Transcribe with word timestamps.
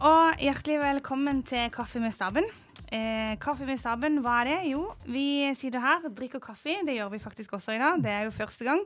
og 0.00 0.40
hjertelig 0.40 0.78
velkommen 0.80 1.42
til 1.44 1.68
Kaffe 1.72 2.00
med 2.00 2.12
staben. 2.14 2.46
Eh, 2.90 3.36
kaffe 3.38 3.66
med 3.68 3.78
staben, 3.78 4.16
hva 4.24 4.40
er 4.40 4.48
det? 4.48 4.56
Jo, 4.72 4.80
vi 5.06 5.46
sitter 5.54 5.82
her, 5.84 6.06
drikker 6.16 6.40
kaffe. 6.42 6.74
Det 6.86 6.96
gjør 6.96 7.12
vi 7.12 7.20
faktisk 7.22 7.52
også 7.54 7.76
i 7.76 7.78
dag. 7.78 8.00
Det 8.02 8.10
er 8.10 8.24
jo 8.24 8.32
første 8.34 8.64
gang. 8.66 8.80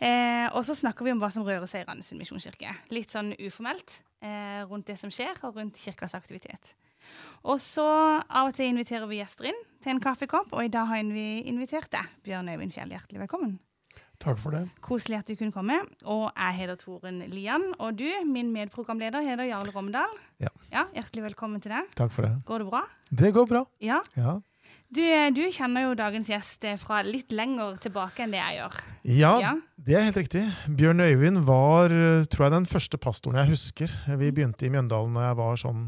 Eh, 0.00 0.46
og 0.54 0.64
så 0.64 0.76
snakker 0.78 1.04
vi 1.04 1.12
om 1.12 1.20
hva 1.20 1.28
som 1.34 1.44
rører 1.44 1.66
seg 1.68 1.82
i 1.82 1.88
Randesund 1.88 2.22
misjonskirke. 2.22 2.72
Litt 2.94 3.12
sånn 3.12 3.34
uformelt 3.42 3.98
eh, 4.22 4.62
rundt 4.70 4.86
det 4.88 4.96
som 5.02 5.12
skjer, 5.12 5.34
og 5.42 5.58
rundt 5.58 5.82
kirkas 5.82 6.14
aktivitet. 6.16 6.72
Og 7.42 7.58
så 7.60 7.88
av 8.22 8.52
og 8.52 8.56
til 8.56 8.70
inviterer 8.70 9.10
vi 9.10 9.20
gjester 9.20 9.50
inn 9.50 9.60
til 9.82 9.96
en 9.96 10.04
kaffekopp, 10.04 10.54
og 10.54 10.64
i 10.64 10.72
dag 10.72 10.88
har 10.88 11.12
vi 11.12 11.42
invitert 11.50 11.90
deg, 11.92 12.16
Bjørn 12.24 12.54
Øyvind 12.54 12.72
Fjell. 12.72 12.94
Hjertelig 12.94 13.26
velkommen. 13.26 13.58
Takk 14.22 14.38
for 14.38 14.54
det. 14.54 14.60
Koselig 14.84 15.18
at 15.18 15.26
du 15.26 15.34
kunne 15.34 15.50
komme. 15.54 15.80
Og 16.06 16.28
jeg 16.30 16.54
heter 16.60 16.76
Toren 16.78 17.18
Lian. 17.32 17.64
Og 17.82 17.96
du, 17.98 18.06
min 18.30 18.52
medprogramleder, 18.54 19.24
heter 19.26 19.48
Jarle 19.50 19.72
Romdal. 19.74 20.12
Ja. 20.42 20.52
ja. 20.70 20.84
Hjertelig 20.94 21.24
velkommen 21.32 21.62
til 21.64 21.74
deg. 21.74 21.88
Takk 21.98 22.12
for 22.14 22.28
det. 22.28 22.32
Går 22.46 22.62
det 22.62 22.68
bra? 22.70 22.82
Det 23.10 23.32
går 23.34 23.48
bra. 23.50 23.64
Ja. 23.82 23.98
Ja, 24.16 24.36
Du, 24.92 25.00
du 25.34 25.40
kjenner 25.50 25.86
jo 25.88 25.94
dagens 25.98 26.28
gjest 26.28 26.64
fra 26.82 27.00
litt 27.02 27.32
lenger 27.32 27.78
tilbake 27.82 28.22
enn 28.26 28.34
det 28.34 28.38
jeg 28.42 28.58
gjør. 28.60 28.74
ja, 29.08 29.30
Ja. 29.40 29.52
det 29.80 29.94
er 29.96 30.04
helt 30.06 30.18
riktig. 30.20 30.42
Bjørn 30.68 31.00
Øyvind 31.00 31.40
var 31.48 31.90
eh, 31.90 32.26
tror 32.30 32.44
jeg, 32.46 32.52
den 32.58 32.66
første 32.68 32.98
pastoren 33.00 33.40
jeg 33.40 33.48
husker. 33.54 33.90
Vi 34.20 34.30
begynte 34.30 34.66
i 34.68 34.70
Mjøndalen 34.70 35.16
da 35.16 35.30
jeg 35.30 35.38
var 35.40 35.56
sånn 35.64 35.82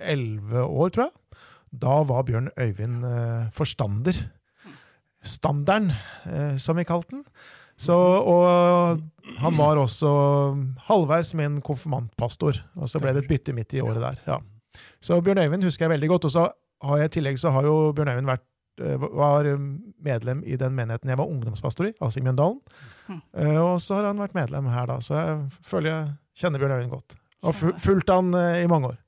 elleve 0.00 0.66
år, 0.66 0.90
tror 0.90 1.06
jeg. 1.08 1.40
Da 1.80 2.02
var 2.10 2.26
Bjørn 2.26 2.50
Øyvind 2.58 3.06
eh, 3.06 3.48
forstander. 3.54 4.18
Standarden, 5.22 5.92
eh, 6.26 6.56
som 6.58 6.76
vi 6.80 6.84
kalte 6.88 7.14
den. 7.20 7.24
Så, 7.80 7.94
og 7.96 9.00
han 9.40 9.56
var 9.56 9.78
også 9.80 10.10
halvveis 10.88 11.32
min 11.38 11.60
konfirmantpastor. 11.64 12.58
Og 12.76 12.90
så 12.92 13.00
ble 13.00 13.14
det 13.16 13.24
et 13.24 13.30
bytte 13.30 13.54
midt 13.56 13.72
i 13.78 13.80
året 13.84 14.02
der. 14.04 14.18
ja. 14.28 14.38
Så 15.02 15.16
Bjørn 15.24 15.38
Øyvind 15.40 15.64
husker 15.64 15.86
jeg 15.86 15.94
veldig 15.96 16.08
godt. 16.12 16.24
Og 16.28 16.30
så 16.34 16.42
har 16.84 16.98
jeg 17.00 17.08
i 17.10 17.14
tillegg 17.16 17.38
så 17.40 17.50
har 17.54 17.64
jo 17.66 17.92
Bjørn 17.96 18.12
Øyvind 18.12 18.28
vært 18.28 18.44
eh, 18.84 18.96
var 19.00 19.48
medlem 20.04 20.42
i 20.44 20.56
den 20.60 20.76
menigheten 20.76 21.08
jeg 21.10 21.18
var 21.18 21.26
ungdomspastor 21.32 21.88
i, 21.88 21.92
altså 22.00 22.20
i 22.20 22.24
Mjøndalen. 22.26 22.60
Mhm. 23.08 23.22
Eh, 23.34 23.58
Og 23.64 23.80
så 23.80 23.96
har 23.98 24.10
han 24.10 24.20
vært 24.22 24.36
medlem 24.36 24.68
her, 24.72 24.86
da, 24.92 25.00
så 25.00 25.16
jeg 25.16 25.40
føler 25.66 25.90
jeg 25.90 26.12
kjenner 26.44 26.58
Bjørn 26.62 26.76
Øyvind 26.76 26.90
godt. 26.94 27.16
Og 27.42 27.54
fulgt 27.80 28.12
han 28.12 28.34
eh, 28.36 28.62
i 28.64 28.68
mange 28.68 28.92
år. 28.92 28.98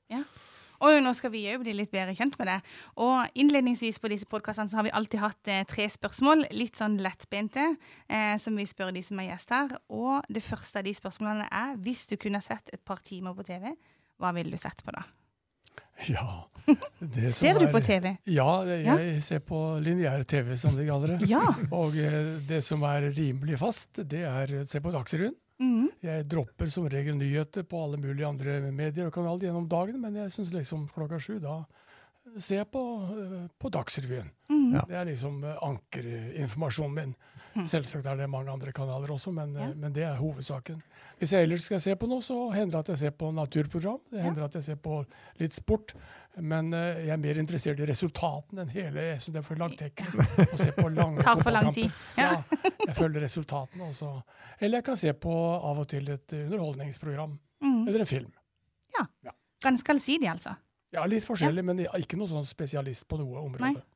Og 0.83 0.99
nå 1.03 1.13
skal 1.15 1.31
vi 1.31 1.45
òg 1.51 1.63
bli 1.63 1.75
litt 1.77 1.91
bedre 1.93 2.15
kjent 2.17 2.35
med 2.39 2.49
det. 2.51 2.59
Og 3.03 3.39
innledningsvis 3.39 4.01
på 4.03 4.11
disse 4.11 4.27
podkastene 4.29 4.71
så 4.71 4.81
har 4.81 4.87
vi 4.87 4.93
alltid 4.95 5.23
hatt 5.23 5.51
eh, 5.51 5.63
tre 5.69 5.87
spørsmål, 5.91 6.47
litt 6.51 6.79
sånn 6.79 6.99
lettbente, 7.03 7.69
eh, 8.09 8.35
som 8.41 8.59
vi 8.59 8.67
spør 8.67 8.91
de 8.95 9.03
som 9.05 9.21
er 9.23 9.31
gjest 9.31 9.55
her. 9.55 9.75
Og 9.95 10.27
det 10.27 10.43
første 10.43 10.81
av 10.81 10.87
de 10.87 10.95
spørsmålene 10.97 11.47
er 11.47 11.75
hvis 11.83 12.05
du 12.11 12.17
kunne 12.19 12.43
sett 12.43 12.73
et 12.75 12.83
par 12.83 13.03
timer 13.05 13.35
på 13.37 13.47
TV, 13.47 13.71
hva 14.19 14.33
ville 14.35 14.51
du 14.51 14.59
sett 14.59 14.83
på 14.83 14.95
da? 14.95 15.05
Ja. 16.09 16.49
Det 16.99 17.31
som 17.33 17.47
Ser 17.47 17.59
du 17.59 17.67
på 17.71 17.79
TV? 17.83 18.15
Ja, 18.31 18.63
jeg 18.65 19.21
ser 19.23 19.41
på 19.45 19.59
lineær 19.83 20.23
TV, 20.27 20.55
som 20.59 20.75
de 20.77 20.85
kaller 20.87 21.15
det. 21.15 21.29
Ja. 21.31 21.43
Og 21.75 21.97
eh, 21.99 22.35
det 22.47 22.63
som 22.65 22.83
er 22.87 23.09
rimelig 23.15 23.59
fast, 23.61 24.03
det 24.09 24.23
er 24.27 24.59
å 24.61 24.65
se 24.67 24.83
på 24.83 24.93
Dagsrevyen. 24.93 25.35
Mhm. 25.59 25.89
Jeg 26.01 26.27
dropper 26.27 26.69
som 26.69 26.87
regel 26.89 27.15
nyheter 27.15 27.63
på 27.63 27.83
alle 27.83 27.97
mulige 27.97 28.27
andre 28.27 28.71
medier 28.71 29.07
og 29.07 29.13
kanaler 29.13 29.47
gjennom 29.47 29.67
dagen, 29.69 29.99
men 30.01 30.15
jeg 30.15 30.31
syns 30.31 30.53
liksom 30.53 30.87
klokka 30.93 31.19
sju, 31.21 31.39
da 31.39 31.63
ser 32.39 32.63
jeg 32.63 32.71
på, 32.71 32.81
eh, 33.13 33.47
på 33.59 33.69
Dagsrevyen. 33.69 34.29
Mm. 34.49 34.73
Ja. 34.73 34.81
Det 34.87 34.95
er 34.95 35.05
liksom 35.05 35.43
eh, 35.43 35.57
ankerinformasjonen 35.61 36.93
min. 36.95 37.15
Mhm. 37.53 37.65
Selvsagt 37.69 38.05
er 38.09 38.15
det 38.17 38.29
mange 38.29 38.49
andre 38.49 38.71
kanaler 38.73 39.11
også, 39.13 39.31
men, 39.33 39.55
eh, 39.55 39.67
Ja. 39.67 39.73
men 39.75 39.93
det 39.93 40.03
er 40.03 40.15
hovedsaken. 40.17 40.81
Hvis 41.19 41.31
jeg 41.31 41.43
ellers 41.43 41.63
skal 41.65 41.79
se 41.79 41.95
på 41.95 42.07
noe, 42.07 42.19
så 42.21 42.51
hender 42.53 42.71
det 42.71 42.79
at 42.79 42.87
jeg 42.87 42.97
ser 42.97 43.11
på 43.11 43.31
naturprogram. 43.33 43.99
Det 44.09 44.17
Ja. 44.19 44.23
hender 44.23 44.43
at 44.45 44.53
jeg 44.55 44.63
ser 44.63 44.75
på 44.75 45.05
litt 45.39 45.53
sport. 45.53 45.93
Men 46.41 46.71
uh, 46.73 46.97
jeg 46.97 47.11
er 47.13 47.19
mer 47.21 47.39
interessert 47.41 47.81
i 47.83 47.87
resultatene 47.89 48.63
enn 48.63 48.71
hele. 48.73 49.03
Jeg 49.11 49.33
det 49.35 49.41
er 49.43 49.45
for 49.45 49.59
langtekkelig 49.61 50.47
å 50.47 50.61
se 50.61 50.71
på 50.73 50.87
lange 50.89 51.25
Tar 51.25 51.41
for 51.43 51.53
lang 51.53 51.69
tid. 51.75 51.91
Ja, 52.17 52.39
jeg 52.87 52.95
følger 52.97 53.21
resultatene 53.27 53.91
også. 53.91 54.15
Eller 54.59 54.79
jeg 54.79 54.87
kan 54.87 54.97
se 54.97 55.13
på 55.13 55.35
av 55.57 55.83
og 55.83 55.91
til 55.93 56.09
et 56.15 56.39
underholdningsprogram. 56.45 57.37
mm. 57.61 57.83
Eller 57.87 58.05
en 58.05 58.09
film. 58.09 58.31
Ganske 59.63 59.91
allsidig, 59.91 60.27
altså. 60.27 60.55
Ja, 60.93 61.05
Litt 61.09 61.25
forskjellig, 61.25 61.63
men 61.65 61.79
er 61.87 62.03
ikke 62.03 62.19
noe 62.19 62.29
sånn 62.29 62.45
spesialist 62.45 63.07
på 63.09 63.17
noe 63.21 63.41
område. 63.41 63.71
Nei. 63.73 63.92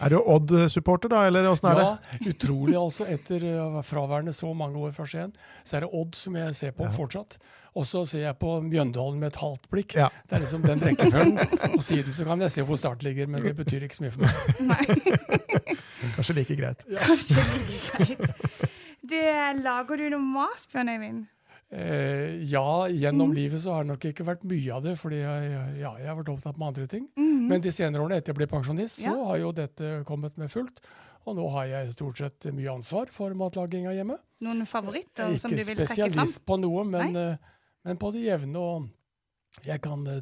Er 0.00 0.12
du 0.12 0.16
Odd-supporter, 0.20 1.08
da, 1.08 1.22
eller 1.26 1.46
åssen 1.48 1.70
er 1.70 1.78
det? 1.78 1.84
Ja, 1.86 2.30
utrolig 2.32 2.74
altså. 2.76 3.06
Etter 3.08 3.44
uh, 3.48 3.78
fraværende 3.86 4.32
så 4.36 4.50
mange 4.56 4.76
år 4.82 4.90
fra 4.96 5.06
Skien, 5.08 5.32
så 5.64 5.78
er 5.78 5.86
det 5.86 5.90
Odd 5.96 6.14
som 6.18 6.36
jeg 6.36 6.54
ser 6.58 6.74
på 6.76 6.84
Ja. 6.84 6.90
fortsatt. 6.92 7.38
Og 7.76 7.84
så 7.84 8.02
ser 8.08 8.22
jeg 8.26 8.36
på 8.40 8.54
Mjøndalen 8.64 9.18
med 9.20 9.32
et 9.34 9.38
halvt 9.40 9.66
blikk. 9.72 9.94
Ja. 9.98 10.08
Det 10.28 10.36
er 10.38 10.44
liksom 10.44 10.62
den 10.64 10.80
rekkefølgen. 10.80 11.38
Og 11.76 11.82
siden 11.84 12.12
så 12.12 12.24
kan 12.28 12.40
jeg 12.40 12.50
se 12.54 12.62
hvor 12.64 12.76
Start 12.80 13.02
ligger, 13.04 13.26
men 13.28 13.42
det 13.44 13.52
betyr 13.56 13.84
ikke 13.84 13.96
så 13.98 14.06
mye 14.06 14.14
for 14.14 14.24
meg. 14.24 14.32
Nei, 14.72 15.76
Kanskje 16.16 16.36
like 16.38 16.56
greit. 16.56 16.84
kanskje 17.02 17.36
like 17.36 17.78
greit. 17.90 18.70
Du, 19.06 19.16
lager 19.62 20.00
du 20.00 20.08
noe 20.16 20.24
mat, 20.24 20.64
Bjørn 20.72 20.88
Øyvind? 20.92 21.24
Eh, 21.68 22.44
ja, 22.46 22.86
gjennom 22.88 23.30
mm. 23.32 23.34
livet 23.36 23.60
så 23.62 23.72
har 23.74 23.82
det 23.84 23.90
nok 23.90 24.04
ikke 24.06 24.24
vært 24.26 24.44
mye 24.46 24.74
av 24.76 24.84
det, 24.84 24.92
fordi 25.00 25.16
jeg, 25.18 25.48
ja, 25.80 25.90
jeg 25.98 26.06
har 26.06 26.18
vært 26.20 26.30
opptatt 26.36 26.58
med 26.60 26.68
andre 26.68 26.86
ting. 26.86 27.08
Mm. 27.18 27.48
Men 27.50 27.64
de 27.64 27.72
senere 27.74 28.04
årene 28.04 28.20
etter 28.20 28.32
jeg 28.32 28.38
ble 28.38 28.46
pensjonist, 28.52 29.00
Ja. 29.02 29.10
så 29.12 29.24
har 29.32 29.40
jo 29.42 29.50
dette 29.56 29.90
kommet 30.06 30.36
med 30.38 30.50
fullt. 30.52 30.80
Og 31.26 31.34
nå 31.34 31.48
har 31.56 31.66
jeg 31.66 31.94
stort 31.96 32.20
sett 32.22 32.46
mye 32.54 32.70
ansvar 32.70 33.10
for 33.10 33.34
matlaginga 33.34 33.90
hjemme. 33.96 34.14
Noen 34.46 34.62
favoritter 34.68 35.32
Jeg 35.32 35.40
som 35.42 35.50
du 35.50 35.56
vil 35.58 35.66
trekke 35.74 35.88
fram? 35.88 36.12
spesialist 36.12 36.44
på 36.46 36.58
noe, 36.62 36.84
men, 36.86 37.16
eh, 37.16 37.36
men 37.84 37.96
på 37.98 38.12
det 38.14 38.22
jevne. 38.28 38.56
Og 38.62 39.66
jeg 39.66 39.80
kan 39.82 40.06
eh, 40.06 40.20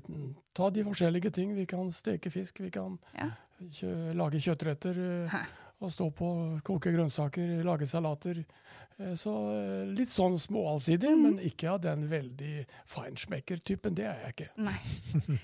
ta 0.56 0.70
de 0.70 0.84
forskjellige 0.86 1.30
ting. 1.30 1.52
Vi 1.54 1.66
kan 1.66 1.90
steke 1.92 2.30
fisk, 2.32 2.60
vi 2.64 2.70
kan 2.70 2.96
Ja. 3.18 3.28
kjø, 3.60 4.14
lage 4.16 4.40
kjøttretter. 4.40 4.96
eh, 4.96 5.28
Hæ. 5.28 5.44
Og 5.84 5.90
stå 5.92 6.06
på, 6.16 6.28
koke 6.64 6.92
grønnsaker, 6.94 7.58
lage 7.66 7.86
salater. 7.90 8.40
Eh, 8.98 9.12
Så 9.18 9.32
eh, 9.52 9.84
litt 9.92 10.12
sånn 10.14 10.38
småallsidig, 10.40 11.10
mm. 11.12 11.22
men 11.26 11.38
ikke 11.44 11.72
av 11.74 11.80
den 11.84 12.06
veldig 12.08 12.52
feinschmecker-typen. 12.94 13.94
Det 13.98 14.06
er 14.08 14.20
jeg 14.24 14.34
ikke. 14.36 14.50
Nei. 14.64 14.76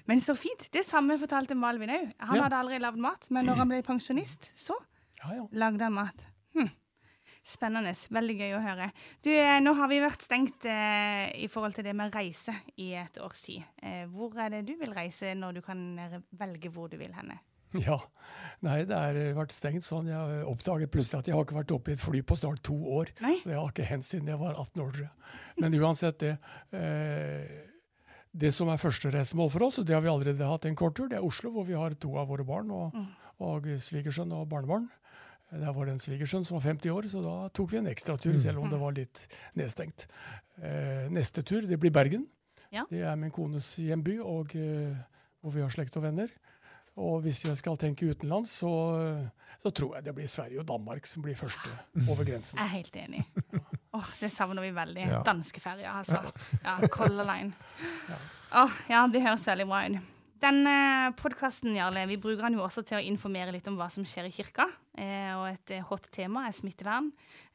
Men 0.09 0.23
så 0.25 0.37
fint. 0.39 0.69
Det 0.73 0.85
samme 0.87 1.19
fortalte 1.21 1.57
Malvin 1.59 1.91
òg. 1.97 2.13
Han 2.25 2.37
Ja. 2.39 2.45
hadde 2.47 2.61
aldri 2.63 2.79
lagd 2.81 2.99
mat, 3.03 3.27
men 3.31 3.47
når 3.51 3.57
han 3.63 3.69
ble 3.75 3.83
pensjonist, 3.87 4.53
så 4.57 4.75
Ja, 5.23 5.35
ja. 5.37 5.47
lagde 5.53 5.83
han 5.85 5.93
mat. 5.99 6.27
Hm. 6.55 6.71
Spennende. 7.43 7.93
Veldig 8.13 8.35
gøy 8.37 8.51
å 8.59 8.63
høre. 8.63 8.91
Du, 9.25 9.31
eh, 9.33 9.61
Nå 9.61 9.75
har 9.75 9.89
vi 9.89 9.99
vært 10.01 10.23
stengt 10.25 10.65
eh, 10.69 11.31
i 11.43 11.49
forhold 11.49 11.75
til 11.75 11.85
det 11.85 11.95
med 11.97 12.13
reise 12.15 12.55
i 12.79 12.93
et 13.01 13.17
års 13.21 13.41
tid. 13.43 13.65
Eh, 13.83 14.05
hvor 14.13 14.37
er 14.39 14.51
det 14.51 14.67
du 14.67 14.75
vil 14.77 14.93
reise 14.93 15.35
når 15.35 15.55
du 15.55 15.61
kan 15.65 15.81
velge 16.37 16.71
hvor 16.71 16.89
du 16.93 16.97
vil 17.01 17.13
henne? 17.17 17.39
Ja. 17.87 17.99
Nei, 18.63 18.85
det 18.85 18.93
har 18.97 19.15
vært 19.39 19.53
stengt 19.57 19.85
sånn. 19.87 20.09
Jeg 20.11 20.45
oppdaget 20.45 20.91
plutselig 20.93 21.21
at 21.23 21.29
jeg 21.31 21.35
har 21.37 21.45
ikke 21.47 21.57
vært 21.63 21.73
oppe 21.73 21.91
i 21.91 21.95
et 21.97 22.01
fly 22.03 22.21
på 22.23 22.37
snart 22.37 22.61
to 22.67 22.75
år. 22.99 23.09
Nei? 23.25 23.39
Det 23.45 23.55
har 23.57 23.71
ikke 23.71 23.87
hendt 23.89 24.05
siden 24.05 24.29
jeg 24.29 24.39
var 24.41 24.55
18 24.59 24.83
år. 24.85 24.99
Men 25.63 25.77
uansett 25.81 26.19
det. 26.21 26.35
Eh, 26.77 27.67
det 28.33 28.53
som 28.55 28.69
er 28.71 28.79
førstereisemål 28.79 29.51
for 29.51 29.65
oss, 29.67 29.79
og 29.81 29.87
det 29.89 29.95
har 29.97 30.03
vi 30.05 30.11
allerede 30.13 30.47
hatt 30.47 30.67
en 30.69 30.77
kort 30.79 30.95
tur, 30.99 31.09
det 31.11 31.17
er 31.19 31.25
Oslo, 31.27 31.51
hvor 31.55 31.65
vi 31.67 31.75
har 31.75 31.95
to 31.99 32.13
av 32.21 32.29
våre 32.31 32.45
barn, 32.47 32.71
og, 32.71 32.93
Mm. 32.95 33.07
og 33.41 33.63
svigersønn 33.83 34.33
og 34.37 34.49
barnebarn. 34.49 34.89
Der 35.51 35.73
var 35.73 35.85
det 35.87 35.93
en 35.97 35.99
svigersønn 35.99 36.45
som 36.47 36.59
var 36.61 36.63
50 36.71 36.91
år, 36.95 37.09
så 37.11 37.23
da 37.25 37.49
tok 37.49 37.71
vi 37.73 37.79
en 37.79 37.89
ekstratur, 37.91 38.35
Mm. 38.35 38.39
selv 38.39 38.59
om 38.63 38.71
det 38.71 38.79
var 38.79 38.93
litt 38.93 39.27
nedstengt. 39.57 40.07
Eh, 40.63 41.09
neste 41.11 41.43
tur, 41.43 41.63
det 41.67 41.81
blir 41.81 41.91
Bergen. 41.91 42.27
Ja. 42.71 42.85
Det 42.89 43.01
er 43.03 43.17
min 43.17 43.33
kones 43.33 43.75
hjemby, 43.77 44.21
og 44.23 44.55
eh, 44.55 44.95
hvor 45.43 45.51
vi 45.53 45.61
har 45.63 45.71
slekt 45.71 45.97
og 45.97 46.05
venner. 46.05 46.29
Og 47.01 47.23
hvis 47.25 47.45
jeg 47.47 47.57
skal 47.57 47.79
tenke 47.81 48.11
utenlands, 48.13 48.53
så, 48.61 48.71
så 49.63 49.73
tror 49.73 49.97
jeg 49.97 50.05
det 50.09 50.15
blir 50.19 50.29
Sverige 50.29 50.61
og 50.61 50.69
Danmark 50.69 51.09
som 51.09 51.25
blir 51.25 51.39
første 51.39 51.73
over 52.07 52.27
grensen. 52.29 52.61
Jeg 52.61 52.67
er 52.67 52.75
helt 52.77 53.01
enig. 53.01 53.25
Åh, 53.97 54.13
Det 54.21 54.31
savner 54.33 54.63
vi 54.63 54.71
veldig. 54.77 55.07
Ja. 55.09 55.23
Danskeferja, 55.27 55.97
altså. 56.03 56.21
Ja, 56.63 56.77
Color 56.93 57.25
Line. 57.27 57.53
Ja. 58.11 58.19
Åh, 58.65 58.81
ja, 58.93 59.05
det 59.11 59.23
høres 59.25 59.47
veldig 59.49 59.67
bra 59.71 59.85
ut. 59.89 60.17
Denne 60.41 60.75
podkasten 61.21 61.75
Jarle, 61.77 62.07
vi 62.09 62.17
bruker 62.17 62.47
den 62.47 62.55
jo 62.57 62.63
også 62.65 62.81
til 62.89 62.97
å 62.97 63.03
informere 63.05 63.53
litt 63.53 63.67
om 63.69 63.75
hva 63.77 63.91
som 63.93 64.07
skjer 64.09 64.31
i 64.31 64.33
kirka. 64.33 64.65
Eh, 64.97 65.33
og 65.37 65.45
et 65.51 65.75
eh, 65.77 65.83
hot 65.85 66.07
tema 66.15 66.47
er 66.49 66.55
smittevern 66.57 67.11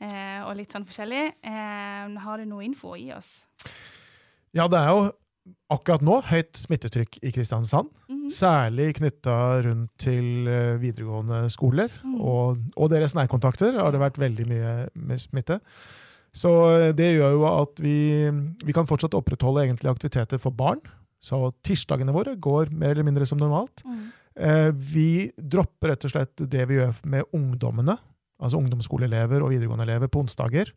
eh, 0.06 0.44
og 0.46 0.52
litt 0.60 0.76
sånn 0.76 0.86
forskjellig. 0.86 1.24
Eh, 1.42 2.20
har 2.28 2.42
du 2.44 2.46
noe 2.52 2.66
info 2.68 2.94
å 2.94 3.00
gi 3.00 3.10
oss? 3.16 3.32
Ja, 4.54 4.68
det 4.70 4.84
er 4.84 4.92
jo 4.94 5.08
akkurat 5.74 6.06
nå 6.06 6.20
høyt 6.30 6.62
smittetrykk 6.62 7.18
i 7.26 7.34
Kristiansand. 7.34 7.90
Mhm. 8.26 8.34
Særlig 8.34 8.90
knytta 9.00 9.38
rundt 9.68 9.92
til 10.02 10.50
eh, 10.50 10.76
videregående 10.82 11.46
skoler. 11.54 11.94
mm. 12.04 12.18
Og, 12.20 12.58
og 12.76 12.90
deres 12.92 13.16
nærkontakter 13.16 13.78
har 13.78 13.94
det 13.94 14.02
vært 14.02 14.20
veldig 14.22 14.48
mye 14.50 14.74
med 14.96 15.22
smitte. 15.22 15.60
Så 16.36 16.52
eh, 16.74 16.92
det 16.96 17.16
gjør 17.16 17.38
jo 17.38 17.48
at 17.48 17.80
vi, 17.80 17.98
vi 18.66 18.76
kan 18.76 18.88
fortsatt 18.90 19.16
opprettholde 19.16 19.64
egentlig 19.66 19.94
aktiviteter 19.94 20.42
for 20.42 20.52
barn. 20.52 20.82
Så 21.24 21.40
tirsdagene 21.66 22.14
våre 22.14 22.36
går 22.38 22.74
mer 22.76 22.94
eller 22.94 23.08
mindre 23.08 23.26
som 23.30 23.40
normalt. 23.42 23.82
Mm. 23.86 24.04
Eh, 24.36 24.72
vi 24.76 25.32
dropper 25.38 25.94
rett 25.94 26.06
og 26.06 26.12
slett 26.12 26.44
det 26.52 26.68
vi 26.70 26.80
gjør 26.82 26.98
med 27.08 27.30
ungdommene, 27.34 27.96
altså 28.42 28.60
ungdomsskoleelever 28.60 29.42
og 29.42 29.54
videregående 29.54 29.88
elever, 29.88 30.12
på 30.12 30.26
onsdager 30.26 30.74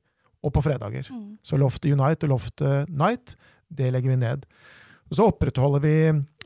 og 0.46 0.54
på 0.54 0.62
fredager. 0.62 1.08
Mm. 1.10 1.38
Så 1.42 1.58
Loftet 1.58 1.92
Unite 1.92 2.28
og 2.28 2.36
Loftet 2.36 2.92
Night, 2.92 3.34
det 3.68 3.90
legger 3.92 4.14
vi 4.14 4.20
ned. 4.22 4.46
Så 5.10 5.28
opprettholder 5.30 5.80
vi 5.84 5.94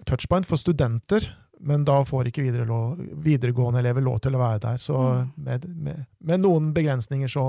touchpoint 0.09 0.47
for 0.47 0.61
studenter, 0.61 1.27
men 1.63 1.85
da 1.87 2.01
får 2.05 2.31
ikke 2.31 2.43
videregående 2.43 3.83
elever 3.83 4.03
lov 4.03 4.19
til 4.23 4.35
å 4.35 4.41
være 4.43 4.63
der. 4.65 4.81
Så 4.83 4.99
med, 5.37 5.67
med, 5.79 6.07
med 6.19 6.43
noen 6.43 6.73
begrensninger 6.75 7.31
så, 7.31 7.45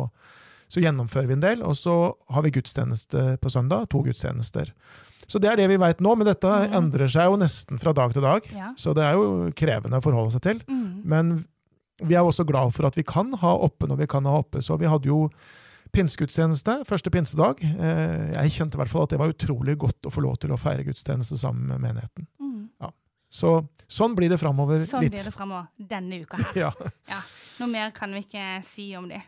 så 0.69 0.83
gjennomfører 0.83 1.31
vi 1.31 1.37
en 1.37 1.45
del. 1.45 1.63
Og 1.65 1.77
så 1.79 1.95
har 2.33 2.45
vi 2.45 2.53
gudstjeneste 2.53 3.25
på 3.41 3.53
søndag. 3.53 3.87
To 3.93 4.03
gudstjenester. 4.05 4.69
Så 5.25 5.41
det 5.41 5.49
er 5.49 5.57
det 5.61 5.69
vi 5.71 5.79
veit 5.81 6.03
nå, 6.03 6.13
men 6.19 6.27
dette 6.27 6.49
mm. 6.49 6.75
endrer 6.77 7.09
seg 7.09 7.31
jo 7.31 7.39
nesten 7.41 7.81
fra 7.81 7.95
dag 7.95 8.13
til 8.13 8.25
dag. 8.25 8.45
Ja. 8.53 8.69
Så 8.77 8.93
det 8.97 9.05
er 9.07 9.17
jo 9.17 9.49
krevende 9.57 9.97
å 9.97 10.05
forholde 10.05 10.35
seg 10.35 10.45
til. 10.45 10.61
Mm. 10.69 11.01
Men 11.09 11.33
vi 12.03 12.17
er 12.17 12.25
også 12.25 12.45
glad 12.45 12.73
for 12.75 12.89
at 12.89 12.97
vi 12.99 13.05
kan 13.07 13.31
ha 13.41 13.55
oppe 13.65 13.89
når 13.89 14.03
vi 14.03 14.09
kan 14.13 14.29
ha 14.29 14.37
oppe. 14.43 14.61
Så 14.65 14.77
vi 14.81 14.89
hadde 14.89 15.09
jo 15.09 15.25
pinsegudstjeneste 15.93 16.79
første 16.89 17.11
pinsedag. 17.13 17.61
Eh, 17.63 18.33
Jeg 18.43 18.51
kjente 18.57 18.75
i 18.77 18.81
hvert 18.81 18.91
fall 18.91 19.05
at 19.07 19.13
det 19.13 19.19
var 19.21 19.33
utrolig 19.33 19.77
godt 19.77 20.09
å 20.09 20.13
få 20.13 20.23
lov 20.25 20.37
til 20.41 20.51
å 20.53 20.57
feire 20.59 20.85
gudstjeneste 20.87 21.37
sammen 21.39 21.67
med 21.69 21.83
menigheten. 21.85 22.27
Mm. 22.41 22.49
Så 23.33 23.49
sånn 23.89 24.13
blir 24.13 24.29
det 24.29 24.37
framover 24.37 24.83
Sånn 24.85 25.01
litt. 25.01 25.15
blir 25.15 25.23
det 25.25 25.31
fremover 25.33 25.65
denne 25.89 26.19
uka 26.21 26.37
her. 26.53 26.57
Ja. 27.09 27.21
Noe 27.59 27.69
mer 27.71 27.89
kan 27.95 28.11
vi 28.13 28.21
ikke 28.27 28.43
si 28.67 28.91
om 28.99 29.07
det. 29.09 29.23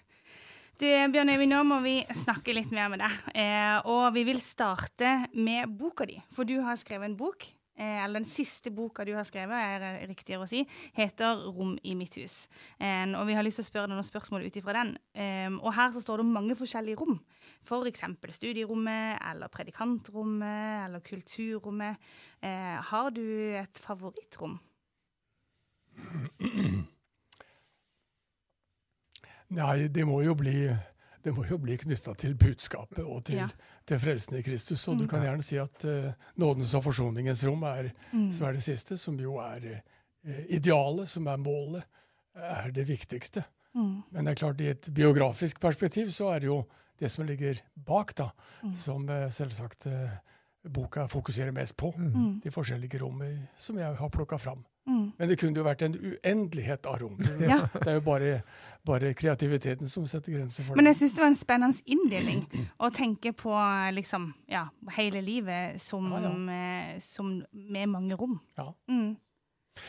Du, 0.78 0.86
Bjørn 0.86 1.32
Øyvind, 1.32 1.50
nå 1.56 1.62
må 1.66 1.80
vi 1.82 1.96
snakke 2.20 2.54
litt 2.54 2.70
mer 2.76 2.90
med 2.94 3.00
deg. 3.02 3.16
Eh, 3.34 3.78
og 3.90 4.10
vi 4.14 4.26
vil 4.28 4.38
starte 4.44 5.16
med 5.34 5.72
boka 5.80 6.06
di. 6.06 6.20
For 6.36 6.46
du 6.46 6.58
har 6.62 6.78
skrevet 6.78 7.08
en 7.10 7.16
bok. 7.18 7.48
Eh, 7.78 8.04
eller 8.04 8.22
den 8.22 8.30
siste 8.30 8.72
boka 8.72 9.04
du 9.04 9.12
har 9.18 9.26
skrevet, 9.28 9.52
er 9.52 10.08
riktigere 10.08 10.46
å 10.46 10.48
si, 10.48 10.62
heter 10.96 11.44
'Rom 11.44 11.78
i 11.84 11.96
mitt 11.96 12.16
hus'. 12.16 12.48
Eh, 12.80 13.06
og 13.20 13.28
vi 13.28 13.34
har 13.34 13.44
lyst 13.44 13.60
til 13.60 13.66
å 13.66 13.72
spørre 13.72 13.88
deg 13.88 13.98
noen 13.98 14.12
spørsmål 14.12 14.46
ut 14.46 14.56
ifra 14.56 14.74
den. 14.74 14.98
Eh, 15.14 15.52
og 15.60 15.74
her 15.74 15.92
så 15.92 16.00
står 16.02 16.18
det 16.18 16.26
mange 16.26 16.56
forskjellige 16.56 16.96
rom. 16.98 17.20
F.eks. 17.66 18.02
studierommet, 18.30 19.20
eller 19.32 19.48
predikantrommet, 19.48 20.86
eller 20.86 21.00
kulturrommet. 21.00 21.98
Eh, 22.42 22.82
har 22.82 23.10
du 23.10 23.22
et 23.56 23.78
favorittrom? 23.80 24.60
Nei, 29.50 29.88
det 29.88 30.06
må 30.08 30.22
jo 30.26 30.34
bli, 30.34 30.76
det 31.24 31.34
må 31.36 31.46
jo 31.50 31.58
bli 31.62 31.78
knytta 31.78 32.16
til 32.18 32.36
budskapet 32.36 33.04
og 33.04 33.26
til, 33.26 33.36
Ja. 33.36 33.50
Til 33.86 34.00
frelsen 34.00 34.38
i 34.38 34.42
Kristus. 34.44 34.88
Og 34.88 34.98
du 34.98 35.04
Mm. 35.04 35.10
kan 35.10 35.22
gjerne 35.22 35.44
si 35.44 35.58
at 35.58 35.86
uh, 35.86 36.12
nådens 36.38 36.74
og 36.76 36.84
forsoningens 36.84 37.44
rom 37.46 37.64
er, 37.64 37.92
Mm. 38.14 38.32
som 38.34 38.48
er 38.48 38.54
det 38.54 38.64
siste, 38.64 38.98
som 38.98 39.18
jo 39.20 39.38
er 39.38 39.82
uh, 40.26 40.46
idealet, 40.50 41.08
som 41.10 41.28
er 41.28 41.38
målet, 41.38 41.84
er 42.36 42.72
det 42.72 42.88
viktigste. 42.88 43.44
Mm. 43.76 44.04
Men 44.12 44.26
det 44.26 44.32
er 44.32 44.36
klart, 44.42 44.62
i 44.62 44.68
et 44.72 44.90
biografisk 44.94 45.60
perspektiv 45.60 46.08
så 46.12 46.34
er 46.36 46.40
det 46.40 46.48
jo 46.48 46.66
det 47.00 47.12
som 47.12 47.26
ligger 47.26 47.60
bak, 47.76 48.16
da, 48.16 48.30
Mm. 48.64 48.76
som 48.76 49.10
uh, 49.10 49.30
selvsagt 49.30 49.88
boka 50.70 51.06
fokuserer 51.08 51.52
mest 51.54 51.76
på. 51.78 51.94
Mm. 51.98 52.40
De 52.42 52.50
forskjellige 52.52 53.00
rommene 53.02 53.48
som 53.58 53.78
jeg 53.78 53.96
har 53.96 54.10
plukka 54.10 54.38
fram. 54.40 54.66
Mm. 54.88 55.12
Men 55.18 55.28
det 55.32 55.36
kunne 55.42 55.58
jo 55.58 55.64
vært 55.66 55.82
en 55.82 55.96
uendelighet 55.98 56.86
av 56.86 57.00
rom. 57.02 57.16
Det, 57.18 57.48
Ja. 57.50 57.62
det 57.74 57.88
er 57.90 57.96
jo 57.98 58.04
bare, 58.06 58.32
bare 58.86 59.14
kreativiteten 59.18 59.90
som 59.90 60.06
setter 60.08 60.36
grenser 60.38 60.64
for 60.64 60.76
det. 60.76 60.78
Men 60.84 60.92
jeg 60.92 61.00
syns 61.00 61.16
det 61.18 61.24
var 61.24 61.32
en 61.32 61.40
spennende 61.40 61.82
inndeling 61.96 62.44
å 62.78 62.92
tenke 62.94 63.34
på 63.34 63.54
liksom, 63.98 64.30
ja, 64.52 64.68
hele 64.98 65.22
livet 65.26 65.82
som, 65.82 66.12
Ja, 66.14 66.32
eh, 66.54 67.00
som 67.02 67.40
med 67.52 67.90
mange 67.90 68.16
rom. 68.20 68.38
Ja. 68.58 68.70
Mm. 68.92 69.16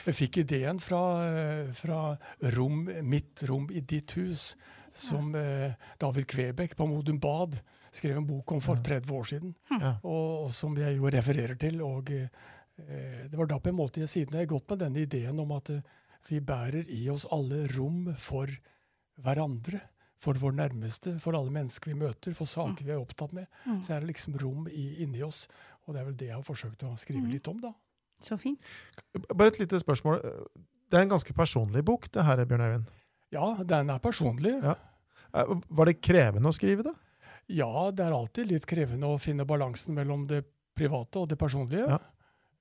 Jeg 0.07 0.17
fikk 0.19 0.41
ideen 0.43 0.81
fra, 0.83 1.03
eh, 1.29 1.69
fra 1.77 2.17
rom, 2.57 2.89
Mitt 3.07 3.45
rom 3.47 3.69
i 3.71 3.81
ditt 3.81 4.17
hus, 4.17 4.57
som 4.97 5.35
eh, 5.37 5.77
David 6.01 6.27
Kvebekk 6.27 6.75
på 6.75 6.89
Modum 6.89 7.21
Bad 7.21 7.61
skrev 7.93 8.17
en 8.19 8.27
bok 8.27 8.51
om 8.53 8.61
for 8.61 8.77
30 8.77 9.13
år 9.15 9.25
siden, 9.29 9.55
Ja. 9.71 9.95
og, 10.03 10.47
og 10.47 10.51
som 10.53 10.75
jeg 10.77 10.97
jo 10.99 11.07
refererer 11.13 11.55
til. 11.61 11.83
og 11.85 12.11
Det 12.77 13.37
var 13.39 13.47
da 13.49 13.59
på 13.59 13.71
en 13.73 13.79
måte 13.79 14.01
jeg 14.03 14.09
siden 14.13 14.35
jeg 14.37 14.47
har 14.47 14.53
gått 14.59 14.69
med 14.71 14.79
denne 14.85 15.01
ideen 15.07 15.39
om 15.41 15.53
at 15.57 15.71
eh, 15.73 15.81
vi 16.29 16.41
bærer 16.45 16.89
i 16.93 17.07
oss 17.13 17.25
alle 17.33 17.67
rom 17.77 18.11
for 18.19 18.51
hverandre. 19.23 19.81
For 20.19 20.33
vår 20.41 20.55
nærmeste, 20.57 21.13
for 21.21 21.37
alle 21.37 21.53
mennesker 21.53 21.91
vi 21.93 21.99
møter, 22.01 22.33
for 22.35 22.49
saker 22.49 22.87
vi 22.87 22.93
er 22.95 23.01
opptatt 23.03 23.35
med. 23.37 23.45
Mm. 23.67 23.83
Så 23.85 23.93
er 23.93 24.01
det 24.01 24.09
liksom 24.15 24.39
rom 24.41 24.65
i, 24.73 25.03
inni 25.05 25.21
oss. 25.23 25.43
Og 25.85 25.93
det 25.93 26.01
er 26.01 26.07
vel 26.09 26.17
det 26.17 26.29
jeg 26.31 26.39
har 26.39 26.47
forsøkt 26.47 26.83
å 26.89 26.95
skrive 26.99 27.21
Mm. 27.27 27.33
litt 27.35 27.49
om, 27.53 27.59
da. 27.61 27.73
Så 28.25 28.39
fint. 28.41 28.59
Bare 29.29 29.49
et 29.53 29.59
lite 29.61 29.77
spørsmål. 29.79 30.23
Det 30.91 30.97
er 30.99 31.03
en 31.05 31.13
ganske 31.13 31.35
personlig 31.37 31.85
bok, 31.85 32.09
det 32.11 32.25
her, 32.25 32.43
Bjørn 32.49 32.65
Eivind? 32.65 32.87
Ja, 33.31 33.51
den 33.63 33.91
er 33.93 33.99
personlig. 34.01 34.55
Ja. 34.65 34.75
Eh, 35.35 35.53
Var 35.69 35.85
det 35.85 36.01
krevende 36.01 36.49
å 36.49 36.57
skrive 36.57 36.83
det? 36.89 36.95
Ja, 37.49 37.91
det 37.93 38.07
er 38.07 38.17
alltid 38.17 38.49
litt 38.51 38.67
krevende 38.67 39.07
å 39.13 39.21
finne 39.21 39.45
balansen 39.47 39.95
mellom 39.95 40.27
det 40.27 40.47
private 40.75 41.21
og 41.21 41.29
det 41.29 41.37
personlige. 41.39 41.87
Ja. 41.93 41.99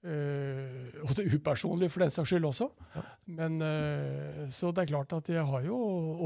Eh, 0.06 0.98
og 1.02 1.16
det 1.18 1.26
upersonlige 1.34 1.90
for 1.90 2.04
den 2.04 2.12
saks 2.14 2.30
skyld 2.30 2.46
også. 2.46 2.68
Ja. 2.94 3.04
Men 3.40 3.56
eh, 3.66 4.44
Så 4.54 4.70
det 4.72 4.84
er 4.84 4.92
klart 4.94 5.16
at 5.18 5.32
jeg 5.34 5.46
har 5.46 5.64
jo 5.66 5.78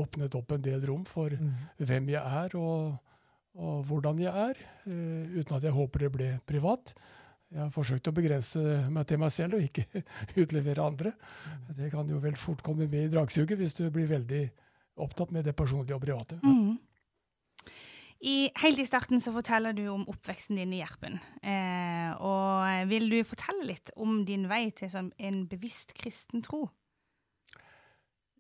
åpnet 0.02 0.36
opp 0.36 0.52
en 0.52 0.66
del 0.66 0.84
rom 0.90 1.06
for 1.08 1.32
hvem 1.78 2.10
jeg 2.12 2.20
er 2.44 2.58
og, 2.60 2.98
og 3.56 3.86
hvordan 3.88 4.20
jeg 4.20 4.34
er, 4.34 4.60
eh, 4.84 5.40
uten 5.40 5.56
at 5.56 5.64
jeg 5.64 5.76
håper 5.78 6.06
det 6.06 6.12
ble 6.18 6.30
privat. 6.50 6.94
Jeg 7.50 7.64
har 7.64 7.72
forsøkt 7.74 8.12
å 8.12 8.14
begrense 8.14 8.62
meg 8.94 9.08
til 9.10 9.18
meg 9.22 9.32
selv 9.34 9.58
og 9.58 9.64
ikke 9.66 10.04
utlevere 10.44 10.86
andre. 10.86 11.14
Det 11.80 11.90
kan 11.94 12.10
jo 12.12 12.20
vel 12.22 12.36
fort 12.38 12.62
komme 12.66 12.86
med 12.86 13.08
i 13.08 13.14
dragsuget 13.16 13.58
hvis 13.58 13.78
du 13.80 13.88
blir 13.94 14.12
veldig 14.12 14.44
opptatt 15.00 15.32
med 15.32 15.48
det 15.48 15.56
personlige 15.56 15.96
og 15.96 16.04
private. 16.04 16.38
Mm. 16.44 16.76
I, 18.22 18.50
helt 18.60 18.80
i 18.80 18.86
starten 18.86 19.22
så 19.24 19.32
forteller 19.32 19.72
du 19.74 19.86
om 19.88 20.02
oppveksten 20.12 20.58
din 20.60 20.74
i 20.76 20.82
Gjerpen. 20.82 21.14
Eh, 21.40 22.10
og 22.20 22.90
vil 22.92 23.08
du 23.10 23.18
fortelle 23.24 23.64
litt 23.70 23.94
om 23.96 24.26
din 24.28 24.44
vei 24.52 24.66
til 24.76 24.92
sånn, 24.92 25.14
en 25.18 25.46
bevisst 25.48 25.94
kristen 25.96 26.44
tro? 26.44 26.66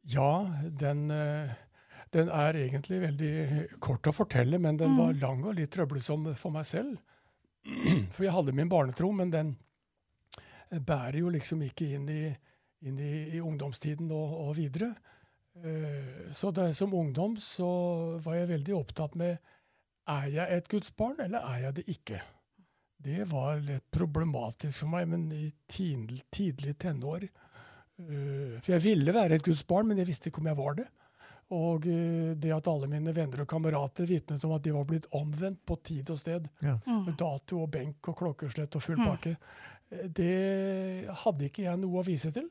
Ja, 0.09 0.49
den, 0.81 1.05
eh, 1.11 1.53
den 2.11 2.31
er 2.33 2.57
egentlig 2.59 2.99
veldig 3.05 3.31
kort 3.79 4.07
å 4.09 4.15
fortelle, 4.15 4.59
men 4.59 4.77
den 4.77 4.97
var 4.97 5.13
Mm. 5.13 5.19
lang 5.21 5.45
og 5.45 5.55
litt 5.55 5.71
trøblesom 5.71 6.35
for 6.35 6.51
meg 6.51 6.65
selv. 6.65 6.97
For 8.15 8.23
jeg 8.23 8.33
hadde 8.33 8.53
min 8.55 8.69
barnetro, 8.69 9.11
men 9.11 9.29
den 9.31 9.57
bærer 10.71 11.19
jo 11.19 11.29
liksom 11.29 11.61
ikke 11.61 11.87
inn 11.95 12.09
i, 12.09 12.35
inn 12.87 12.99
i, 12.99 13.13
i 13.35 13.39
ungdomstiden 13.43 14.11
og, 14.11 14.33
og 14.49 14.55
videre. 14.57 14.95
Eh, 15.55 16.31
Så 16.33 16.51
da, 16.55 16.71
som 16.73 16.93
ungdom 16.93 17.35
så 17.37 18.17
var 18.23 18.35
jeg 18.35 18.49
veldig 18.49 18.75
opptatt 18.75 19.15
med 19.15 19.37
er 20.09 20.27
jeg 20.33 20.57
et 20.57 20.69
Guds 20.71 20.91
barn, 20.97 21.19
eller 21.23 21.45
er 21.53 21.63
jeg 21.67 21.75
det 21.79 21.85
ikke? 21.93 22.19
Det 22.99 23.23
var 23.31 23.61
litt 23.63 23.85
problematisk 23.95 24.81
for 24.83 24.91
meg, 24.91 25.05
men 25.07 25.27
i 25.31 25.45
tidlig, 25.71 26.23
tidlig 26.35 26.73
tenår 26.83 27.23
uh, 27.29 28.57
For 28.59 28.73
jeg 28.75 28.83
ville 28.83 29.13
være 29.15 29.37
et 29.37 29.45
Guds 29.45 29.63
barn, 29.69 29.87
men 29.87 30.01
jeg 30.01 30.09
visste 30.09 30.27
ikke 30.31 30.41
om 30.43 30.49
jeg 30.51 30.59
var 30.59 30.75
det. 30.81 30.87
Og 31.55 31.87
uh, 31.87 32.33
det 32.37 32.51
at 32.53 32.67
alle 32.69 32.89
mine 32.91 33.13
venner 33.15 33.45
og 33.45 33.49
kamerater 33.49 34.09
vitnet 34.09 34.43
om 34.45 34.53
at 34.57 34.65
de 34.67 34.75
var 34.75 34.85
blitt 34.89 35.07
omvendt 35.15 35.63
på 35.65 35.79
tid 35.87 36.11
og 36.11 36.19
sted, 36.19 36.49
Mm. 36.61 37.05
med 37.07 37.15
dato 37.17 37.61
og 37.63 37.71
benk 37.71 38.11
og 38.11 38.17
klokkeslett 38.19 38.75
og 38.75 38.83
full 38.83 38.99
pakke, 38.99 39.37
eh, 39.91 40.07
det 40.19 41.09
hadde 41.23 41.47
ikke 41.47 41.63
jeg 41.69 41.79
noe 41.81 42.01
å 42.03 42.05
vise 42.05 42.31
til. 42.35 42.49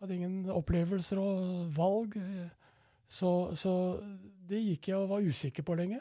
Hadde 0.00 0.14
ingen 0.16 0.48
opplevelser 0.50 1.18
og 1.22 1.66
valg. 1.76 2.16
Så, 3.12 3.52
så 3.58 3.74
det 4.48 4.62
gikk 4.62 4.88
jeg 4.88 4.96
og 4.96 5.10
var 5.10 5.26
usikker 5.26 5.62
på 5.66 5.76
lenge. 5.78 6.00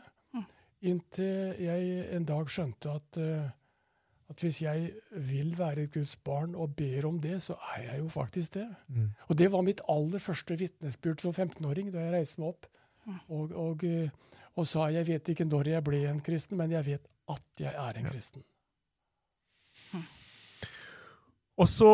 Inntil 0.81 1.57
jeg 1.61 2.05
en 2.15 2.25
dag 2.25 2.47
skjønte 2.49 2.89
at, 2.97 3.17
eh, 3.21 3.49
at 4.31 4.41
hvis 4.41 4.61
jeg 4.63 4.91
vil 5.29 5.51
være 5.59 5.83
et 5.85 5.93
Guds 5.93 6.15
barn 6.25 6.55
og 6.55 6.73
ber 6.79 7.05
om 7.09 7.19
det, 7.21 7.35
så 7.45 7.53
er 7.75 7.83
jeg 7.89 7.99
jo 8.01 8.07
faktisk 8.09 8.55
det. 8.57 8.67
Mm. 8.89 9.09
Og 9.29 9.37
det 9.37 9.49
var 9.53 9.61
mitt 9.67 9.81
aller 9.91 10.19
første 10.23 10.57
vitnesbyrd 10.57 11.21
som 11.21 11.33
15-åring, 11.35 11.91
da 11.93 11.99
jeg 12.07 12.15
reiste 12.15 12.41
meg 12.41 12.55
opp 12.55 12.65
og, 13.29 13.51
og, 13.57 13.83
eh, 13.83 14.09
og 14.57 14.65
sa 14.69 14.87
jeg 14.93 15.07
vet 15.07 15.29
ikke 15.33 15.45
når 15.49 15.69
jeg 15.75 15.83
ble 15.85 16.01
en 16.09 16.19
kristen, 16.23 16.57
men 16.57 16.71
jeg 16.73 16.85
vet 16.85 17.05
at 17.31 17.61
jeg 17.61 17.73
er 17.77 17.97
en 18.01 18.09
kristen. 18.09 18.43
Og 21.61 21.67
så 21.69 21.89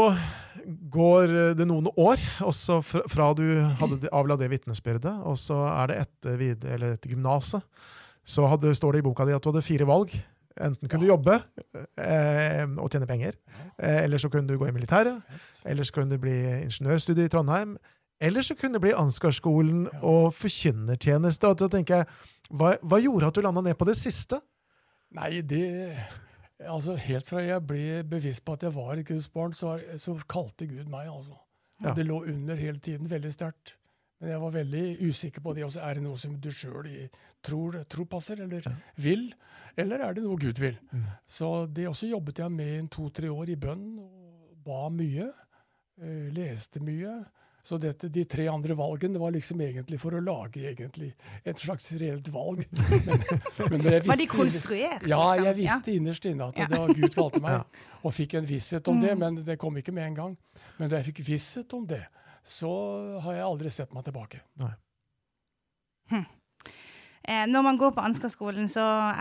går 0.94 1.32
det 1.58 1.66
noen 1.68 1.90
år 2.00 2.22
også 2.46 2.78
fra, 2.86 3.02
fra 3.12 3.26
du 3.36 3.44
hadde 3.82 4.08
avla 4.16 4.38
det 4.40 4.48
vitnesbyrdet, 4.54 5.12
og 5.28 5.36
så 5.42 5.58
er 5.74 5.90
det 5.92 5.98
etter, 6.06 6.38
vid- 6.40 6.68
etter 6.78 7.12
gymnaset, 7.12 7.66
så 8.28 8.48
hadde, 8.52 8.74
står 8.76 8.98
det 8.98 9.04
i 9.04 9.08
boka 9.08 9.26
di 9.28 9.36
at 9.36 9.44
du 9.44 9.52
hadde 9.52 9.66
fire 9.66 9.88
valg. 9.88 10.12
Enten 10.58 10.90
kunne 10.90 11.06
du 11.06 11.12
jobbe 11.12 11.36
eh, 12.02 12.64
og 12.82 12.90
tjene 12.90 13.08
penger, 13.10 13.38
eh, 13.78 14.04
eller 14.04 14.22
så 14.22 14.30
kunne 14.34 14.50
du 14.50 14.58
gå 14.58 14.68
i 14.68 14.74
militæret, 14.74 15.22
eller 15.70 15.86
så 15.86 15.94
kunne 15.94 16.16
du 16.16 16.22
bli 16.22 16.34
ingeniørstudie 16.66 17.28
i 17.28 17.32
Trondheim, 17.32 17.76
eller 18.20 18.42
så 18.42 18.56
kunne 18.58 18.80
det 18.80 18.82
bli 18.88 18.96
Ansgarskolen 18.98 19.86
og 20.02 20.32
forkynnertjeneste. 20.34 21.52
Og 21.52 21.62
så 21.62 21.70
tenker 21.70 22.02
jeg, 22.02 22.08
hva, 22.50 22.74
hva 22.82 23.02
gjorde 23.04 23.30
at 23.30 23.38
du 23.38 23.46
landa 23.46 23.62
ned 23.62 23.78
på 23.78 23.86
det 23.86 23.98
siste? 24.00 24.42
Nei, 25.14 25.42
det 25.46 25.68
Altså, 26.58 26.96
helt 26.98 27.28
fra 27.30 27.44
jeg 27.46 27.62
ble 27.70 28.00
bevisst 28.10 28.42
på 28.42 28.56
at 28.58 28.64
jeg 28.66 28.74
var 28.74 28.98
et 28.98 29.06
gudsbarn, 29.06 29.52
så, 29.54 29.76
så 30.02 30.16
kalte 30.26 30.66
Gud 30.66 30.88
meg, 30.90 31.06
altså. 31.06 31.36
Ja. 31.84 31.92
Det 31.94 32.08
lå 32.08 32.24
under 32.26 32.58
hele 32.58 32.80
tiden, 32.82 33.06
veldig 33.12 33.30
sterkt. 33.30 33.76
Men 34.20 34.30
jeg 34.34 34.40
var 34.42 34.52
veldig 34.56 34.86
usikker 35.12 35.44
på 35.46 35.54
det. 35.54 35.64
Også, 35.68 35.82
er 35.86 35.94
det 36.00 36.04
noe 36.08 36.18
som 36.18 36.36
du 36.42 36.50
sjøl 36.52 36.88
tror, 37.46 37.78
tror 37.86 38.06
passer, 38.10 38.42
eller 38.42 38.66
vil? 38.98 39.28
Eller 39.78 40.02
er 40.08 40.14
det 40.18 40.24
noe 40.26 40.40
Gud 40.42 40.58
vil? 40.58 40.78
Mm. 40.92 41.04
Så 41.30 41.52
det 41.70 41.86
også 41.88 42.10
jobbet 42.10 42.40
jeg 42.42 42.50
med 42.52 42.72
i 42.80 42.88
to-tre 42.90 43.30
år 43.30 43.52
i 43.54 43.56
bønn. 43.62 44.00
og 44.02 44.56
Ba 44.66 44.88
mye. 44.90 45.30
eh, 46.02 46.30
leste 46.34 46.82
mye. 46.84 47.26
Så 47.68 47.76
dette, 47.84 48.08
de 48.10 48.24
tre 48.24 48.46
andre 48.48 48.74
valgene 48.80 49.20
var 49.20 49.32
liksom 49.36 49.60
egentlig 49.62 49.98
for 50.00 50.16
å 50.16 50.22
lage 50.24 50.62
egentlig 50.70 51.10
et 51.44 51.60
slags 51.60 51.90
reelt 52.00 52.30
valg. 52.32 52.62
Men, 52.78 53.82
men 53.82 53.82
jeg 53.82 54.06
Var 54.06 54.16
de 54.16 54.24
visste- 54.24 54.28
konstruert? 54.32 55.04
Ja, 55.10 55.34
liksom? 55.34 55.46
jeg 55.46 55.56
visste 55.58 55.92
innerst 55.98 56.26
inne 56.30 56.48
at 56.48 56.56
det 56.56 56.70
var 56.78 56.94
Gud 56.96 57.16
valgte 57.18 57.42
meg, 57.44 57.52
Ja. 57.58 57.90
og 58.04 58.14
fikk 58.16 58.38
en 58.40 58.46
visshet 58.48 58.88
om 58.88 59.02
det, 59.02 59.12
Mm. 59.14 59.20
men 59.20 59.44
det 59.44 59.58
kom 59.60 59.76
ikke 59.78 59.92
med 59.94 60.06
en 60.08 60.16
gang. 60.16 60.38
Men 60.80 60.90
da 60.90 61.02
jeg 61.02 61.10
fikk 61.14 61.26
visshet 61.28 61.74
om 61.76 61.86
det, 61.90 62.06
så 62.48 62.72
har 63.26 63.38
jeg 63.38 63.48
aldri 63.48 63.72
sett 63.74 63.94
meg 63.96 64.08
tilbake. 64.08 64.42
Eh, 67.28 67.44
når 67.46 67.62
man 67.62 67.78
går 67.78 67.90
på 67.92 68.00
Ansgar-skolen 68.00 68.70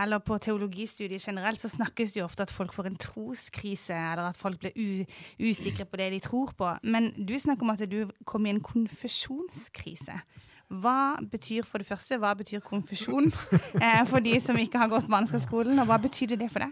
eller 0.01 0.19
på 0.19 0.37
teologistudiet 0.37 1.27
generelt, 1.27 1.61
så 1.61 1.67
snakkes 1.67 2.13
det 2.13 2.21
jo 2.21 2.25
ofte 2.25 2.43
at 2.43 2.51
folk 2.51 2.73
får 2.73 2.87
en 2.87 2.95
troskrise, 2.95 3.93
eller 3.93 4.29
at 4.29 4.37
folk 4.37 4.59
blir 4.59 4.71
u 4.75 5.03
usikre 5.49 5.85
på 5.85 5.97
det 5.97 6.11
de 6.11 6.19
tror 6.19 6.53
på. 6.57 6.77
Men 6.83 7.11
du 7.27 7.39
snakker 7.39 7.63
om 7.63 7.69
at 7.69 7.91
du 7.91 8.07
kom 8.25 8.45
i 8.45 8.49
en 8.49 8.63
konfesjonskrise. 8.63 10.21
Hva 10.67 11.19
betyr 11.31 11.63
for 11.63 11.77
det 11.77 11.87
første, 11.87 12.17
hva 12.17 12.33
betyr 12.33 12.59
konfesjon 12.59 13.27
eh, 13.83 14.05
for 14.07 14.19
de 14.19 14.39
som 14.39 14.57
ikke 14.57 14.79
har 14.79 14.87
gått 14.87 15.07
på 15.07 15.15
Ansgar-skolen, 15.15 15.79
og 15.79 15.87
hva 15.87 15.99
betydde 15.99 16.39
det 16.39 16.51
for 16.51 16.63
deg? 16.63 16.71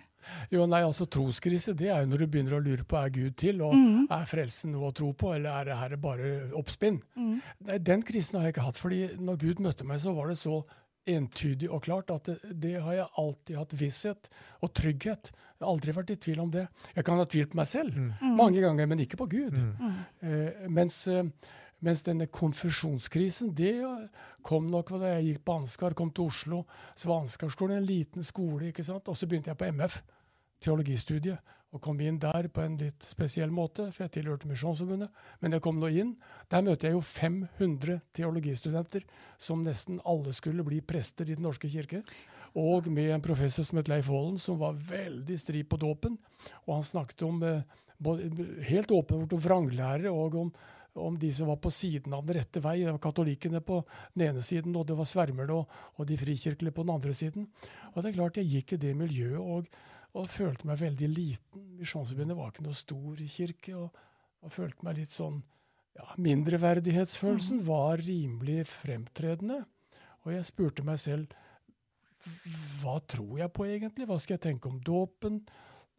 Jo, 0.52 0.66
nei, 0.66 0.82
altså 0.84 1.06
Troskrise 1.10 1.76
det 1.76 1.90
er 1.90 2.02
jo 2.04 2.08
når 2.12 2.18
du 2.24 2.28
begynner 2.28 2.58
å 2.60 2.64
lure 2.64 2.84
på 2.84 2.98
er 3.04 3.10
Gud 3.10 3.36
til, 3.38 3.62
og 3.62 3.74
Mm. 3.74 4.08
er 4.12 4.26
frelsen 4.26 4.72
noe 4.72 4.92
å 4.92 4.94
tro 4.96 5.12
på, 5.14 5.34
eller 5.36 5.50
er 5.62 5.66
det 5.66 5.78
her 5.78 5.96
bare 5.98 6.52
oppspinn? 6.54 7.02
Mm. 7.18 7.42
Nei, 7.66 7.78
Den 7.78 8.02
krisen 8.04 8.40
har 8.40 8.48
jeg 8.48 8.56
ikke 8.56 8.66
hatt, 8.66 8.78
fordi 8.78 9.18
når 9.20 9.38
Gud 9.40 9.60
møtte 9.60 9.86
meg, 9.86 10.00
så 10.00 10.14
var 10.16 10.28
det 10.28 10.38
så 10.38 10.64
entydig 11.08 11.70
og 11.70 11.84
klart 11.86 12.10
at 12.10 12.24
det, 12.26 12.40
det 12.60 12.82
har 12.82 12.94
jeg 12.98 13.08
alltid 13.22 13.58
hatt 13.60 13.74
visshet 13.78 14.30
og 14.66 14.72
trygghet. 14.74 15.30
Jeg 15.32 15.62
har 15.62 15.70
aldri 15.70 15.94
vært 15.94 16.10
i 16.10 16.16
tvil 16.16 16.40
om 16.42 16.50
det. 16.52 16.68
Jeg 16.96 17.06
kan 17.06 17.18
ha 17.22 17.26
tvilt 17.26 17.52
på 17.52 17.56
meg 17.62 17.68
selv 17.70 17.94
Mm. 17.94 18.36
mange 18.36 18.60
ganger, 18.62 18.88
men 18.88 19.00
ikke 19.00 19.18
på 19.18 19.28
Gud. 19.30 19.54
Mm. 19.54 20.06
Eh, 20.24 20.68
mens, 20.68 21.08
eh, 21.08 21.24
mens 21.84 22.04
denne 22.06 22.28
konfesjonskrisen, 22.32 23.52
det 23.56 23.76
kom 24.46 24.70
nok 24.72 24.94
da 25.00 25.16
jeg 25.16 25.26
gikk 25.30 25.44
på 25.46 25.58
Ansgar, 25.60 25.96
kom 25.98 26.12
til 26.16 26.30
Oslo. 26.30 26.64
Så 26.96 27.10
var 27.12 27.24
Ansgarskolen 27.24 27.80
en 27.80 27.88
liten 27.88 28.24
skole, 28.26 28.70
ikke 28.70 28.86
sant. 28.86 29.10
Og 29.12 29.18
så 29.18 29.28
begynte 29.28 29.52
jeg 29.52 29.60
på 29.60 29.70
MF, 29.76 30.00
teologistudiet, 30.64 31.54
og 31.76 31.82
kom 31.84 32.00
inn 32.00 32.18
der 32.22 32.48
på 32.56 32.64
en 32.64 32.78
litt 32.80 33.04
spesiell 33.04 33.52
måte, 33.52 33.90
for 33.92 34.06
jeg 34.06 34.14
tilhørte 34.16 34.48
Misjonsforbundet. 34.48 35.12
Men 35.44 35.58
jeg 35.58 35.64
kom 35.66 35.82
nå 35.82 35.90
inn. 35.92 36.14
Der 36.52 36.64
møter 36.64 36.88
jeg 36.88 36.96
jo 36.96 37.04
500 37.04 38.00
teologistudenter, 38.16 39.04
som 39.38 39.66
nesten 39.66 40.00
alle 40.08 40.32
skulle 40.36 40.64
bli 40.64 40.80
prester 40.80 41.28
i 41.28 41.36
Den 41.36 41.44
norske 41.44 41.68
kirke. 41.72 42.06
Og 42.56 42.88
med 42.88 43.12
en 43.12 43.24
professor 43.24 43.68
som 43.68 43.82
het 43.82 43.92
Leif 43.92 44.08
Haalen, 44.08 44.40
som 44.40 44.62
var 44.62 44.80
veldig 44.80 45.36
stri 45.40 45.66
på 45.68 45.80
dåpen. 45.82 46.16
Og 46.64 46.78
han 46.78 46.88
snakket 46.88 47.26
om 47.28 47.44
eh, 47.44 47.84
både, 48.00 48.30
helt 48.70 48.96
åpenbart 48.96 49.36
om 49.36 49.44
vranglærere 49.44 50.16
og 50.16 50.40
om, 50.40 50.54
om 50.96 51.18
de 51.20 51.30
som 51.34 51.50
var 51.52 51.58
på 51.62 51.72
siden 51.74 52.14
av 52.16 52.26
den 52.26 52.38
rette 52.40 52.62
vei. 52.64 52.78
Det 52.82 52.94
var 52.94 53.02
katolikkene 53.04 53.62
på 53.66 53.82
den 54.14 54.30
ene 54.30 54.44
siden, 54.46 54.76
og 54.80 54.88
det 54.88 54.98
var 54.98 55.10
svermerne 55.10 55.58
og, 55.60 55.76
og 56.00 56.08
de 56.08 56.18
frikirkelige 56.20 56.76
på 56.76 56.86
den 56.86 56.94
andre 56.96 57.14
siden. 57.18 57.50
Og 57.94 58.00
det 58.00 58.12
er 58.12 58.18
klart 58.20 58.40
jeg 58.40 58.52
gikk 58.52 58.76
i 58.76 58.82
det 58.86 58.94
miljøet 58.98 59.42
og, 59.42 59.68
og 60.16 60.32
følte 60.32 60.70
meg 60.70 60.80
veldig 60.82 61.12
liten. 61.12 61.68
Misjonsforbundet 61.82 62.40
var 62.40 62.54
ikke 62.54 62.68
noe 62.68 62.80
stor 62.80 63.24
kirke, 63.36 63.76
og, 63.76 64.02
og 64.46 64.56
følte 64.56 64.88
meg 64.88 65.02
litt 65.02 65.16
sånn 65.16 65.42
ja, 65.96 66.10
Mindreverdighetsfølelsen 66.20 67.62
var 67.68 68.02
rimelig 68.04 68.66
fremtredende. 68.68 69.62
Og 70.26 70.34
jeg 70.34 70.48
spurte 70.48 70.84
meg 70.84 71.00
selv 71.00 71.36
hva 72.82 72.98
tror 73.06 73.38
jeg 73.38 73.54
på 73.54 73.68
egentlig? 73.70 74.08
Hva 74.10 74.18
skal 74.22 74.36
jeg 74.40 74.46
tenke 74.48 74.70
om 74.72 74.80
dåpen? 74.82 75.44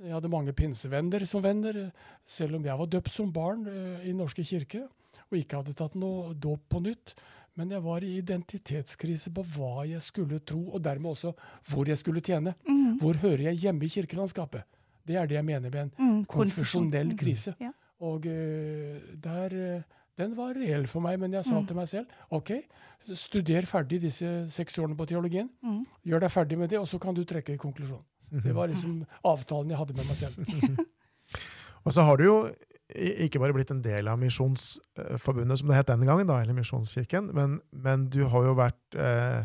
Jeg 0.02 0.12
hadde 0.12 0.28
mange 0.28 0.52
pinsevenner 0.52 1.24
som 1.28 1.40
venner, 1.44 1.90
selv 2.28 2.56
om 2.58 2.64
jeg 2.66 2.76
var 2.78 2.86
døpt 2.92 3.10
som 3.14 3.30
barn 3.32 3.66
eh, 3.70 4.08
i 4.10 4.12
Norske 4.12 4.44
kirke 4.44 4.82
og 5.26 5.38
ikke 5.40 5.56
hadde 5.62 5.74
tatt 5.74 5.94
noe 5.98 6.34
dåp 6.34 6.68
på 6.70 6.82
nytt. 6.84 7.14
Men 7.56 7.70
jeg 7.72 7.80
var 7.82 8.04
i 8.04 8.18
identitetskrise 8.20 9.32
på 9.34 9.42
hva 9.56 9.86
jeg 9.88 10.02
skulle 10.04 10.38
tro, 10.44 10.60
og 10.76 10.82
dermed 10.84 11.14
også 11.14 11.32
hvor 11.70 11.88
jeg 11.88 11.96
skulle 11.98 12.20
tjene. 12.20 12.52
Mm. 12.68 12.98
Hvor 13.00 13.16
hører 13.22 13.46
jeg 13.48 13.62
hjemme 13.64 13.86
i 13.88 13.88
kirkelandskapet? 13.88 14.62
Det 15.06 15.16
er 15.16 15.26
det 15.30 15.38
jeg 15.38 15.44
mener 15.48 15.70
med 15.70 15.80
en 15.86 15.92
Mm. 15.98 16.24
konfesjonell 16.26 17.12
Mm. 17.14 17.16
krise. 17.18 17.54
Ja. 17.60 17.72
Og 18.00 18.26
uh, 18.26 19.00
der, 19.16 19.54
uh, 19.78 19.82
den 20.18 20.34
var 20.36 20.52
reell 20.54 20.86
for 20.86 21.00
meg, 21.00 21.18
men 21.18 21.32
jeg 21.32 21.44
sa 21.44 21.58
Mm. 21.60 21.66
til 21.66 21.76
meg 21.76 21.88
selv 21.88 22.06
OK, 22.30 22.50
studer 23.14 23.62
ferdig 23.62 24.00
disse 24.02 24.50
seks 24.50 24.76
årene 24.78 24.96
på 24.96 25.06
teologien. 25.06 25.48
Mm. 25.64 25.86
Gjør 26.04 26.20
deg 26.20 26.30
ferdig 26.30 26.58
med 26.58 26.68
det, 26.70 26.78
og 26.78 26.86
så 26.86 26.98
kan 27.00 27.14
du 27.14 27.24
trekke 27.24 27.56
konklusjonen. 27.56 28.04
konklusjon. 28.04 28.04
Det 28.30 28.54
var 28.56 28.70
liksom 28.70 29.04
avtalen 29.26 29.72
jeg 29.72 29.80
hadde 29.80 29.96
med 29.98 30.08
meg 30.08 30.18
selv. 30.18 30.86
Og 31.86 31.94
så 31.94 32.02
har 32.02 32.18
du 32.18 32.26
jo 32.26 32.38
ikke 32.94 33.40
bare 33.42 33.54
blitt 33.54 33.70
en 33.74 33.82
del 33.82 34.08
av 34.10 34.18
Misjonsforbundet, 34.20 35.58
som 35.58 35.70
det 35.70 35.78
het 35.78 35.88
den 35.90 36.04
gangen, 36.06 36.28
da, 36.28 36.38
eller 36.42 36.54
Misjonskirken, 36.54 37.32
men, 37.34 37.58
men 37.74 38.06
du 38.12 38.24
har 38.30 38.46
jo 38.46 38.54
vært 38.58 38.98
eh, 38.98 39.42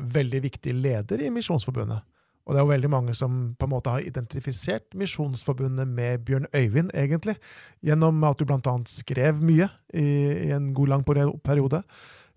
veldig 0.00 0.40
viktig 0.46 0.74
leder 0.76 1.20
i 1.24 1.32
Misjonsforbundet. 1.32 2.06
Og 2.48 2.56
det 2.56 2.60
er 2.60 2.64
jo 2.64 2.72
veldig 2.72 2.90
mange 2.90 3.14
som 3.14 3.34
på 3.60 3.68
en 3.68 3.72
måte 3.74 3.92
har 3.92 4.02
identifisert 4.02 4.96
Misjonsforbundet 4.98 5.86
med 5.86 6.24
Bjørn 6.26 6.48
Øyvind, 6.56 6.90
egentlig, 6.96 7.36
gjennom 7.84 8.24
at 8.26 8.40
du 8.40 8.48
annet 8.56 8.90
skrev 8.90 9.42
mye 9.44 9.68
i, 9.92 10.06
i 10.48 10.50
en 10.56 10.72
god 10.74 10.94
lang 10.94 11.04
periode. 11.04 11.82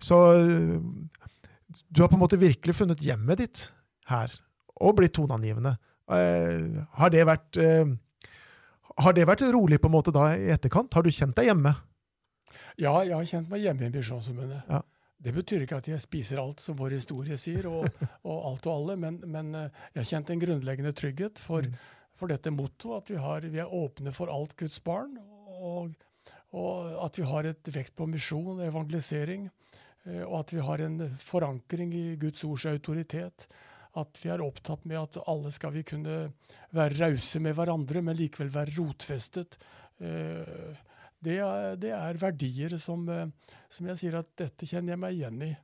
Så 0.04 0.20
eh, 0.36 0.76
du 1.90 2.04
har 2.04 2.12
på 2.12 2.20
en 2.20 2.26
måte 2.26 2.42
virkelig 2.42 2.76
funnet 2.78 3.02
hjemmet 3.02 3.42
ditt 3.42 3.68
her, 4.12 4.34
og 4.84 4.98
blitt 5.00 5.16
toneangivende. 5.16 5.78
Uh, 6.12 6.84
har 7.00 7.14
det 7.14 7.24
vært 7.26 7.58
uh, 7.64 7.94
har 9.02 9.16
det 9.16 9.26
vært 9.26 9.42
rolig 9.54 9.80
på 9.82 9.90
en 9.90 9.96
måte 9.96 10.14
da 10.14 10.28
i 10.38 10.52
etterkant? 10.54 10.94
Har 10.94 11.06
du 11.06 11.10
kjent 11.14 11.36
deg 11.38 11.50
hjemme? 11.50 11.74
Ja, 12.78 12.94
jeg 13.06 13.16
har 13.16 13.26
kjent 13.30 13.50
meg 13.50 13.64
hjemme 13.64 13.88
i 13.88 13.94
Misjonsforbundet. 13.94 14.70
Ja. 14.70 14.82
Det 15.24 15.32
betyr 15.34 15.64
ikke 15.64 15.80
at 15.80 15.88
jeg 15.88 16.04
spiser 16.04 16.42
alt, 16.42 16.62
som 16.62 16.78
vår 16.78 16.98
historie 16.98 17.38
sier, 17.40 17.68
og, 17.70 17.88
og 18.28 18.38
alt 18.52 18.68
og 18.68 18.74
alle, 18.76 18.98
men, 19.00 19.20
men 19.30 19.54
eh, 19.56 19.84
jeg 19.94 20.02
har 20.02 20.10
kjent 20.10 20.34
en 20.34 20.42
grunnleggende 20.42 20.94
trygghet 21.00 21.42
for, 21.42 21.64
Mm. 21.64 21.78
for 22.20 22.34
dette 22.34 22.52
mottoet, 22.54 23.04
at 23.04 23.12
vi, 23.14 23.20
har, 23.24 23.48
vi 23.54 23.62
er 23.64 23.74
åpne 23.74 24.14
for 24.14 24.32
alt 24.34 24.58
Guds 24.60 24.82
barn, 24.84 25.16
og, 25.64 25.94
og 26.52 26.92
at 27.06 27.18
vi 27.18 27.28
har 27.30 27.48
et 27.50 27.72
vekt 27.74 27.96
på 27.96 28.10
misjon 28.10 28.60
og 28.60 28.66
evangelisering, 28.68 29.48
og 30.28 30.36
at 30.42 30.52
vi 30.52 30.60
har 30.60 30.82
en 30.84 30.98
forankring 31.24 31.94
i 31.96 32.08
Guds 32.20 32.44
ords 32.44 32.66
autoritet. 32.68 33.48
At 33.96 34.18
vi 34.24 34.30
er 34.34 34.42
opptatt 34.42 34.86
med 34.90 34.98
at 34.98 35.20
alle 35.30 35.52
skal 35.54 35.74
vi 35.76 35.84
kunne 35.86 36.34
være 36.74 36.98
rause 36.98 37.40
med 37.40 37.54
hverandre, 37.54 38.02
men 38.02 38.18
likevel 38.18 38.50
være 38.54 38.78
rotfestet. 38.80 39.60
Eh, 40.00 40.74
Det 41.24 41.38
er, 41.40 41.78
det 41.80 41.92
er 41.96 42.18
verdier 42.20 42.74
som, 42.78 43.08
eh, 43.08 43.30
som 43.70 43.88
jeg 43.88 43.98
sier 44.02 44.18
at 44.20 44.34
dette 44.36 44.68
kjenner 44.68 44.92
jeg 44.92 45.00
meg 45.00 45.14
igjen 45.16 45.44
i. 45.46 45.56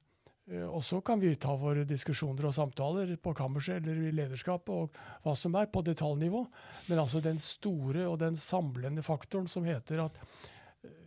Eh, 0.47 0.63
Og 0.63 0.81
så 0.83 1.01
kan 1.03 1.19
vi 1.19 1.35
ta 1.35 1.51
våre 1.59 1.83
diskusjoner 1.83 2.45
og 2.47 2.53
samtaler 2.55 3.17
på 3.17 3.33
kammerset 3.35 3.83
eller 3.83 4.07
i 4.07 4.13
lederskapet 4.15 4.69
og 4.69 4.95
hva 5.25 5.35
som 5.35 5.55
er 5.59 5.67
på 5.67 5.83
detaljnivå. 5.83 6.45
Men 6.87 6.99
altså 6.99 7.19
den 7.21 7.39
store 7.39 8.07
og 8.07 8.19
den 8.19 8.35
samlende 8.39 9.03
faktoren 9.03 9.47
som 9.47 9.67
heter 9.67 10.05
at 10.05 10.17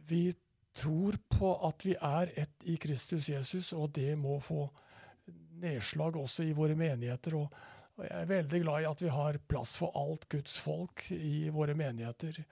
vi 0.06 0.34
tror 0.74 1.16
på 1.32 1.54
at 1.68 1.84
vi 1.84 1.94
er 1.96 2.32
ett 2.36 2.64
i 2.64 2.76
Kristus 2.76 3.28
Jesus, 3.28 3.72
og 3.72 3.92
det 3.92 4.18
må 4.18 4.38
få 4.40 4.66
nedslag 5.62 6.18
også 6.20 6.46
i 6.46 6.56
våre 6.56 6.76
menigheter. 6.78 7.36
Og, 7.38 7.62
og 7.98 8.06
jeg 8.06 8.16
er 8.18 8.30
veldig 8.30 8.62
glad 8.64 8.82
i 8.82 8.90
at 8.90 9.04
vi 9.04 9.12
har 9.12 9.40
plass 9.48 9.76
for 9.80 9.94
alt 9.98 10.28
Guds 10.32 10.58
folk 10.64 11.06
i 11.16 11.48
våre 11.54 11.76
menigheter. 11.78 12.42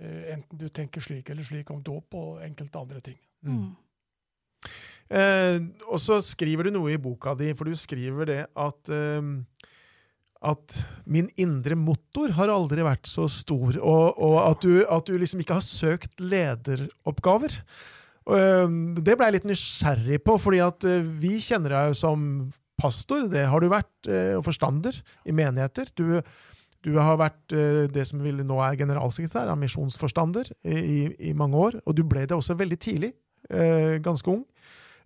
Eh, 0.00 0.22
enten 0.34 0.60
du 0.60 0.68
tenker 0.68 1.04
slik 1.04 1.30
eller 1.32 1.46
slik 1.46 1.72
om 1.74 1.82
dåp 1.84 2.16
og 2.18 2.44
enkelte 2.46 2.82
andre 2.82 3.02
ting. 3.10 3.18
Mm. 3.46 3.74
Eh, 5.06 5.60
og 5.86 6.00
så 6.02 6.18
skriver 6.24 6.66
du 6.66 6.74
noe 6.74 6.96
i 6.96 7.00
boka 7.00 7.36
di, 7.38 7.52
for 7.54 7.68
du 7.68 7.78
skriver 7.78 8.32
det 8.32 8.42
at 8.58 8.90
eh, 8.90 9.34
at 10.46 10.78
min 11.08 11.28
indre 11.40 11.76
motor 11.78 12.32
har 12.36 12.52
aldri 12.52 12.84
vært 12.84 13.08
så 13.08 13.26
stor, 13.30 13.78
og, 13.80 14.18
og 14.20 14.36
at, 14.42 14.64
du, 14.64 14.82
at 14.84 15.08
du 15.08 15.16
liksom 15.18 15.42
ikke 15.42 15.58
har 15.58 15.64
søkt 15.64 16.20
lederoppgaver. 16.20 17.56
Eh, 18.26 18.68
det 18.98 19.14
ble 19.14 19.28
jeg 19.28 19.36
litt 19.38 19.50
nysgjerrig 19.52 20.20
på, 20.26 20.36
fordi 20.42 20.62
at 20.64 20.86
eh, 20.88 21.04
vi 21.22 21.36
kjenner 21.42 21.76
deg 21.76 21.98
som 21.98 22.48
pastor, 22.76 23.28
det 23.32 23.46
har 23.48 23.62
du 23.62 23.70
vært, 23.72 23.94
eh, 24.10 24.34
og 24.36 24.44
forstander 24.48 24.98
i 25.24 25.34
menigheter. 25.36 25.92
Du, 25.96 26.18
du 26.86 26.92
har 26.98 27.18
vært 27.18 27.54
det 27.90 28.04
som 28.06 28.20
vil 28.22 28.42
nå 28.46 28.58
er 28.62 28.76
generalsekretær, 28.78 29.48
av 29.50 29.58
misjonsforstander, 29.58 30.50
i, 30.68 31.06
i, 31.30 31.32
mange 31.34 31.58
år. 31.58 31.78
Og 31.86 31.96
du 31.98 32.04
ble 32.06 32.26
det 32.28 32.36
også 32.36 32.58
veldig 32.58 32.78
tidlig, 32.78 33.14
ganske 34.02 34.30
ung. 34.30 34.44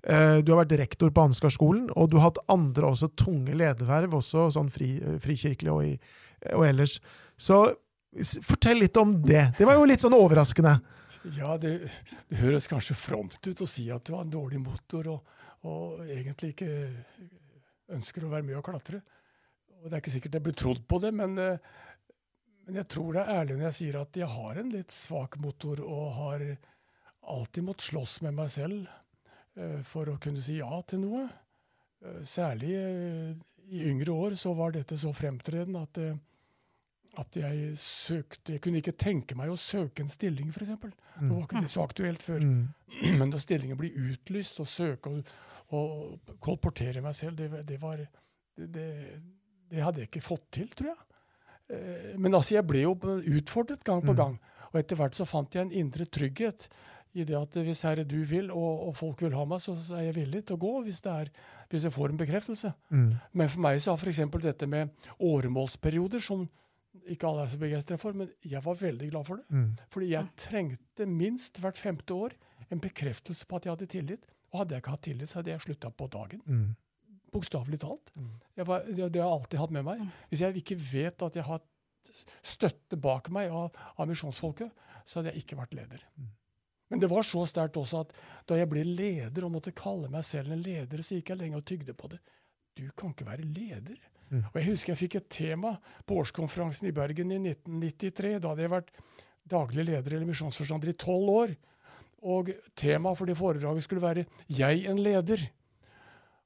Du 0.01 0.51
har 0.51 0.59
vært 0.59 0.75
rektor 0.81 1.13
på 1.15 1.25
Ansgarskolen, 1.29 1.87
og 1.97 2.11
du 2.11 2.19
har 2.19 2.27
hatt 2.27 2.43
andre 2.53 2.91
også 2.91 3.09
tunge 3.21 3.57
lederverv, 3.57 4.19
også 4.19 4.51
sånn 4.57 4.69
fri, 4.73 4.91
frikirkelig 5.25 5.73
og, 5.73 5.89
i, 5.89 5.95
og 6.53 6.67
ellers. 6.69 6.99
Så 7.41 7.63
fortell 8.45 8.83
litt 8.85 9.01
om 9.01 9.17
det. 9.25 9.47
Det 9.57 9.69
var 9.69 9.79
jo 9.79 9.89
litt 9.89 10.05
sånn 10.05 10.19
overraskende. 10.19 10.77
Ja, 11.37 11.57
det, 11.61 11.91
det, 12.31 12.39
høres 12.41 12.69
kanskje 12.71 12.97
fromt 12.97 13.45
ut 13.45 13.61
å 13.61 13.69
si 13.69 13.85
at 13.93 14.07
du 14.07 14.15
har 14.15 14.25
en 14.25 14.33
dårlig 14.33 14.61
motor 14.63 15.11
og, 15.13 15.35
og, 15.69 16.01
egentlig 16.09 16.55
ikke 16.55 16.71
ønsker 17.93 18.25
å 18.25 18.31
være 18.33 18.47
med 18.47 18.57
og 18.57 18.65
klatre. 18.71 19.03
Og 19.81 19.89
Det 19.89 19.93
er 19.97 20.03
ikke 20.03 20.15
sikkert 20.15 20.39
jeg 20.39 20.47
blir 20.47 20.57
trodd 20.57 20.81
på 20.89 21.01
det, 21.03 21.11
men, 21.17 21.37
eh, 21.41 21.61
men 22.65 22.81
jeg 22.81 22.89
tror 22.95 23.13
det 23.13 23.25
er 23.25 23.43
ærlig 23.43 23.59
når 23.59 23.67
jeg 23.69 23.79
sier 23.81 24.01
at 24.01 24.17
jeg 24.23 24.31
har 24.33 24.63
en 24.63 24.73
litt 24.73 24.97
svak 24.97 25.37
motor 25.45 25.85
og 25.85 26.07
har 26.17 26.47
alltid 27.31 27.69
måttet 27.69 27.91
slåss 27.91 28.17
med 28.25 28.39
meg 28.39 28.49
selv 28.53 28.89
uh, 29.61 29.81
for 29.87 30.09
å 30.09 30.17
kunne 30.23 30.41
si 30.43 30.57
ja 30.59 30.81
til 30.89 31.03
noe. 31.05 31.27
Uh, 32.01 32.23
særlig 32.25 32.73
i 33.71 33.85
yngre 33.91 34.17
år 34.17 34.39
så 34.41 34.55
var 34.57 34.73
dette 34.75 34.97
så 34.99 35.13
fremtredende 35.15 35.85
at 35.85 36.01
at 37.19 37.37
jeg 37.37 37.73
søkte 37.79 38.55
Jeg 38.55 38.63
kunne 38.63 38.79
ikke 38.79 38.95
tenke 38.95 39.35
meg 39.39 39.51
å 39.51 39.59
søke 39.59 40.05
en 40.05 40.11
stilling, 40.11 40.53
f.eks. 40.55 40.71
Det 40.71 41.27
Nå 41.27 41.35
var 41.35 41.47
ikke 41.49 41.65
det 41.65 41.73
så 41.73 41.83
aktuelt 41.83 42.23
før. 42.23 42.45
Mm. 42.45 42.69
Men 43.19 43.33
når 43.33 43.43
stillingen 43.45 43.79
blir 43.81 43.97
utlyst, 44.11 44.61
og 44.63 44.71
søke 44.71 45.11
og, 45.11 45.33
og 45.75 46.37
kolportere 46.43 47.03
meg 47.05 47.17
selv, 47.19 47.41
det, 47.41 47.65
det 47.67 47.81
var 47.83 47.99
det, 48.01 48.87
det, 49.71 49.83
hadde 49.83 50.03
jeg 50.03 50.11
ikke 50.11 50.25
fått 50.25 50.47
til, 50.55 50.71
tror 50.77 50.93
jeg. 50.93 51.03
Eh, 51.71 52.15
men 52.19 52.35
altså, 52.35 52.57
jeg 52.57 52.67
ble 52.67 52.83
jo 52.83 52.97
utfordret 53.39 53.85
gang 53.87 54.03
på 54.03 54.15
mm. 54.15 54.19
gang. 54.19 54.39
Og 54.71 54.81
etter 54.81 54.99
hvert 54.99 55.19
så 55.19 55.27
fant 55.29 55.55
jeg 55.55 55.67
en 55.67 55.77
indre 55.83 56.07
trygghet 56.07 56.69
i 57.19 57.25
det 57.27 57.35
at 57.35 57.57
hvis 57.59 57.83
Herre 57.87 58.05
du 58.07 58.21
vil, 58.29 58.53
og, 58.55 58.89
og 58.89 58.97
folk 58.99 59.23
vil 59.25 59.35
ha 59.35 59.45
meg, 59.49 59.63
så, 59.63 59.75
er 59.99 60.09
jeg 60.09 60.17
villig 60.21 60.45
til 60.47 60.59
å 60.59 60.63
gå 60.63 60.73
hvis, 60.87 61.01
er, 61.11 61.31
hvis 61.71 61.87
jeg 61.89 61.95
får 61.95 62.13
en 62.13 62.21
bekreftelse. 62.21 62.73
Mm. 62.95 63.11
Men 63.35 63.51
for 63.51 63.65
meg 63.67 63.81
så 63.83 63.95
har 63.95 64.03
f.eks. 64.03 64.23
dette 64.45 64.69
med 64.71 65.11
åremålsperioder, 65.19 66.23
som 66.23 66.47
ikke 67.11 67.29
alle 67.29 67.45
er 67.45 67.51
så 67.53 67.59
begeistra 67.61 67.97
for, 68.01 68.17
men 68.19 68.31
jeg 68.47 68.63
var 68.65 68.79
veldig 68.81 69.09
glad 69.13 69.27
for 69.29 69.41
det. 69.41 69.47
Mm. 69.55 69.71
Fordi 69.95 70.11
jeg 70.11 70.31
trengte 70.41 71.07
minst 71.07 71.61
hvert 71.63 71.79
femte 71.79 72.15
år 72.15 72.35
en 72.71 72.83
bekreftelse 72.83 73.47
på 73.47 73.59
at 73.59 73.67
jeg 73.67 73.75
hadde 73.77 73.91
tillit. 73.91 74.27
Og 74.51 74.63
hadde 74.63 74.75
jeg 74.75 74.83
ikke 74.83 74.95
hatt 74.97 75.05
tillit, 75.07 75.31
så 75.31 75.41
hadde 75.41 75.53
jeg 75.53 75.65
slutta 75.67 75.93
på 75.95 76.09
dagen. 76.11 76.43
Mm. 76.47 77.21
Bokstavelig 77.31 77.79
talt. 77.85 78.11
Mm. 78.19 78.33
Var, 78.67 78.89
det, 78.89 78.97
det, 79.15 79.23
har 79.23 79.29
jeg 79.29 79.37
alltid 79.37 79.63
hatt 79.63 79.77
med 79.77 79.87
meg. 79.87 80.03
Mm. 80.03 80.11
Hvis 80.33 80.43
jeg 80.43 80.63
ikke 80.63 80.79
vet 80.83 81.27
at 81.27 81.39
jeg 81.39 81.47
har 81.47 81.63
støtte 82.47 82.99
bak 82.99 83.31
meg 83.35 83.55
av, 83.55 83.77
av 84.01 84.11
misjonsfolket, 84.11 84.85
så 85.05 85.21
hadde 85.21 85.35
jeg 85.35 85.45
ikke 85.45 85.59
vært 85.61 85.77
leder. 85.79 86.05
Mm. 86.19 86.31
Men 86.91 87.03
det 87.05 87.11
var 87.13 87.23
så 87.27 87.45
sterkt 87.47 87.79
også 87.79 88.03
at 88.03 88.15
da 88.51 88.57
jeg 88.59 88.67
ble 88.71 88.83
leder 88.83 89.47
og 89.47 89.55
måtte 89.55 89.75
kalle 89.77 90.11
meg 90.11 90.27
selv 90.27 90.51
en 90.51 90.65
leder, 90.65 91.05
så 91.07 91.21
gikk 91.21 91.31
jeg 91.31 91.43
lenge 91.45 91.61
og 91.61 91.67
tygde 91.71 91.95
på 91.95 92.11
det. 92.11 92.19
Du 92.75 92.89
kan 92.99 93.13
ikke 93.15 93.29
være 93.29 93.47
leder. 93.47 94.01
Mm. 94.31 94.45
Og 94.47 94.59
Jeg 94.61 94.69
husker 94.69 94.93
jeg 94.93 95.01
fikk 95.03 95.17
et 95.19 95.31
tema 95.33 95.75
på 96.07 96.21
årskonferansen 96.23 96.89
i 96.89 96.95
Bergen 96.95 97.33
i 97.35 97.41
1993. 97.43 98.37
Da 98.39 98.53
hadde 98.53 98.67
jeg 98.67 98.73
vært 98.73 98.93
daglig 99.51 99.87
leder 99.89 100.17
eller 100.17 100.29
misjonsforstander 100.29 100.93
i 100.93 100.99
tolv 100.99 101.33
år. 101.35 101.55
Og 102.31 102.53
temaet 102.79 103.19
for 103.19 103.27
det 103.27 103.39
foredraget 103.39 103.87
skulle 103.87 104.05
være 104.05 104.27
'Jeg 104.49 104.87
en 104.87 104.99
leder'. 104.99 105.49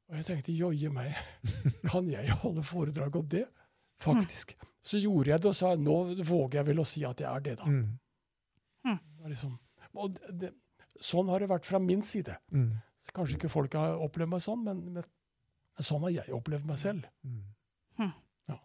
Og 0.08 0.16
jeg 0.16 0.24
tenkte 0.24 0.52
joie 0.52 0.90
meg, 0.90 1.14
kan 1.90 2.10
jeg 2.10 2.30
holde 2.30 2.62
foredrag 2.62 3.16
om 3.16 3.28
det? 3.28 3.46
Faktisk. 3.98 4.54
Mm. 4.54 4.68
Så 4.82 4.98
gjorde 5.00 5.30
jeg 5.30 5.42
det 5.42 5.48
og 5.48 5.56
sa 5.56 5.74
nå 5.74 5.96
våger 6.28 6.60
jeg 6.60 6.66
vel 6.66 6.82
å 6.82 6.84
si 6.84 7.04
at 7.04 7.20
jeg 7.20 7.28
er 7.30 7.40
det, 7.40 7.58
da. 7.58 7.64
Mm. 7.64 7.98
mm. 8.84 8.98
Det 9.18 9.32
liksom, 9.32 9.58
og 9.94 10.18
det, 10.28 10.52
sånn 11.00 11.30
har 11.32 11.40
det 11.40 11.48
vært 11.48 11.66
fra 11.66 11.80
min 11.80 12.02
side. 12.02 12.36
Mm. 12.52 12.74
Kanskje 13.16 13.38
ikke 13.38 13.52
folk 13.52 13.76
har 13.78 13.96
opplevd 14.04 14.30
meg 14.34 14.44
sånn, 14.44 14.64
men, 14.64 14.82
men 14.92 15.82
sånn 15.84 16.04
har 16.06 16.14
jeg 16.20 16.36
opplevd 16.36 16.68
meg 16.68 16.80
selv. 16.80 17.08
Mm. 17.24 17.42
Hm. 18.00 18.12
Ja. 18.50 18.58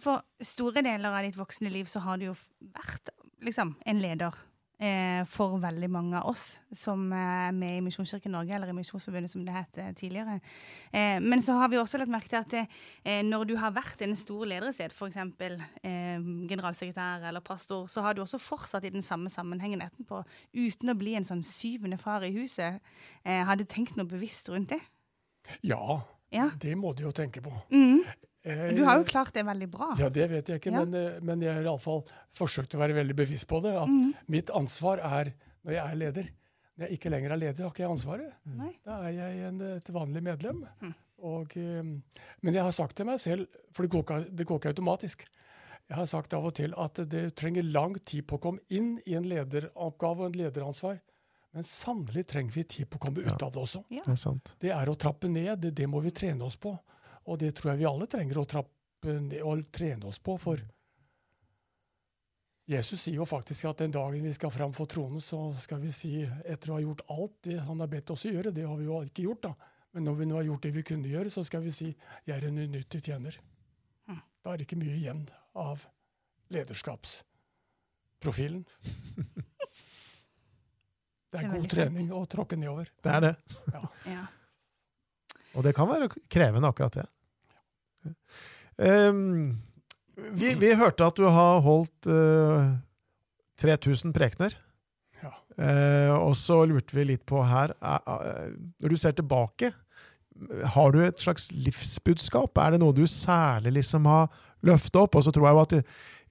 For 0.00 0.22
store 0.44 0.84
deler 0.86 1.10
av 1.10 1.26
ditt 1.26 1.38
voksne 1.38 1.72
liv 1.72 1.90
så 1.90 2.02
har 2.04 2.20
du 2.20 2.30
jo 2.30 2.36
vært 2.60 3.12
liksom, 3.44 3.74
en 3.86 4.00
leder 4.02 4.36
eh, 4.80 5.22
for 5.28 5.58
veldig 5.60 5.88
mange 5.92 6.18
av 6.18 6.30
oss 6.30 6.44
som 6.76 7.02
er 7.12 7.52
med 7.56 7.78
i 7.78 7.82
Misjonskirken 7.84 8.32
Norge, 8.34 8.54
eller 8.56 8.70
i 8.70 8.76
Misjonsforbundet 8.76 9.32
som 9.32 9.44
det 9.46 9.54
het 9.54 9.80
eh, 9.80 9.90
tidligere. 9.96 10.38
Eh, 10.92 11.18
men 11.22 11.42
så 11.44 11.56
har 11.58 11.70
vi 11.72 11.80
også 11.80 12.00
lagt 12.00 12.12
merke 12.12 12.32
til 12.32 12.40
at 12.40 12.54
det, 12.54 12.64
eh, 13.04 13.20
når 13.26 13.48
du 13.50 13.56
har 13.60 13.74
vært 13.76 14.04
en 14.06 14.16
stor 14.18 14.46
leder 14.48 14.70
i 14.70 14.76
sted, 14.76 14.94
f.eks. 14.94 15.18
Eh, 15.20 16.30
generalsekretær 16.50 17.28
eller 17.30 17.44
pastor, 17.44 17.86
så 17.92 18.04
har 18.06 18.16
du 18.16 18.24
også 18.24 18.40
fortsatt 18.42 18.86
i 18.88 18.94
den 18.94 19.04
samme 19.06 19.32
sammenhengen 19.32 19.84
etterpå, 19.84 20.22
uten 20.56 20.94
å 20.94 20.98
bli 20.98 21.16
en 21.18 21.28
sånn 21.28 21.44
syvende 21.46 22.00
far 22.00 22.24
i 22.26 22.32
huset. 22.36 22.80
Eh, 23.24 23.44
har 23.46 23.60
du 23.60 23.66
tenkt 23.68 23.98
noe 24.00 24.08
bevisst 24.08 24.48
rundt 24.52 24.72
det? 24.74 24.80
Ja, 25.66 26.00
ja. 26.32 26.50
det 26.60 26.76
må 26.78 26.92
du 26.94 27.06
jo 27.08 27.14
tenke 27.16 27.42
på. 27.44 27.52
Mm. 27.72 28.04
Du 28.42 28.82
har 28.86 28.96
jo 29.00 29.04
klart 29.04 29.34
det 29.36 29.44
veldig 29.44 29.68
bra. 29.68 29.90
Ja, 30.00 30.08
Det 30.08 30.26
vet 30.30 30.48
jeg 30.48 30.60
ikke, 30.62 30.72
ja. 30.72 30.84
men, 30.84 30.94
eh, 30.96 31.18
men, 31.20 31.42
jeg 31.44 31.58
har 31.58 31.66
iallfall 31.66 32.04
forsøkt 32.36 32.76
å 32.76 32.80
være 32.80 32.96
veldig 32.96 33.16
bevisst 33.18 33.48
på 33.50 33.60
det. 33.64 33.74
At 33.76 33.90
mm. 33.90 34.14
mitt 34.32 34.52
ansvar 34.56 35.02
er 35.04 35.34
når 35.66 35.76
jeg 35.76 35.84
er 35.84 35.98
leder. 36.00 36.30
Når 36.72 36.86
jeg 36.86 36.96
ikke 36.96 37.12
lenger 37.12 37.34
er 37.34 37.40
leder, 37.42 37.66
har 37.66 37.74
ikke 37.74 37.84
jeg 37.84 37.92
ansvaret. 37.92 38.32
Nei. 38.56 38.70
Da 38.86 39.02
er 39.04 39.12
jeg 39.18 39.42
en, 39.50 39.60
et 39.76 39.92
vanlig 39.92 40.24
medlem. 40.24 40.64
Mm. 40.80 40.94
Og, 41.28 41.56
eh, 41.60 41.84
men 42.40 42.56
jeg 42.56 42.64
har 42.64 42.72
sagt 42.72 42.96
til 42.96 43.10
meg 43.10 43.20
selv, 43.20 43.60
for 43.76 43.84
det 43.84 43.92
går, 43.92 44.06
ikke, 44.06 44.36
det 44.38 44.48
går 44.48 44.62
ikke 44.62 44.72
automatisk 44.72 45.26
Jeg 45.90 45.98
har 45.98 46.06
sagt 46.08 46.34
av 46.38 46.44
og 46.46 46.54
til 46.54 46.72
at 46.78 47.02
det 47.10 47.24
trenger 47.36 47.66
lang 47.66 47.96
tid 48.06 48.24
på 48.30 48.38
å 48.38 48.42
komme 48.44 48.62
inn 48.70 48.94
i 49.10 49.16
en 49.18 49.26
lederoppgave 49.26 50.22
og 50.22 50.30
en 50.30 50.38
lederansvar. 50.38 51.00
Men 51.50 51.66
sannelig 51.66 52.28
trenger 52.30 52.54
vi 52.54 52.62
tid 52.62 52.86
på 52.86 53.00
å 53.00 53.02
komme 53.02 53.24
ut 53.26 53.42
av 53.42 53.50
det 53.50 53.58
også. 53.58 53.82
Ja. 53.90 54.04
Det, 54.06 54.14
er 54.14 54.38
det, 54.62 54.70
er 54.70 54.92
å 54.92 54.94
trappe 54.94 55.28
ned. 55.28 55.50
Det, 55.58 55.72
det 55.74 55.88
må 55.90 55.98
vi 56.04 56.12
trene 56.14 56.46
oss 56.46 56.54
på. 56.56 56.76
Og 57.30 57.38
det 57.38 57.52
tror 57.56 57.68
jeg 57.72 57.80
vi 57.84 57.90
alle 57.90 58.06
trenger 58.10 58.36
å 58.40 58.48
trappe 58.48 59.12
ned 59.22 59.42
og 59.46 59.70
trene 59.72 60.06
oss 60.10 60.18
på. 60.18 60.34
For 60.40 60.56
Jesus 62.70 63.02
sier 63.02 63.16
jo 63.20 63.26
faktisk 63.26 63.64
at 63.70 63.78
den 63.82 63.92
dagen 63.94 64.26
vi 64.26 64.32
skal 64.34 64.50
fram 64.54 64.72
for 64.74 64.86
tronen, 64.90 65.20
så 65.22 65.52
skal 65.58 65.80
vi 65.82 65.90
si, 65.94 66.12
etter 66.44 66.70
å 66.70 66.74
ha 66.76 66.82
gjort 66.84 67.06
alt 67.10 67.36
det 67.46 67.58
han 67.66 67.80
har 67.82 67.90
bedt 67.90 68.10
oss 68.14 68.26
å 68.26 68.34
gjøre 68.34 68.54
Det 68.54 68.66
har 68.66 68.76
vi 68.78 68.84
jo 68.86 68.94
ikke 69.06 69.26
gjort, 69.26 69.42
da. 69.48 69.52
Men 69.90 70.02
når 70.06 70.14
vi 70.20 70.26
nå 70.30 70.34
har 70.38 70.46
gjort 70.46 70.64
det 70.66 70.76
vi 70.76 70.86
kunne 70.86 71.10
gjøre, 71.10 71.30
så 71.34 71.40
skal 71.46 71.60
vi 71.64 71.72
si 71.74 71.88
'jeg 72.26 72.36
er 72.36 72.44
en 72.46 72.58
unyttig 72.58 73.00
tjener'. 73.02 73.38
Hm. 74.06 74.20
Da 74.44 74.48
er 74.52 74.56
det 74.56 74.64
ikke 74.66 74.84
mye 74.84 74.96
igjen 74.96 75.28
av 75.54 75.86
lederskapsprofilen. 76.50 78.64
Det 81.30 81.38
er, 81.38 81.46
det 81.46 81.54
er 81.54 81.60
god 81.60 81.70
trening 81.70 82.08
sant. 82.08 82.18
å 82.18 82.26
tråkke 82.26 82.56
nedover. 82.58 82.90
Det 83.02 83.10
er 83.14 83.20
det. 83.20 83.34
Ja. 83.70 83.80
ja. 84.10 84.26
Og 85.54 85.62
det 85.62 85.74
kan 85.76 85.86
være 85.86 86.08
krevende, 86.26 86.66
akkurat 86.66 86.92
det. 86.98 87.06
Um, 88.80 89.60
vi, 90.16 90.54
vi, 90.60 90.72
hørte 90.76 91.06
at 91.06 91.18
du 91.18 91.26
har 91.28 91.60
holdt 91.64 92.08
uh, 92.08 92.64
eh, 92.64 92.72
3000 93.60 94.14
prekener. 94.16 94.56
Ja. 95.22 95.32
Uh, 95.56 96.14
og 96.30 96.34
så 96.38 96.62
lurte 96.68 96.96
vi 96.96 97.06
litt 97.12 97.26
på 97.28 97.42
her 97.44 97.74
uh, 97.84 98.48
Når 98.80 98.92
du 98.92 98.96
ser 99.00 99.16
tilbake, 99.16 99.72
har 100.74 100.92
du 100.92 101.02
et 101.04 101.20
slags 101.20 101.50
livsbudskap? 101.52 102.56
Er 102.56 102.72
det 102.74 102.80
noe 102.80 102.96
du 102.96 103.04
særlig 103.08 103.74
liksom 103.80 104.08
har 104.08 104.30
løftet 104.64 104.96
opp? 105.02 105.18
Og 105.18 105.26
så 105.26 105.34
tror 105.34 105.48
jeg 105.48 105.56
jo 105.56 105.64
at 105.64 105.76
i, 105.76 105.82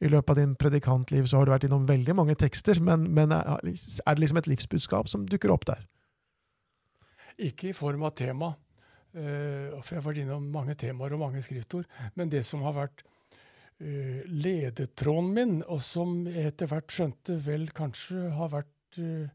i, 0.05 0.09
løpet 0.09 0.33
av 0.33 0.41
din 0.41 0.55
predikantliv 0.57 1.29
så 1.29 1.37
har 1.37 1.45
du 1.45 1.53
vært 1.53 1.67
innom 1.69 1.85
veldig 1.89 2.15
mange 2.17 2.37
tekster, 2.39 2.81
men, 2.81 3.05
men 3.13 3.35
er 3.35 3.61
det 3.61 4.17
liksom 4.23 4.41
et 4.41 4.49
livsbudskap 4.49 5.11
som 5.11 5.27
dukker 5.29 5.53
opp 5.53 5.69
der? 5.69 5.85
Ikke 7.39 7.69
i 7.69 7.77
form 7.77 8.03
av 8.07 8.17
tema. 8.17 8.55
Uh, 9.09 9.73
for 9.81 9.95
jeg 9.95 10.01
har 10.01 10.05
vært 10.05 10.21
innom 10.23 10.49
mange 10.53 10.75
temaer 10.77 11.15
og 11.15 11.23
mange 11.23 11.41
skriftord. 11.45 11.87
Men 12.19 12.29
det 12.29 12.43
som 12.47 12.61
har 12.67 12.75
vært 12.77 13.03
uh, 13.81 14.21
ledetråden 14.29 15.31
min, 15.35 15.55
og 15.65 15.81
som 15.85 16.21
jeg 16.29 16.53
etter 16.53 16.69
hvert 16.69 16.93
skjønte 16.93 17.39
vel 17.45 17.69
kanskje 17.75 18.29
har 18.37 18.53
vært 18.53 18.99
uh, 19.01 19.25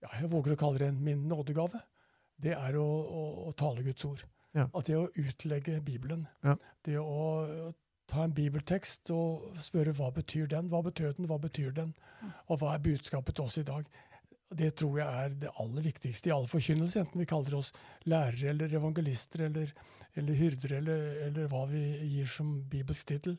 ja, 0.00 0.12
Jeg 0.22 0.30
våger 0.32 0.54
å 0.54 0.60
kalle 0.60 0.84
det 0.84 0.92
min 0.96 1.26
nådegave. 1.28 1.82
Det 2.40 2.54
er 2.56 2.78
å, 2.80 2.86
å, 2.86 3.24
å 3.50 3.56
tale 3.58 3.84
Guds 3.84 4.06
ord. 4.08 4.24
Ja. 4.56 4.66
At 4.74 4.88
det 4.88 4.96
å 4.98 5.10
utlegge 5.20 5.78
Bibelen. 5.84 6.24
Ja. 6.46 6.56
Det 6.86 6.96
å 6.98 7.72
ta 8.10 8.24
en 8.24 8.34
bibeltekst 8.34 9.12
og 9.14 9.58
spørre 9.62 9.94
hva 9.94 10.10
betyr 10.14 10.48
den, 10.50 10.70
hva 10.72 10.80
betød 10.82 11.18
den, 11.18 11.28
hva 11.30 11.38
betyr 11.42 11.74
den, 11.76 11.92
og 12.48 12.62
hva 12.62 12.74
er 12.74 12.82
budskapet 12.82 13.38
til 13.38 13.46
oss 13.46 13.58
i 13.60 13.66
dag. 13.66 13.86
Det 14.50 14.72
tror 14.80 14.98
jeg 14.98 15.24
er 15.24 15.34
det 15.44 15.52
aller 15.62 15.84
viktigste 15.84 16.30
i 16.30 16.34
all 16.34 16.48
forkynnelse, 16.50 17.04
enten 17.04 17.22
vi 17.22 17.28
kaller 17.30 17.54
oss 17.60 17.70
lærere 18.10 18.50
eller 18.50 18.72
evangelister 18.74 19.44
eller, 19.46 19.70
eller 20.18 20.38
hyrder 20.40 20.74
eller, 20.80 21.04
eller, 21.28 21.46
hva 21.52 21.62
vi 21.70 21.84
gir 22.16 22.26
som 22.30 22.56
bibelsk 22.70 23.06
tittel. 23.06 23.36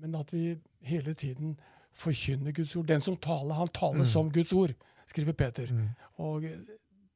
Men 0.00 0.16
at 0.16 0.32
vi 0.32 0.54
hele 0.88 1.12
tiden 1.14 1.58
forkynner 1.92 2.56
Guds 2.56 2.72
ord. 2.76 2.88
Den 2.88 3.04
som 3.04 3.16
taler, 3.16 3.54
han 3.54 3.68
taler 3.68 4.06
mm. 4.06 4.10
som 4.14 4.32
Guds 4.32 4.52
ord, 4.52 4.72
skriver 5.06 5.36
Peter. 5.36 5.70
Mm. 5.70 5.92
Og 6.24 6.48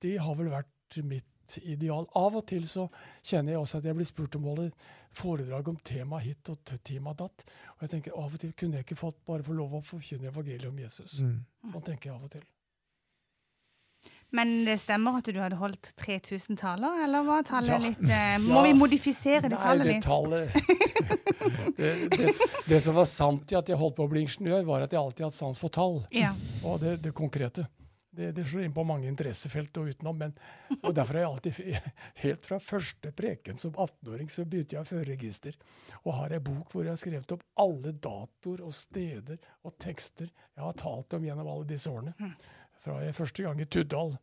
det 0.02 0.14
har 0.20 0.36
vel 0.38 0.52
vært 0.52 1.00
mitt 1.02 1.58
ideal. 1.64 2.06
Av 2.12 2.36
og 2.36 2.44
til 2.48 2.68
så 2.68 2.86
kjenner 3.24 3.54
jeg 3.54 3.62
også 3.62 3.80
at 3.80 3.88
jeg 3.88 3.96
blir 3.96 4.08
spurt 4.08 4.36
om 4.36 4.46
å 4.46 4.52
holde 4.52 4.68
foredrag 5.16 5.72
om 5.72 5.80
tema 5.80 6.20
hit 6.22 6.52
og 6.52 6.76
tema 6.84 7.16
datt. 7.16 7.46
Og 7.78 7.86
jeg 7.86 7.94
tenker 7.96 8.20
av 8.20 8.36
og 8.36 8.42
til 8.42 8.52
kunne 8.52 8.78
jeg 8.78 8.86
ikke 8.86 9.00
fått 9.00 9.24
bare 9.26 9.46
få 9.46 9.56
lov 9.56 9.78
å 9.78 9.84
forkynne 9.84 10.28
evangeliet 10.28 10.68
om 10.68 10.78
Jesus. 10.84 11.22
Mm. 11.24 11.40
Sånn 11.72 11.86
tenker 11.88 12.10
jeg 12.10 12.18
av 12.18 12.28
og 12.28 12.36
til. 12.36 12.46
Men 14.36 14.50
det 14.66 14.74
stemmer 14.82 15.16
at 15.22 15.24
du 15.32 15.38
hadde 15.40 15.56
holdt 15.56 15.88
3000 16.02 16.58
taler, 16.60 16.98
eller 17.06 17.22
var 17.24 17.46
tallet 17.48 17.70
Ja. 17.72 17.78
litt 17.80 18.02
eh, 18.04 18.34
Må 18.44 18.58
Ja. 18.58 18.62
vi 18.66 18.74
modifisere 18.76 19.40
det 19.48 19.54
Nei, 19.54 19.62
tallet 19.62 19.86
det 19.86 19.94
litt? 19.94 20.04
tallet 20.04 20.52
det, 21.78 21.94
det, 22.12 22.34
det 22.68 22.80
som 22.84 22.94
var 22.98 23.08
sant 23.08 23.52
i 23.52 23.56
at 23.58 23.68
jeg 23.72 23.78
holdt 23.80 23.96
på 23.96 24.04
å 24.04 24.12
bli 24.12 24.26
ingeniør, 24.26 24.64
var 24.68 24.84
at 24.84 24.92
jeg 24.92 25.00
alltid 25.00 25.28
hadde 25.28 25.38
sans 25.38 25.60
for 25.62 25.72
tall. 25.72 26.02
Ja. 26.14 26.34
Og 26.64 26.80
det, 26.82 26.98
det 27.06 27.14
konkrete. 27.16 27.66
Det, 28.18 28.32
det 28.34 28.42
slår 28.50 28.64
inn 28.66 28.72
på 28.74 28.82
mange 28.88 29.06
interessefelt 29.06 29.76
og 29.78 29.92
utenom. 29.92 30.16
Men, 30.18 30.32
og 30.82 30.90
derfor 30.96 31.14
har 31.20 31.24
jeg 31.24 31.30
alltid, 31.30 31.90
helt 32.24 32.48
fra 32.50 32.58
første 32.60 33.12
preken 33.14 33.56
som 33.60 33.72
18-åring, 33.78 34.28
så 34.32 34.44
begynte 34.44 34.74
jeg 34.76 34.82
å 34.84 34.88
føre 34.88 35.06
register. 35.12 35.54
Og 36.02 36.16
har 36.18 36.34
ei 36.34 36.40
bok 36.42 36.72
hvor 36.74 36.82
jeg 36.84 36.92
har 36.96 37.00
skrevet 37.00 37.34
opp 37.36 37.44
alle 37.62 37.92
datoer 37.94 38.64
og 38.66 38.74
steder 38.74 39.38
og 39.64 39.76
tekster 39.80 40.28
jeg 40.32 40.64
har 40.66 40.74
talt 40.80 41.14
om 41.14 41.24
gjennom 41.28 41.46
alle 41.52 41.68
disse 41.70 41.88
årene. 41.92 42.32
Fra 42.88 43.02
jeg 43.04 43.12
første 43.18 43.44
gang 43.44 43.60
i 43.60 43.66
Tuddal 43.68 44.14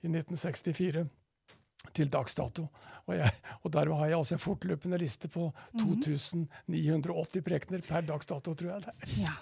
i 0.00 0.08
1964 0.08 1.04
til 1.94 2.08
dags 2.08 2.32
dato. 2.38 2.62
Og, 3.04 3.12
jeg, 3.18 3.28
og 3.60 3.72
der 3.74 3.90
har 3.92 4.06
jeg 4.08 4.16
også 4.16 4.38
en 4.38 4.40
fortløpende 4.40 4.96
liste 5.02 5.28
på 5.28 5.50
2980 5.76 7.44
prekener 7.44 7.84
per 7.84 8.06
dags 8.08 8.30
dato, 8.30 8.54
tror 8.56 8.70
jeg. 8.70 8.86
Det 8.86 8.94
er, 8.94 9.12
ja. 9.20 9.34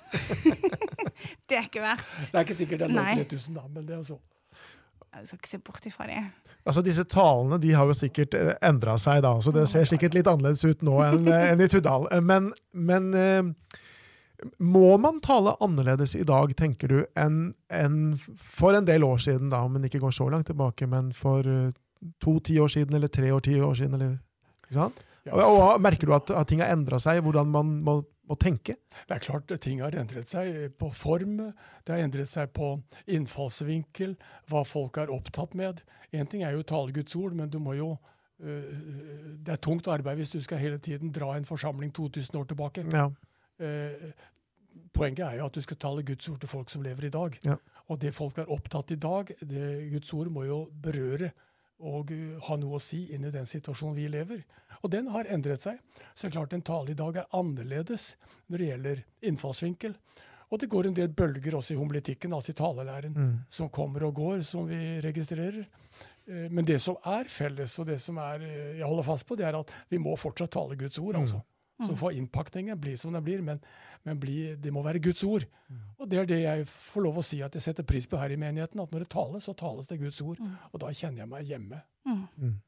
det 1.49 1.59
er 1.61 1.69
ikke 1.69 1.85
verst. 1.85 2.11
det 2.33 2.35
er 2.41 2.47
ikke 2.49 2.59
sikkert 2.59 2.83
det 2.83 2.89
er 2.91 2.97
Nei. 2.99 3.15
3000, 3.23 3.61
da, 3.61 3.65
men 3.71 3.87
det 3.87 3.95
er 4.01 4.03
så. 4.11 4.19
Jeg 5.13 5.29
skal 5.29 5.39
ikke 5.39 5.53
se 5.53 5.63
bort 5.69 5.87
ifra 5.87 6.09
det. 6.09 6.19
Altså 6.67 6.83
Disse 6.83 7.05
talene 7.05 7.59
de 7.63 7.71
har 7.77 7.87
jo 7.87 7.95
sikkert 7.95 8.35
endra 8.65 8.97
seg, 8.99 9.23
da, 9.23 9.37
så 9.45 9.55
det 9.55 9.69
ser 9.71 9.87
sikkert 9.91 10.19
litt 10.19 10.27
annerledes 10.31 10.65
ut 10.67 10.83
nå 10.87 10.99
enn 11.05 11.31
enn 11.31 11.63
i 11.63 11.71
Tuddal. 11.71 12.09
Eh, 12.11 12.23
Men, 12.25 12.51
men 12.73 13.13
eh, 13.15 13.79
må 14.59 14.97
man 15.01 15.21
tale 15.25 15.55
annerledes 15.63 16.17
i 16.19 16.25
dag, 16.29 16.53
tenker 16.59 16.91
du, 16.91 16.99
enn 17.19 17.55
en, 17.73 17.97
for 18.37 18.77
en 18.77 18.89
del 18.89 19.05
år 19.07 19.23
siden, 19.23 19.51
da, 19.53 19.63
om 19.67 19.79
en 19.79 19.87
ikke 19.89 20.03
går 20.03 20.15
så 20.17 20.29
langt 20.33 20.51
tilbake, 20.51 20.89
men 20.91 21.13
for 21.17 21.47
eh, 21.47 21.73
to 22.23 22.39
ti 22.45 22.59
år 22.61 22.73
siden, 22.73 22.97
eller 22.99 23.13
tre 23.13 23.33
år, 23.33 23.45
ti 23.45 23.59
år 23.61 23.75
siden, 23.79 23.99
eller 23.99 24.17
ikke 24.65 24.79
sant? 24.79 25.03
Ja, 25.27 25.37
Og, 25.39 25.61
og 25.61 25.83
Merker 25.83 26.11
du 26.11 26.15
at, 26.17 26.31
at 26.35 26.49
ting 26.51 26.63
har 26.65 26.73
endra 26.75 26.99
seg, 27.03 27.21
hvordan 27.23 27.51
man 27.53 27.77
må, 27.87 28.01
må 28.27 28.37
tenke? 28.43 28.75
Det 29.07 29.17
er 29.17 29.23
klart 29.23 29.53
ting 29.63 29.83
har 29.85 29.95
endret 29.95 30.31
seg 30.31 30.73
på 30.81 30.91
form, 30.97 31.37
det 31.87 31.95
har 31.95 32.03
endret 32.03 32.31
seg 32.31 32.51
på 32.57 32.75
innfallsvinkel, 33.07 34.17
hva 34.51 34.65
folk 34.67 34.99
er 34.99 35.13
opptatt 35.15 35.55
med. 35.59 35.85
Én 36.11 36.27
ting 36.31 36.43
er 36.43 36.57
jo 36.57 36.65
å 36.65 36.71
tale 36.73 36.95
Guds 36.97 37.15
ord, 37.19 37.37
men 37.39 37.53
du 37.53 37.61
må 37.63 37.77
jo 37.79 37.95
øh, 38.43 38.67
Det 39.47 39.55
er 39.55 39.63
tungt 39.63 39.87
arbeid 39.89 40.19
hvis 40.19 40.35
du 40.35 40.41
skal 40.43 40.59
hele 40.59 40.83
tiden 40.83 41.15
dra 41.15 41.37
en 41.37 41.47
forsamling 41.47 41.95
2000 41.95 42.41
år 42.41 42.51
tilbake. 42.51 42.85
Ja. 42.91 43.07
Eh, 44.75 44.89
Poenget 44.93 45.21
er 45.27 45.39
jo 45.39 45.47
at 45.47 45.53
du 45.57 45.63
skal 45.63 45.77
tale 45.81 46.03
Guds 46.05 46.29
ord 46.29 46.39
til 46.41 46.49
folk 46.49 46.71
som 46.71 46.83
lever 46.83 47.05
i 47.07 47.11
dag. 47.11 47.39
Ja. 47.45 47.57
Og 47.89 47.99
det 48.01 48.15
folk 48.15 48.39
er 48.39 48.51
opptatt 48.53 48.91
i 48.93 48.97
dag, 48.97 49.33
det 49.41 49.91
Guds 49.93 50.13
ord 50.15 50.29
må 50.31 50.45
jo 50.47 50.69
berøre 50.83 51.33
og 51.83 52.11
uh, 52.15 52.39
ha 52.47 52.57
noe 52.57 52.77
å 52.77 52.81
si 52.81 53.09
inn 53.13 53.25
i 53.25 53.31
den 53.35 53.47
situasjonen 53.49 53.97
vi 53.97 54.05
lever. 54.09 54.45
Og 54.85 54.91
den 54.91 55.09
har 55.11 55.25
endret 55.27 55.63
seg. 55.65 55.81
Så 56.15 56.29
det 56.29 56.31
er 56.31 56.37
klart 56.37 56.53
en 56.55 56.63
tale 56.63 56.91
i 56.93 56.95
dag 56.95 57.17
er 57.17 57.27
annerledes 57.35 58.17
når 58.49 58.59
det 58.63 58.69
gjelder 58.69 59.03
innfallsvinkel. 59.33 59.97
Og 60.53 60.61
det 60.61 60.69
går 60.71 60.87
en 60.91 60.95
del 60.95 61.09
bølger 61.09 61.57
også 61.57 61.73
i 61.75 61.79
homiletikken, 61.81 62.33
altså 62.37 62.53
i 62.53 62.55
talelæren, 62.61 63.15
Mm. 63.17 63.39
som 63.49 63.69
kommer 63.71 64.05
og 64.05 64.15
går, 64.15 64.43
som 64.45 64.69
vi 64.69 65.01
registrerer. 65.01 65.67
Eh, 66.29 66.49
Men 66.51 66.65
det 66.65 66.79
som 66.81 66.97
er 67.05 67.25
felles, 67.25 67.79
og 67.81 67.87
det 67.87 67.99
som 68.01 68.19
er, 68.19 68.43
eh, 68.43 68.77
jeg 68.79 68.87
holder 68.87 69.03
fast 69.03 69.27
på, 69.27 69.35
det 69.37 69.47
er 69.47 69.59
at 69.59 69.71
vi 69.91 69.99
må 69.99 70.15
fortsatt 70.17 70.51
tale 70.53 70.77
Guds 70.77 70.99
ord. 70.99 71.17
Mm. 71.17 71.43
Så 71.87 71.97
får 71.99 72.19
innpakningen 72.19 72.81
bli 72.81 72.97
som 73.01 73.15
den 73.15 73.25
blir, 73.25 73.43
men, 73.45 73.61
men 74.07 74.21
bli, 74.21 74.55
det 74.61 74.73
må 74.75 74.85
være 74.85 75.03
Guds 75.03 75.23
ord. 75.29 75.47
Og 75.99 76.11
det 76.11 76.21
er 76.21 76.29
det 76.31 76.43
jeg 76.43 76.67
får 76.71 77.07
lov 77.07 77.23
å 77.23 77.27
si 77.27 77.41
at 77.45 77.55
jeg 77.59 77.65
setter 77.65 77.87
pris 77.87 78.09
på 78.09 78.21
her 78.21 78.35
i 78.35 78.41
menigheten, 78.41 78.83
at 78.83 78.93
når 78.93 79.07
det 79.07 79.13
tales, 79.15 79.49
så 79.49 79.57
tales 79.59 79.91
det 79.91 80.01
Guds 80.03 80.21
ord. 80.25 80.43
Og 80.73 80.83
da 80.83 80.93
kjenner 80.93 81.25
jeg 81.25 81.33
meg 81.33 81.49
hjemme. 81.49 81.83
Mm. 82.09 82.59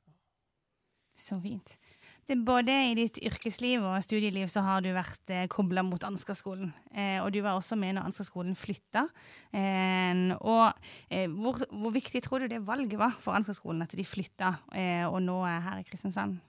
Så 1.18 1.38
fint. 1.42 1.76
Det, 2.24 2.38
både 2.40 2.72
i 2.88 2.94
ditt 2.96 3.18
yrkesliv 3.20 3.84
og 3.84 3.98
studieliv 4.02 4.48
så 4.52 4.62
har 4.64 4.80
du 4.80 4.88
vært 4.96 5.32
eh, 5.32 5.44
kobla 5.52 5.82
mot 5.84 6.02
Ansgarskolen. 6.08 6.70
Eh, 6.96 7.18
og 7.20 7.28
du 7.34 7.42
var 7.44 7.58
også 7.58 7.76
med 7.76 7.98
når 7.98 8.08
Ansgarskolen 8.08 8.56
flytta. 8.56 9.04
Eh, 9.52 10.32
og 10.40 10.72
eh, 11.10 11.28
hvor, 11.28 11.60
hvor 11.68 11.92
viktig 11.92 12.24
tror 12.24 12.44
du 12.44 12.48
det 12.54 12.62
valget 12.64 12.96
var 13.00 13.18
for 13.20 13.36
Ansgarskolen, 13.36 13.84
at 13.84 13.92
de 13.92 14.08
flytta 14.08 14.54
eh, 14.72 15.04
og 15.04 15.20
nå 15.26 15.42
er 15.48 15.60
her 15.68 15.82
i 15.82 15.86
Kristiansand? 15.90 16.40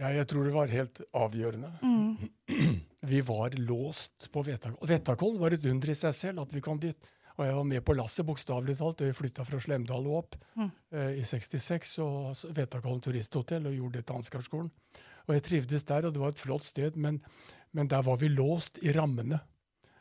Ja, 0.00 0.08
jeg 0.10 0.26
tror 0.30 0.44
det 0.48 0.54
var 0.54 0.70
helt 0.72 1.00
avgjørende. 1.14 1.70
Mm. 1.82 2.80
Vi 3.06 3.20
var 3.28 3.54
låst 3.60 4.30
på 4.32 4.42
Vetakålen. 4.42 4.88
Vetakålen 4.90 5.38
var 5.40 5.54
et 5.54 5.66
under 5.70 5.90
i 5.92 5.94
seg 5.98 6.14
selv 6.16 6.42
at 6.42 6.54
vi 6.54 6.62
kom 6.64 6.80
dit. 6.82 6.98
Og 7.34 7.44
jeg 7.46 7.54
var 7.56 7.64
med 7.66 7.82
på 7.86 7.94
lasset, 7.98 8.26
bokstavelig 8.26 8.76
talt. 8.78 9.00
Vi 9.02 9.14
flytta 9.14 9.44
fra 9.46 9.58
Slemdal 9.62 10.06
og 10.06 10.16
opp 10.20 10.36
Mm. 10.56 10.70
eh, 10.94 11.18
i 11.18 11.24
66, 11.26 11.98
og 11.98 12.36
Vetakollen 12.54 13.00
turisthotell, 13.02 13.66
og 13.66 13.74
gjorde 13.74 13.98
det 13.98 14.06
til 14.06 14.16
Ansgarskolen. 14.16 14.70
Og 15.26 15.34
jeg 15.34 15.42
trivdes 15.42 15.82
der, 15.84 16.06
og 16.06 16.12
det 16.14 16.20
var 16.22 16.28
et 16.34 16.38
flott 16.42 16.64
sted, 16.64 16.96
men, 16.96 17.20
men 17.72 17.88
der 17.88 18.02
var 18.02 18.16
vi 18.16 18.28
låst 18.28 18.78
i 18.82 18.92
rammene. 18.92 19.40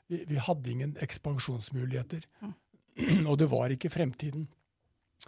Vi, 0.09 0.23
vi 0.29 0.35
hadde 0.35 0.69
ingen 0.69 0.95
ekspansjonsmuligheter. 1.01 2.25
og 3.29 3.37
det 3.41 3.49
var 3.49 3.69
ikke 3.73 3.89
fremtiden. 3.89 4.47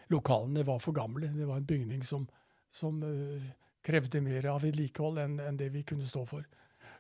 Lokalene 0.09 0.65
var 0.67 0.79
for 0.83 0.93
gamle. 0.93 1.27
Det 1.33 1.47
var 1.47 1.57
en 1.57 1.65
bygning 1.69 2.03
som, 2.05 2.27
som 2.71 3.01
eh, 3.03 3.49
krevde 3.85 4.21
mer 4.25 4.47
av 4.51 4.63
vedlikehold 4.65 5.19
enn 5.21 5.39
enn 5.45 5.57
det 5.61 5.69
vi 5.75 5.83
kunne 5.87 6.07
stå 6.09 6.25
for. 6.27 6.45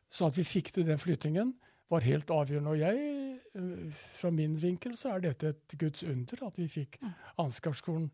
Så 0.09 0.27
at 0.29 0.37
vi 0.37 0.45
fikk 0.45 0.71
til 0.75 0.85
den 0.87 1.01
flyttingen, 1.01 1.55
var 1.89 2.01
helt 2.05 2.31
avgjørende. 2.33 2.71
Og 2.71 2.79
jeg, 2.79 3.39
eh, 3.55 3.91
fra 4.19 4.31
min 4.33 4.55
vinkel, 4.57 4.95
så 4.97 5.15
er 5.15 5.19
dette 5.27 5.51
et 5.53 5.75
Guds 5.81 6.03
under, 6.03 6.45
at 6.47 6.55
vi 6.57 6.67
fikk 6.67 6.97
Ansgarskolen 7.41 8.07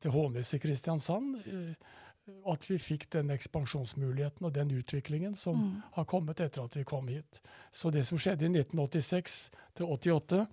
til 0.00 0.10
Hånes 0.14 0.52
i 0.54 0.58
Kristiansand. 0.62 1.40
eh, 1.46 1.74
Og 2.44 2.52
at 2.52 2.62
vi 2.70 2.76
fikk 2.78 3.08
den 3.10 3.30
ekspansjonsmuligheten 3.34 4.44
og 4.46 4.52
den 4.54 4.68
utviklingen 4.70 5.34
som 5.36 5.56
Mm. 5.56 5.82
har 5.96 6.04
kommet 6.04 6.38
etter 6.40 6.62
at 6.62 6.76
vi 6.76 6.84
kom 6.84 7.08
hit. 7.08 7.40
Så 7.72 7.90
det 7.90 8.06
som 8.06 8.18
skjedde 8.18 8.44
i 8.44 8.48
1986 8.48 9.50
til 9.74 9.86
88, 9.86 10.46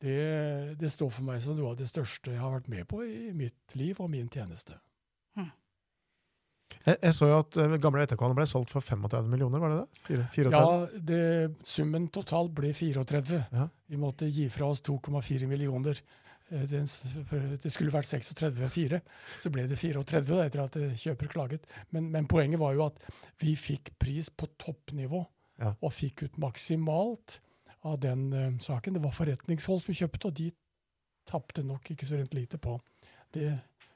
det, 0.00 0.76
det 0.78 0.90
står 0.90 1.10
for 1.12 1.22
meg 1.22 1.40
som 1.40 1.56
noe 1.56 1.70
av 1.70 1.76
det 1.76 1.86
største 1.88 2.32
jeg 2.32 2.40
har 2.40 2.50
vært 2.58 2.68
med 2.68 2.88
på 2.88 3.02
i 3.06 3.30
mitt 3.32 3.76
liv 3.76 4.00
og 4.00 4.10
min 4.10 4.28
tjeneste. 4.28 4.74
Jeg, 6.84 6.98
jeg 7.00 7.14
så 7.16 7.28
jo 7.30 7.38
at 7.42 7.56
eh, 7.60 7.76
gamle 7.82 8.02
Etterkålen 8.04 8.36
ble 8.36 8.46
solgt 8.50 8.72
for 8.74 8.84
35 8.84 9.30
millioner, 9.30 9.62
var 9.62 9.72
det 9.72 9.78
det? 9.80 10.02
4, 10.08 10.26
4, 10.34 10.52
Ja, 10.52 10.98
det, 11.10 11.22
summen 11.66 12.10
totalt 12.12 12.52
ble 12.56 12.72
34. 12.76 13.40
Ja. 13.54 13.68
Vi 13.90 14.00
måtte 14.00 14.28
gi 14.28 14.48
fra 14.52 14.68
oss 14.72 14.82
2,4 14.84 15.48
millioner. 15.50 16.00
Eh, 16.52 16.74
for 17.30 17.46
det 17.62 17.72
skulle 17.72 17.94
vært 17.94 18.10
36,4, 18.10 19.00
så 19.40 19.52
ble 19.54 19.64
det 19.70 19.78
34 19.80 20.42
etter 20.44 20.64
at 20.64 20.76
eh, 20.80 20.92
kjøper 21.00 21.32
klaget. 21.32 21.64
Men, 21.96 22.10
men 22.12 22.28
poenget 22.30 22.60
var 22.60 22.76
jo 22.76 22.88
at 22.90 23.00
vi 23.40 23.54
fikk 23.56 23.94
pris 24.00 24.30
på 24.30 24.50
toppnivå, 24.60 25.24
Ja. 25.62 25.70
og 25.80 25.92
fikk 25.94 26.24
ut 26.26 26.36
maksimalt 26.42 27.38
av 27.86 28.00
den 28.02 28.22
uh, 28.32 28.58
saken. 28.58 28.96
Det 28.96 29.02
var 29.04 29.12
forretningshold 29.14 29.84
som 29.84 29.94
kjøpte, 29.94 30.26
og 30.26 30.34
de 30.34 30.48
tapte 31.30 31.62
nok 31.62 31.92
ikke 31.92 32.08
så 32.08 32.18
rent 32.18 32.34
lite 32.34 32.58
på 32.58 32.74
det 33.36 33.52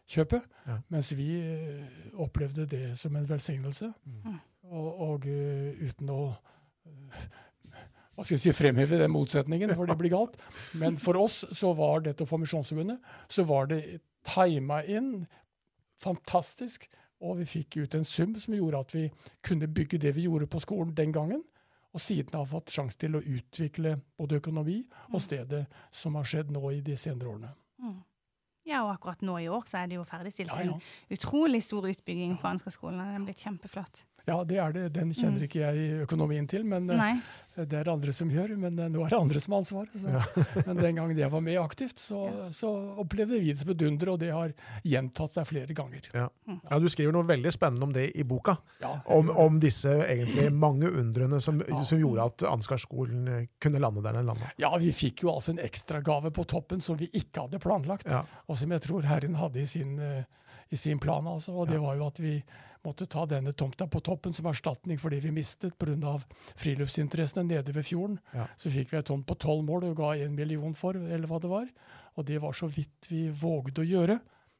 kjøpet. 0.08 0.46
Ja. 0.66 0.78
Mens 0.92 1.12
vi 1.16 1.28
eh, 1.40 2.14
opplevde 2.20 2.66
det 2.68 2.94
som 2.98 3.16
en 3.16 3.28
velsignelse. 3.28 3.90
Mm. 4.04 4.38
Og, 4.68 4.88
og 5.08 5.28
eh, 5.28 5.76
uten 5.88 6.12
å 6.12 6.22
eh, 6.32 7.26
hva 8.18 8.24
skal 8.26 8.34
jeg 8.34 8.48
si, 8.48 8.52
fremheve 8.56 8.98
den 8.98 9.12
motsetningen, 9.14 9.70
for 9.78 9.86
det 9.86 9.94
blir 10.00 10.10
galt. 10.10 10.40
Men 10.80 10.96
for 10.98 11.20
oss 11.20 11.44
så 11.54 11.70
var 11.78 12.02
dette 12.02 12.26
for 12.26 12.42
Misjonsforbundet, 12.42 12.98
så 13.30 13.44
var 13.46 13.68
det 13.70 14.00
tima 14.26 14.80
inn 14.82 15.12
fantastisk. 16.02 16.88
Og 17.22 17.38
vi 17.38 17.46
fikk 17.50 17.76
ut 17.84 17.94
en 17.94 18.06
sum 18.06 18.34
som 18.38 18.54
gjorde 18.54 18.80
at 18.82 18.94
vi 18.94 19.04
kunne 19.46 19.70
bygge 19.70 20.00
det 20.02 20.16
vi 20.16 20.26
gjorde 20.26 20.50
på 20.50 20.60
skolen 20.62 20.96
den 20.98 21.14
gangen. 21.14 21.44
Og 21.94 22.02
siden 22.02 22.34
har 22.34 22.46
fått 22.46 22.74
sjanse 22.74 22.98
til 22.98 23.14
å 23.14 23.22
utvikle 23.22 23.96
både 24.18 24.42
økonomi 24.42 24.80
og 25.12 25.22
stedet, 25.22 25.64
som 25.94 26.18
har 26.18 26.26
skjedd 26.28 26.50
nå 26.54 26.62
i 26.74 26.82
de 26.84 26.98
senere 26.98 27.32
årene. 27.32 27.54
Ja, 28.68 28.82
og 28.84 28.92
akkurat 28.92 29.22
nå 29.24 29.38
i 29.40 29.48
år 29.48 29.64
så 29.68 29.80
er 29.82 29.88
det 29.90 29.96
jo 29.96 30.04
ferdigstilt 30.08 30.52
Ja, 30.52 30.60
ja. 30.66 30.76
en 30.76 31.16
utrolig 31.16 31.62
stor 31.64 31.86
utbygging 31.88 32.36
på 32.42 32.50
Ansgarskolen. 32.50 33.00
Den 33.00 33.16
er 33.22 33.24
blitt 33.24 33.40
kjempeflott. 33.44 34.04
Ja, 34.28 34.38
det 34.44 34.58
er 34.62 34.72
det. 34.76 34.86
Den 34.94 35.10
kjenner 35.16 35.40
Mm. 35.42 35.46
ikke 35.48 35.60
jeg 35.66 36.02
økonomien 36.06 36.46
til, 36.48 36.64
men 36.68 36.88
eh, 36.90 36.96
Nei. 37.00 37.12
Det 37.58 37.74
er 37.74 37.88
det 37.88 37.90
andre 37.90 38.12
som 38.14 38.28
gjør, 38.30 38.52
men 38.56 38.76
eh, 38.78 38.86
nå 38.94 39.00
er 39.02 39.10
det 39.10 39.16
andre 39.18 39.40
som 39.42 39.52
har 39.56 39.62
ansvaret. 39.64 39.94
Så. 39.98 40.06
men 40.68 40.76
den 40.78 40.94
gangen 41.00 41.18
jeg 41.18 41.30
var 41.32 41.40
med 41.42 41.56
aktivt, 41.58 41.98
så, 41.98 42.20
så 42.54 42.68
opplevde 43.02 43.34
vi 43.40 43.48
det 43.50 43.56
som 43.58 43.72
et 43.72 43.82
under, 43.82 44.12
og 44.12 44.20
det 44.22 44.28
har 44.30 44.52
gjentatt 44.86 45.34
seg 45.34 45.48
flere 45.48 45.74
ganger. 45.74 46.06
Ja. 46.14 46.28
ja, 46.46 46.78
Du 46.78 46.86
skriver 46.92 47.16
noe 47.16 47.26
veldig 47.26 47.50
spennende 47.56 47.88
om 47.88 47.92
det 47.96 48.04
i 48.14 48.22
boka. 48.22 48.54
Ja, 48.84 48.92
Om, 49.10 49.32
om 49.34 49.58
disse 49.58 49.90
egentlig 50.06 50.52
mange 50.54 50.86
undrene 50.86 51.40
som, 51.42 51.58
som 51.82 51.98
gjorde 51.98 52.28
at 52.30 52.46
Ansgar-skolen 52.52 53.48
kunne 53.58 53.82
lande 53.82 54.04
der 54.06 54.20
den 54.20 54.30
landa. 54.30 54.52
ja, 54.62 54.70
vi 54.78 54.92
fikk 54.94 55.24
jo 55.26 55.32
altså 55.34 55.56
en 55.56 55.58
ekstragave 55.66 56.30
på 56.30 56.46
toppen 56.46 56.80
som 56.84 56.96
vi 57.00 57.10
ikke 57.10 57.48
hadde 57.48 57.58
planlagt, 57.58 58.06
Ja. 58.06 58.22
og 58.46 58.54
som 58.60 58.70
jeg 58.70 58.86
tror 58.86 59.02
Herren 59.10 59.34
hadde 59.34 59.64
i 59.64 59.66
sin, 59.66 59.98
eh, 59.98 60.22
i 60.70 60.76
sin 60.76 60.98
plan. 61.02 61.26
Altså, 61.26 61.52
og 61.58 61.66
det 61.74 61.80
var 61.82 61.96
jo 61.98 62.06
at 62.06 62.18
vi 62.22 62.36
måtte 62.86 63.06
ta 63.10 63.24
denne 63.28 63.52
tomta 63.52 63.86
på 63.90 64.00
toppen 64.04 64.34
som 64.36 64.48
erstatning 64.50 64.98
for 65.00 65.14
det 65.14 65.20
vi 65.24 65.32
mistet 65.34 65.76
pga. 65.78 66.16
friluftsinteressene 66.56 67.46
nede 67.48 67.74
ved 67.74 67.86
fjorden. 67.86 68.18
Ja. 68.34 68.48
Så 68.56 68.72
fikk 68.74 68.92
vi 68.92 68.98
et 68.98 69.06
tomt 69.06 69.26
på 69.26 69.38
tolv 69.38 69.64
mål 69.64 69.90
og 69.90 69.96
ga 69.96 70.14
én 70.16 70.36
million 70.36 70.74
for, 70.74 70.96
eller 70.96 71.28
hva 71.28 71.40
det 71.42 71.52
var. 71.52 71.70
Og 72.16 72.26
det 72.26 72.42
var 72.42 72.52
så 72.52 72.66
vidt 72.66 73.10
vi 73.10 73.28
vågde 73.30 73.82
å 73.82 73.88
gjøre. 73.88 74.18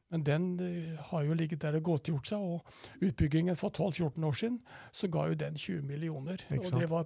Men 0.09 0.23
den 0.25 0.45
eh, 0.59 0.97
har 1.11 1.23
jo 1.23 1.37
ligget 1.37 1.61
der 1.61 1.77
og 1.77 1.85
godtgjort 1.85 2.31
seg, 2.31 2.41
og 2.41 3.05
utbyggingen 3.05 3.57
for 3.59 3.69
12-14 3.69 4.25
år 4.25 4.37
siden 4.41 4.59
så 4.91 5.09
ga 5.11 5.27
jo 5.29 5.37
den 5.37 5.57
20 5.57 5.85
millioner. 5.85 6.45
Og 6.49 6.71
det 6.73 6.89
var 6.89 7.05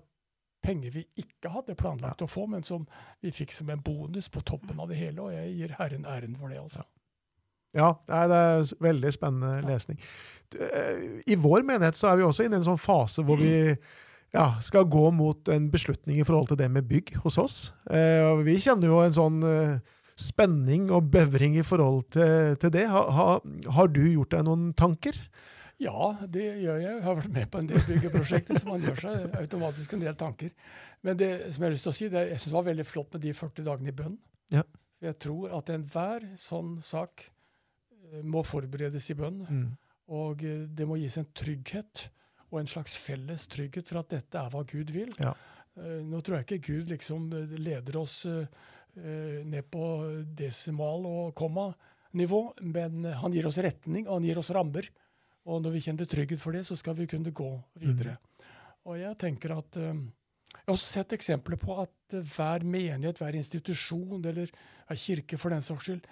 penger 0.63 0.95
vi 0.95 1.03
ikke 1.19 1.51
hadde 1.51 1.75
planlagt 1.75 2.23
å 2.23 2.29
få, 2.31 2.45
men 2.47 2.63
som 2.63 2.85
vi 3.21 3.33
fikk 3.35 3.51
som 3.51 3.69
en 3.73 3.83
bonus 3.83 4.29
på 4.31 4.43
toppen 4.47 4.79
av 4.79 4.91
det 4.91 5.01
hele, 5.01 5.25
og 5.25 5.35
jeg 5.35 5.51
gir 5.57 5.75
Herren 5.79 6.07
æren 6.07 6.37
for 6.39 6.53
det, 6.53 6.61
altså. 6.61 6.85
Ja, 6.85 6.92
nei, 7.81 8.23
det 8.29 8.39
er 8.39 8.71
veldig 8.85 9.11
spennende 9.15 9.67
lesning. 9.67 9.99
Eh, 10.53 11.21
I 11.33 11.37
vår 11.41 11.65
menighet 11.65 11.97
så 11.97 12.11
er 12.11 12.19
vi 12.19 12.27
også 12.27 12.45
inne 12.45 12.59
i 12.59 12.61
en 12.61 12.67
sånn 12.67 12.81
fase 12.81 13.25
hvor 13.25 13.41
vi 13.41 13.53
ja, 14.33 14.47
skal 14.65 14.87
gå 14.89 15.09
mot 15.13 15.49
en 15.53 15.69
beslutning 15.73 16.19
i 16.19 16.25
forhold 16.25 16.51
til 16.51 16.59
det 16.61 16.69
med 16.73 16.87
bygg 16.89 17.15
hos 17.23 17.39
oss. 17.41 17.57
Eh, 17.89 18.29
vi 18.45 18.59
kjenner 18.61 18.89
jo 18.89 19.01
en 19.03 19.15
sånn 19.15 19.41
eh, 19.45 19.97
spenning 20.19 20.89
og 20.93 21.09
bevring 21.13 21.57
i 21.57 21.65
forhold 21.65 22.07
til, 22.13 22.55
til 22.61 22.73
det. 22.73 22.87
Ha, 22.89 23.03
ha, 23.17 23.27
har 23.77 23.91
du 23.93 24.03
gjort 24.05 24.33
deg 24.33 24.45
noen 24.47 24.71
tanker? 24.77 25.17
Ja, 25.81 26.13
det 26.29 26.45
gjør 26.61 26.77
jeg. 26.79 26.85
Jeg 26.85 27.03
har 27.03 27.17
vært 27.17 27.33
med 27.33 27.49
på 27.51 27.59
en 27.59 27.69
del 27.69 27.81
byggeprosjekter, 27.87 28.59
så 28.61 28.69
man 28.69 28.85
gjør 28.85 29.01
seg 29.03 29.37
automatisk 29.41 29.95
en 29.95 30.05
del 30.05 30.15
tanker. 30.17 30.53
Men 31.03 31.17
det 31.19 31.31
som 31.49 31.63
jeg 31.63 31.67
har 31.67 31.75
lyst 31.75 31.87
til 31.89 31.93
å 31.93 31.97
si, 31.97 32.09
det 32.13 32.25
jeg 32.29 32.39
synes 32.39 32.53
det 32.53 32.57
var 32.59 32.69
veldig 32.69 32.87
flott 32.87 33.17
med 33.17 33.25
de 33.25 33.33
40 33.35 33.67
dagene 33.67 33.91
i 33.91 33.97
bønn. 33.97 34.17
Ja. 34.53 34.63
Jeg 35.03 35.17
tror 35.19 35.57
at 35.57 35.71
enhver 35.73 36.29
sånn 36.39 36.77
sak 36.85 37.25
må 38.21 38.43
forberedes 38.45 39.09
i 39.09 39.17
bønn. 39.17 39.41
Mm. 39.47 39.71
Og 40.11 40.43
eh, 40.43 40.65
det 40.67 40.87
må 40.87 40.97
gis 40.99 41.17
en 41.19 41.29
trygghet, 41.35 42.07
og 42.51 42.59
en 42.61 42.69
slags 42.69 42.95
felles 43.01 43.47
trygghet 43.49 43.89
for 43.89 44.03
at 44.03 44.11
dette 44.13 44.39
er 44.39 44.51
hva 44.53 44.63
Gud 44.67 44.91
vil. 44.93 45.13
Ja. 45.21 45.33
Eh, 45.79 46.01
Nå 46.05 46.21
tror 46.21 46.39
jeg 46.39 46.47
ikke 46.47 46.73
Gud 46.73 46.91
liksom 46.93 47.29
eh, 47.33 47.57
leder 47.59 48.01
oss 48.03 48.23
ned 48.93 49.71
på 49.73 49.85
desimal- 50.37 51.07
og 51.09 51.31
komma-nivå, 51.33 52.41
men 52.75 53.07
han 53.17 53.33
gir 53.33 53.47
oss 53.49 53.57
retning, 53.57 54.03
og 54.05 54.19
han 54.19 54.27
gir 54.27 54.37
oss 54.37 54.51
rammer. 54.53 54.85
Og 55.49 55.63
når 55.63 55.73
vi 55.73 55.81
kjenner 55.87 56.05
trygghet 56.05 56.37
for 56.43 56.53
det, 56.53 56.61
så 56.67 56.77
skal 56.77 56.93
vi 56.99 57.07
kunne 57.09 57.33
gå 57.33 57.47
videre. 57.81 58.19
Og 58.85 58.99
jeg 59.01 59.17
tenker 59.17 59.55
at 59.57 59.79
Jeg 59.81 60.67
har 60.67 60.75
også 60.75 60.91
sett 60.99 61.15
eksempler 61.17 61.57
på 61.57 61.79
at 61.81 62.13
hver 62.35 62.61
menighet, 62.61 63.17
hver 63.17 63.33
institusjon, 63.33 64.21
eller 64.29 64.53
kirke 64.93 65.41
for 65.41 65.49
den 65.49 65.65
saks 65.65 65.89
skyld, 65.89 66.05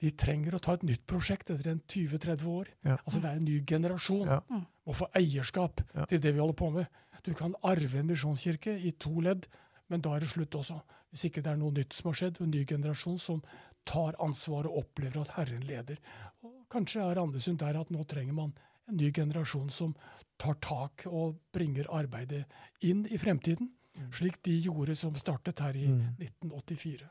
de 0.00 0.10
trenger 0.10 0.54
å 0.54 0.60
ta 0.60 0.74
et 0.74 0.82
nytt 0.82 1.06
prosjekt 1.06 1.50
etter 1.50 1.70
en 1.70 1.80
20-30 1.88 2.46
år. 2.50 2.68
Ja. 2.84 2.96
Altså 3.06 3.22
en 3.24 3.44
ny 3.44 3.60
generasjon 3.64 4.26
Ja. 4.26 4.40
må 4.86 4.92
få 4.94 5.06
eierskap 5.14 5.80
Ja. 5.94 6.04
til 6.06 6.18
det 6.20 6.32
vi 6.34 6.40
holder 6.40 6.54
på 6.54 6.70
med. 6.72 6.86
Du 7.24 7.32
kan 7.34 7.54
arve 7.62 7.94
en 7.98 8.06
misjonskirke 8.06 8.74
i 8.84 8.90
to 8.92 9.20
ledd, 9.20 9.46
men 9.88 10.00
da 10.00 10.14
er 10.16 10.20
det 10.20 10.28
slutt 10.28 10.50
også. 10.54 10.82
Hvis 11.12 11.24
ikke 11.30 11.42
det 11.42 11.46
er 11.52 11.56
noe 11.56 11.70
nytt 11.72 11.92
som 11.92 12.10
har 12.10 12.14
skjedd, 12.14 12.40
en 12.40 12.50
ny 12.50 12.64
generasjon 12.66 13.18
som 13.18 13.42
tar 13.86 14.14
ansvar 14.20 14.66
og 14.66 14.76
opplever 14.84 15.20
at 15.20 15.28
Herren 15.36 15.62
leder. 15.66 15.96
Og 16.42 16.66
kanskje 16.70 17.00
er 17.00 17.16
Andesund 17.20 17.58
der 17.58 17.76
at 17.80 17.90
nå 17.90 18.04
trenger 18.06 18.32
man 18.34 18.52
en 18.88 18.96
ny 18.96 19.10
generasjon 19.12 19.70
som 19.70 19.94
tar 20.38 20.54
tak 20.60 21.06
og 21.06 21.38
bringer 21.52 21.84
arbeidet 21.88 22.44
inn 22.82 23.06
i 23.06 23.16
fremtiden, 23.16 23.70
slik 24.10 24.42
de 24.42 24.60
gjorde 24.60 24.96
som 24.96 25.14
startet 25.14 25.58
her 25.60 25.74
i 25.76 25.86
Mm. 25.86 26.16
1984. 26.18 27.08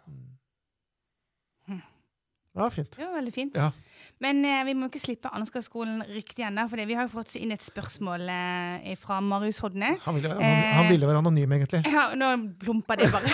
Ja, 2.54 2.70
fint. 2.70 2.96
Ja, 3.02 3.10
veldig 3.16 3.34
fint. 3.34 3.56
Ja. 3.58 3.72
Men 4.24 4.39
eh, 4.46 4.62
vi 4.68 4.74
må 4.78 4.88
ikke 4.88 5.02
slippe 5.02 5.30
Ansgarskolen 5.36 6.04
riktig 6.13 6.46
ennå, 6.48 6.63
for 6.72 6.78
vi 6.88 6.94
har 6.96 7.04
jo 7.08 7.12
fått 7.13 7.36
inn 7.39 7.52
et 7.56 7.63
spørsmål 7.66 8.22
eh, 8.32 8.94
fra 9.00 9.18
Marius 9.24 9.60
Hodne. 9.63 9.96
Han 10.06 10.16
ville 10.16 10.30
være, 10.32 10.39
eh, 10.48 10.74
han 10.78 10.88
ville 10.92 11.08
være 11.10 11.22
anonym, 11.24 11.52
egentlig. 11.58 11.82
Ja, 11.94 12.06
nå 12.18 12.30
plumpa 12.62 12.96
det 13.00 13.10
bare. 13.13 13.30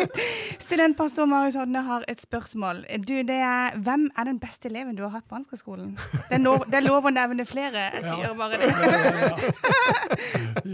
Studentpastor 0.64 1.26
Marius 1.30 1.54
Hodne 1.58 1.82
har 1.86 2.04
et 2.08 2.20
spørsmål. 2.22 2.84
Du, 3.06 3.14
det 3.26 3.38
er, 3.40 3.78
Hvem 3.84 4.08
er 4.18 4.24
den 4.30 4.38
beste 4.42 4.68
eleven 4.70 4.96
du 4.98 5.02
har 5.06 5.12
hatt 5.18 5.28
på 5.30 5.36
Ansgarskolen? 5.38 5.94
Det, 6.30 6.38
det 6.40 6.78
er 6.80 6.84
lov 6.86 7.06
å 7.08 7.12
nevne 7.14 7.46
flere. 7.48 7.88
Jeg 7.94 8.04
Ja. 8.04 8.14
sier 8.14 8.34
bare 8.38 8.56
det. 8.60 8.68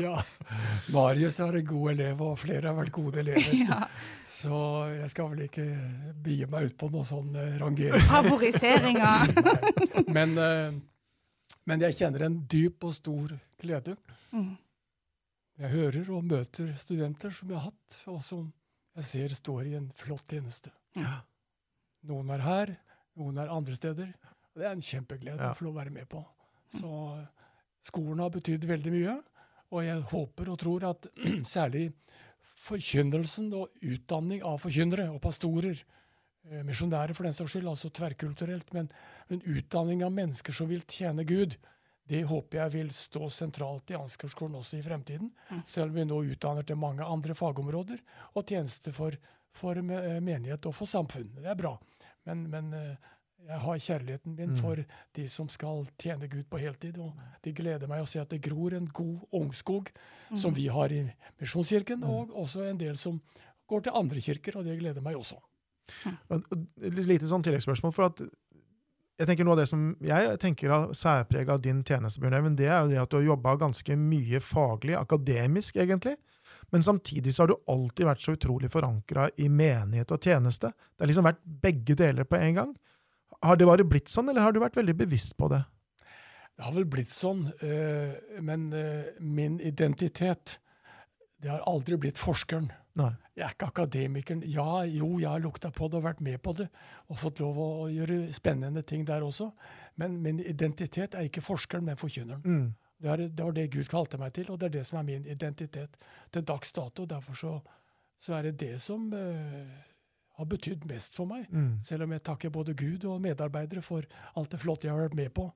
ja. 0.02 0.16
Marius 0.90 1.38
er 1.40 1.60
en 1.60 1.66
god 1.68 1.90
elev, 1.92 2.20
og 2.24 2.38
flere 2.40 2.66
har 2.70 2.76
vært 2.78 2.92
gode 2.94 3.20
elever. 3.22 3.52
Ja. 3.54 3.84
Så 4.30 4.54
jeg 4.94 5.10
skal 5.12 5.28
vel 5.32 5.44
ikke 5.46 5.66
begi 6.24 6.46
meg 6.50 6.70
ut 6.70 6.76
på 6.80 6.88
noe 6.92 7.04
sånn 7.06 7.30
rangering. 7.60 8.02
rangering. 8.10 8.89
Favoriseringa. 8.94 10.12
Men, 10.16 10.38
eh, 10.38 10.72
men 11.68 11.80
jeg 11.84 11.94
kjenner 12.00 12.24
en 12.26 12.38
dyp 12.50 12.82
og 12.88 12.94
stor 12.96 13.32
glede. 13.60 13.94
Mm. 14.32 14.54
Jeg 15.60 15.70
hører 15.74 16.08
og 16.16 16.24
møter 16.24 16.72
studenter 16.80 17.30
som 17.36 17.50
jeg 17.52 17.58
har 17.60 17.68
hatt, 17.68 17.98
og 18.10 18.22
som 18.24 18.46
jeg 18.96 19.04
ser 19.06 19.34
står 19.36 19.68
i 19.70 19.74
en 19.78 19.90
flott 19.94 20.24
tjeneste. 20.32 20.72
Ja. 20.98 21.20
Noen 22.08 22.32
er 22.34 22.42
her, 22.42 22.72
noen 23.20 23.38
er 23.38 23.52
andre 23.52 23.76
steder. 23.78 24.08
Og 24.50 24.62
det 24.62 24.66
er 24.66 24.72
en 24.74 24.82
kjempeglede 24.82 25.38
Ja. 25.38 25.52
å 25.52 25.58
få 25.58 25.68
lov 25.68 25.76
å 25.76 25.80
være 25.82 25.94
med 25.94 26.08
på. 26.10 26.24
Så 26.74 26.90
eh, 27.20 27.28
skolen 27.86 28.18
har 28.24 28.32
betydd 28.34 28.66
veldig 28.66 28.94
mye, 28.96 29.18
og 29.70 29.84
jeg 29.86 30.02
håper 30.10 30.50
og 30.50 30.58
tror 30.64 30.88
at 30.90 31.06
særlig 31.54 31.90
forkynnelsen 32.60 33.52
og 33.56 33.70
utdanning 33.86 34.42
av 34.44 34.58
forkynnere 34.64 35.06
og 35.14 35.20
pastorer, 35.22 35.78
misjonærer 36.66 37.14
for 37.14 37.26
den 37.28 37.34
saks 37.36 37.52
skyld, 37.52 37.68
altså 37.68 37.90
tverrkulturelt, 37.94 38.72
men 38.72 38.88
en 39.30 39.42
utdanning 39.44 40.04
av 40.06 40.12
mennesker 40.16 40.56
som 40.56 40.70
vil 40.70 40.82
tjene 40.88 41.24
Gud, 41.28 41.56
det 42.10 42.24
håper 42.26 42.58
jeg 42.64 42.72
vil 42.74 42.88
stå 42.90 43.28
sentralt 43.30 43.92
i 43.92 43.98
Ansgarskolen 43.98 44.56
også 44.58 44.80
i 44.80 44.82
fremtiden. 44.82 45.28
Selv 45.68 45.92
om 45.92 46.00
vi 46.00 46.06
nå 46.08 46.16
utdanner 46.32 46.66
til 46.66 46.80
mange 46.80 47.06
andre 47.06 47.36
fagområder 47.38 48.00
og 48.34 48.48
tjenester 48.50 48.94
for, 48.96 49.14
for 49.54 49.78
eh, 49.78 50.18
menighet 50.18 50.66
og 50.66 50.74
for 50.74 50.90
samfunn. 50.90 51.28
Det 51.36 51.46
er 51.52 51.58
bra. 51.60 51.76
Men, 52.26 52.48
men 52.50 52.72
eh, 52.74 52.96
jeg 53.46 53.60
har 53.62 53.78
kjærligheten 53.84 54.34
min 54.36 54.50
Mm. 54.50 54.56
for 54.58 54.82
de 55.16 55.28
som 55.28 55.48
skal 55.48 55.86
tjene 55.98 56.28
Gud 56.28 56.48
på 56.50 56.58
heltid. 56.58 56.98
Og 56.98 57.14
det 57.42 57.54
gleder 57.54 57.88
meg 57.88 58.02
å 58.02 58.08
se 58.10 58.18
at 58.20 58.28
det 58.28 58.42
gror 58.42 58.74
en 58.74 58.86
god 58.86 59.22
ungskog, 59.32 59.92
som 60.34 60.52
vi 60.54 60.66
har 60.66 60.92
i 60.92 61.04
Misjonskirken, 61.40 62.02
og 62.04 62.34
også 62.34 62.66
en 62.68 62.78
del 62.78 62.96
som 62.96 63.20
går 63.70 63.86
til 63.86 63.92
andre 63.94 64.20
kirker, 64.20 64.58
og 64.58 64.64
det 64.66 64.78
gleder 64.80 65.00
meg 65.00 65.16
også. 65.16 65.38
Et 66.30 67.02
lite 67.06 67.28
sånn 67.30 67.44
tilleggsspørsmål. 67.46 67.94
for 67.94 68.10
at 68.10 68.22
jeg 69.20 69.28
tenker 69.28 69.44
Noe 69.44 69.52
av 69.52 69.60
det 69.60 69.68
som 69.68 69.80
jeg 70.00 70.36
tenker 70.40 70.72
har 70.72 70.92
særpreg 70.96 71.50
av 71.52 71.60
din 71.60 71.82
tjeneste, 71.84 72.22
Bjørn 72.22 72.38
Even, 72.38 72.54
det 72.56 72.70
er 72.70 72.78
jo 72.80 72.92
det 72.92 73.00
at 73.02 73.10
du 73.12 73.18
har 73.18 73.26
jobba 73.26 73.58
ganske 73.60 73.96
mye 74.00 74.40
faglig, 74.40 74.94
akademisk 74.96 75.76
egentlig. 75.76 76.14
Men 76.72 76.84
samtidig 76.86 77.34
så 77.34 77.42
har 77.42 77.50
du 77.50 77.58
alltid 77.68 78.08
vært 78.08 78.22
så 78.24 78.36
utrolig 78.36 78.70
forankra 78.72 79.26
i 79.42 79.50
menighet 79.52 80.14
og 80.14 80.24
tjeneste. 80.24 80.70
Det 80.72 81.04
har 81.04 81.10
liksom 81.10 81.28
vært 81.28 81.42
begge 81.66 81.96
deler 81.98 82.24
på 82.24 82.38
en 82.38 82.56
gang. 82.56 82.72
Har 83.44 83.60
det 83.60 83.68
bare 83.68 83.84
blitt 83.88 84.08
sånn, 84.12 84.30
eller 84.30 84.46
har 84.46 84.56
du 84.56 84.60
vært 84.62 84.78
veldig 84.78 84.96
bevisst 85.02 85.36
på 85.36 85.50
det? 85.52 85.60
Det 86.56 86.66
har 86.66 86.74
vel 86.76 86.88
blitt 86.92 87.12
sånn, 87.12 87.46
eh, 87.64 88.40
men 88.44 88.66
eh, 88.76 89.12
min 89.20 89.60
identitet 89.64 90.58
det 91.40 91.48
har 91.48 91.64
aldri 91.68 91.96
blitt 92.00 92.20
forskeren. 92.20 92.68
Nei. 92.98 93.10
Jeg 93.36 93.44
er 93.46 93.54
ikke 93.54 93.68
akademikeren. 93.70 94.42
Ja, 94.50 94.82
jo, 94.84 95.12
jeg 95.20 95.30
har 95.30 95.42
lukta 95.42 95.70
på 95.74 95.88
det 95.88 96.00
og 96.00 96.06
vært 96.08 96.22
med 96.24 96.40
på 96.42 96.54
det, 96.58 96.66
og 97.08 97.20
fått 97.20 97.40
lov 97.42 97.58
å 97.62 97.68
gjøre 97.92 98.32
spennende 98.36 98.82
ting 98.82 99.04
der 99.08 99.24
også. 99.24 99.50
Men 100.00 100.18
min 100.24 100.40
identitet 100.42 101.14
er 101.14 101.28
ikke 101.28 101.44
forskeren, 101.44 101.86
men 101.86 102.00
forkynneren. 102.00 102.42
Mm. 102.44 102.72
Det, 103.00 103.10
er, 103.10 103.22
det 103.28 103.46
var 103.46 103.54
det 103.56 103.68
Gud 103.72 103.88
kalte 103.88 104.18
meg 104.20 104.34
til, 104.36 104.50
og 104.50 104.58
det 104.60 104.70
er 104.70 104.74
det 104.80 104.86
som 104.88 104.98
er 105.00 105.06
min 105.08 105.28
identitet 105.30 105.96
til 106.34 106.44
dags 106.46 106.74
dato. 106.76 107.06
Derfor 107.08 107.38
så, 107.38 107.54
så 108.18 108.36
er 108.36 108.50
det 108.50 108.58
det 108.60 108.74
som 108.82 109.06
uh, 109.14 109.78
har 110.40 110.50
betydd 110.50 110.84
mest 110.90 111.16
for 111.16 111.30
meg. 111.30 111.46
Mm. 111.48 111.78
Selv 111.86 112.08
om 112.08 112.16
jeg 112.16 112.26
takker 112.26 112.52
både 112.52 112.76
Gud 112.76 113.06
og 113.08 113.22
medarbeidere 113.24 113.84
for 113.86 114.08
alt 114.34 114.52
det 114.52 114.60
flotte 114.60 114.88
jeg 114.88 114.96
har 114.96 115.06
vært 115.06 115.18
med 115.18 115.32
på, 115.36 115.46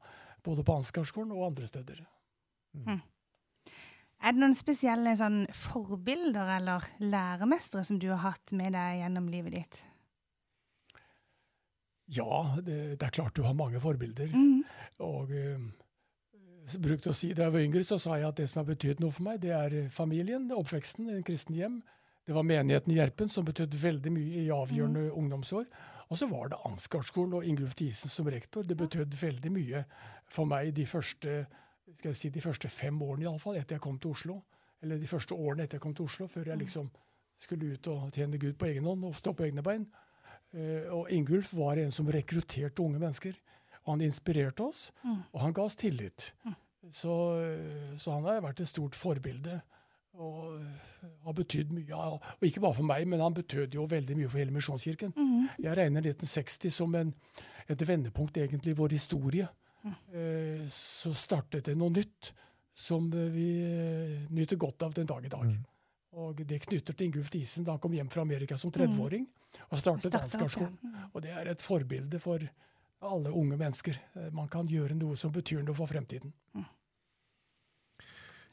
både 0.45 0.65
på 0.65 0.79
Ansgarskolen 0.81 1.35
og 1.35 1.51
andre 1.51 1.69
steder. 1.69 2.05
Er 4.25 4.33
det 4.33 4.41
noen 4.41 4.57
spesielle 4.57 5.13
sånn, 5.21 5.43
forbilder 5.53 6.55
eller 6.57 6.87
læremestere 7.05 7.85
som 7.85 7.99
du 8.01 8.09
har 8.09 8.23
hatt 8.23 8.55
med 8.57 8.73
deg 8.73 9.03
gjennom 9.03 9.29
livet 9.29 9.57
ditt? 9.59 9.81
Ja, 12.17 12.57
det, 12.61 12.99
det 13.01 13.07
er 13.07 13.13
klart 13.13 13.37
du 13.37 13.45
har 13.45 13.57
mange 13.57 13.81
forbilder. 13.81 14.33
Mm. 14.33 14.63
Og 15.05 15.33
eh, 15.37 15.61
brukte 16.81 17.13
å 17.13 17.17
si 17.17 17.33
Da 17.37 17.47
jeg 17.47 17.55
var 17.55 17.65
yngre, 17.65 17.85
så 17.85 17.99
sa 18.01 18.17
jeg 18.17 18.29
at 18.29 18.41
det 18.41 18.49
som 18.51 18.63
har 18.63 18.71
betydd 18.71 19.03
noe 19.05 19.13
for 19.13 19.27
meg, 19.27 19.43
det 19.45 19.53
er 19.57 19.77
familien, 19.93 20.49
oppveksten, 20.57 21.11
en 21.13 21.27
kristen 21.27 21.57
hjem. 21.59 21.83
Det 22.25 22.33
var 22.33 22.47
menigheten 22.49 22.93
i 22.93 22.97
Gjerpen 22.97 23.29
som 23.29 23.45
betød 23.45 23.77
veldig 23.77 24.13
mye 24.13 24.45
i 24.47 24.53
avgjørende 24.53 25.11
ungdomsår. 25.13 25.67
Og 26.09 26.17
så 26.17 26.29
var 26.31 26.49
det 26.49 26.63
Ansgarskolen 26.65 27.37
og 27.37 27.45
Ingulf 27.45 27.75
Diesen 27.77 28.13
som 28.13 28.29
rektor. 28.33 28.65
Det 28.65 28.77
betød 28.81 29.13
veldig 29.21 29.53
mye 29.53 29.85
for 30.33 30.49
meg 30.49 30.73
de 30.77 30.87
første, 30.89 31.43
skal 31.97 32.11
jeg 32.11 32.17
si, 32.17 32.29
de 32.35 32.41
første 32.41 32.69
fem 32.69 33.03
årene, 33.03 33.27
iallfall, 33.29 33.57
etter 33.61 33.77
jeg 33.77 33.81
kom 33.85 33.99
til 33.99 34.11
Oslo. 34.11 34.39
Eller 34.83 34.99
de 34.99 35.07
første 35.07 35.35
årene 35.35 35.65
etter 35.65 35.77
jeg 35.79 35.83
kom 35.85 35.95
til 35.95 36.05
Oslo, 36.05 36.27
før 36.27 36.45
jeg 36.53 36.59
liksom 36.59 36.91
skulle 37.41 37.75
ut 37.75 37.89
og 37.93 38.11
tjene 38.13 38.39
Gud 38.41 38.55
på 38.59 38.67
egen 38.71 38.85
hånd 38.89 39.05
og 39.05 39.15
stå 39.17 39.33
på 39.37 39.45
egne 39.49 39.63
bein. 39.63 39.87
Eh, 40.55 40.87
og 40.95 41.11
Ingulf 41.11 41.53
var 41.59 41.77
en 41.83 41.91
som 41.91 42.07
rekrutterte 42.09 42.83
unge 42.83 42.99
mennesker. 43.03 43.35
Og 43.85 43.93
han 43.95 44.01
inspirerte 44.07 44.65
oss, 44.65 44.91
Mm. 45.05 45.23
og 45.33 45.41
han 45.41 45.53
ga 45.53 45.63
oss 45.63 45.77
tillit. 45.77 46.33
Så, 46.91 47.13
så 47.97 48.13
han 48.13 48.25
har 48.25 48.41
vært 48.41 48.61
et 48.61 48.69
stort 48.69 48.95
forbilde. 48.95 49.61
Og 50.15 50.61
har 51.25 51.33
betydd 51.35 51.73
mye. 51.75 51.93
Og 51.97 52.23
ikke 52.47 52.61
bare 52.61 52.75
for 52.75 52.87
meg, 52.87 53.07
men 53.09 53.21
han 53.21 53.35
betød 53.35 53.75
jo 53.75 53.85
veldig 53.91 54.17
mye 54.17 54.29
for 54.31 54.39
hele 54.39 54.55
Misjonskirken. 54.55 55.13
Mm. 55.17 55.49
Jeg 55.65 55.77
regner 55.77 56.01
1960 56.01 56.71
som 56.73 56.95
en, 56.95 57.13
et 57.69 57.83
vendepunkt 57.89 58.37
egentlig 58.39 58.73
i 58.73 58.79
vår 58.79 58.95
historie. 58.95 59.49
Eh, 59.85 60.65
så 60.73 61.13
startet 61.15 61.67
det 61.69 61.75
noe 61.77 61.93
nytt 61.93 62.33
som 62.75 63.07
eh, 63.13 63.29
vi 63.35 63.49
eh, 63.63 64.27
nyter 64.33 64.57
godt 64.57 64.83
av 64.87 64.95
den 64.97 65.07
dag 65.07 65.25
i 65.25 65.33
dag. 65.33 65.45
Mm. 65.45 65.65
Og 66.25 66.41
det 66.47 66.61
knytter 66.65 66.95
til 66.95 67.09
Ingulf 67.11 67.29
Diesen 67.35 67.65
da 67.67 67.75
han 67.75 67.81
kom 67.83 67.93
hjem 67.93 68.09
fra 68.13 68.23
Amerika 68.23 68.57
som 68.59 68.71
30-åring 68.73 69.27
og 69.69 69.79
startet 69.79 70.13
danskarskolen 70.15 70.71
Ansgarskolen. 70.73 70.79
ja. 70.83 70.89
Mm. 71.05 71.11
Og 71.13 71.23
det 71.27 71.33
er 71.35 71.51
et 71.53 71.63
forbilde 71.63 72.21
for 72.23 72.45
alle 73.05 73.33
unge 73.35 73.59
mennesker. 73.61 73.99
Man 74.33 74.49
kan 74.49 74.67
gjøre 74.71 74.95
noe 74.97 75.17
som 75.21 75.33
betyr 75.35 75.61
noe 75.67 75.77
for 75.77 75.91
fremtiden. 75.91 76.33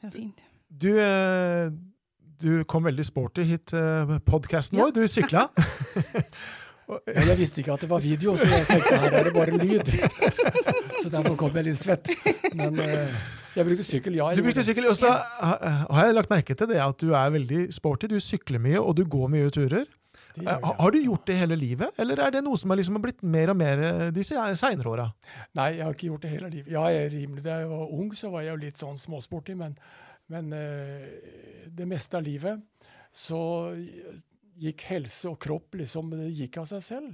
Så 0.02 0.10
fint. 0.10 0.40
Du, 0.68 0.90
eh, 0.98 1.70
du 2.42 2.64
kom 2.68 2.84
veldig 2.84 3.04
sporty 3.06 3.44
hit 3.46 3.66
til 3.72 4.18
podkasten 4.26 4.78
Ja. 4.78 4.88
vår. 4.90 4.92
Du 4.98 5.06
sykla. 5.08 5.46
Men 7.06 7.28
jeg 7.30 7.38
visste 7.38 7.62
ikke 7.62 7.72
at 7.76 7.80
det 7.86 7.88
var 7.88 8.02
video, 8.02 8.34
så 8.36 8.44
jeg 8.50 8.66
tenkte 8.68 8.96
her 9.00 9.14
er 9.20 9.28
det 9.28 9.32
bare 9.32 9.54
lyd. 9.56 9.86
Så 11.02 11.10
derfor 11.12 11.36
kom 11.40 11.54
jeg 11.58 11.66
litt 11.70 11.80
svett. 11.80 12.10
Men 12.58 12.78
eh, 12.82 13.16
jeg 13.56 13.66
brukte 13.68 13.84
sykkel, 13.86 14.14
ja. 14.20 14.28
Du 14.36 14.42
brukte 14.46 14.62
sykkel. 14.64 14.86
Og 14.92 14.96
så 15.00 15.10
ha- 15.12 15.58
har 15.88 16.06
jeg 16.08 16.14
lagt 16.20 16.30
merke 16.32 16.54
til 16.56 16.70
det 16.70 16.78
at 16.84 17.02
du 17.02 17.10
er 17.18 17.32
veldig 17.34 17.66
sporty. 17.74 18.08
Du 18.12 18.20
sykler 18.22 18.62
mye, 18.62 18.78
og 18.80 18.94
du 19.00 19.04
går 19.04 19.28
mye 19.34 19.50
turer. 19.54 19.84
Eh. 20.40 20.46
Har 20.48 20.94
du 20.94 20.96
gjort 21.02 21.26
det 21.28 21.34
hele 21.36 21.56
livet, 21.60 21.90
eller 22.00 22.20
er 22.24 22.30
det 22.32 22.40
noe 22.46 22.56
som 22.56 22.72
har 22.72 22.78
liksom 22.80 22.96
blitt 23.04 23.20
mer 23.22 23.50
og 23.52 23.58
mer 23.60 23.82
de 23.82 24.06
disse 24.16 24.38
seinere 24.56 24.88
åra? 24.88 25.04
Nei, 25.58 25.66
jeg 25.76 25.84
har 25.84 25.92
ikke 25.92 26.08
gjort 26.08 26.22
det 26.24 26.30
hele 26.32 26.48
livet. 26.54 26.70
Ja, 26.72 26.86
jeg 26.88 27.08
er 27.10 27.12
rimelig, 27.12 27.42
Da 27.44 27.58
jeg 27.60 27.68
var 27.68 27.92
ung, 27.98 28.14
så 28.16 28.30
var 28.32 28.46
jeg 28.46 28.54
jo 28.54 28.62
litt 28.62 28.80
sånn 28.80 28.96
småsporty, 29.02 29.58
men, 29.60 29.74
men 30.32 30.48
eh, 30.56 31.04
det 31.68 31.88
meste 31.90 32.16
av 32.16 32.24
livet 32.24 32.64
så 33.12 33.42
gikk 34.62 34.86
helse 34.88 35.28
og 35.28 35.36
kropp 35.42 35.76
liksom 35.80 36.10
Det 36.16 36.30
gikk 36.32 36.62
av 36.62 36.70
seg 36.70 36.82
selv. 36.86 37.12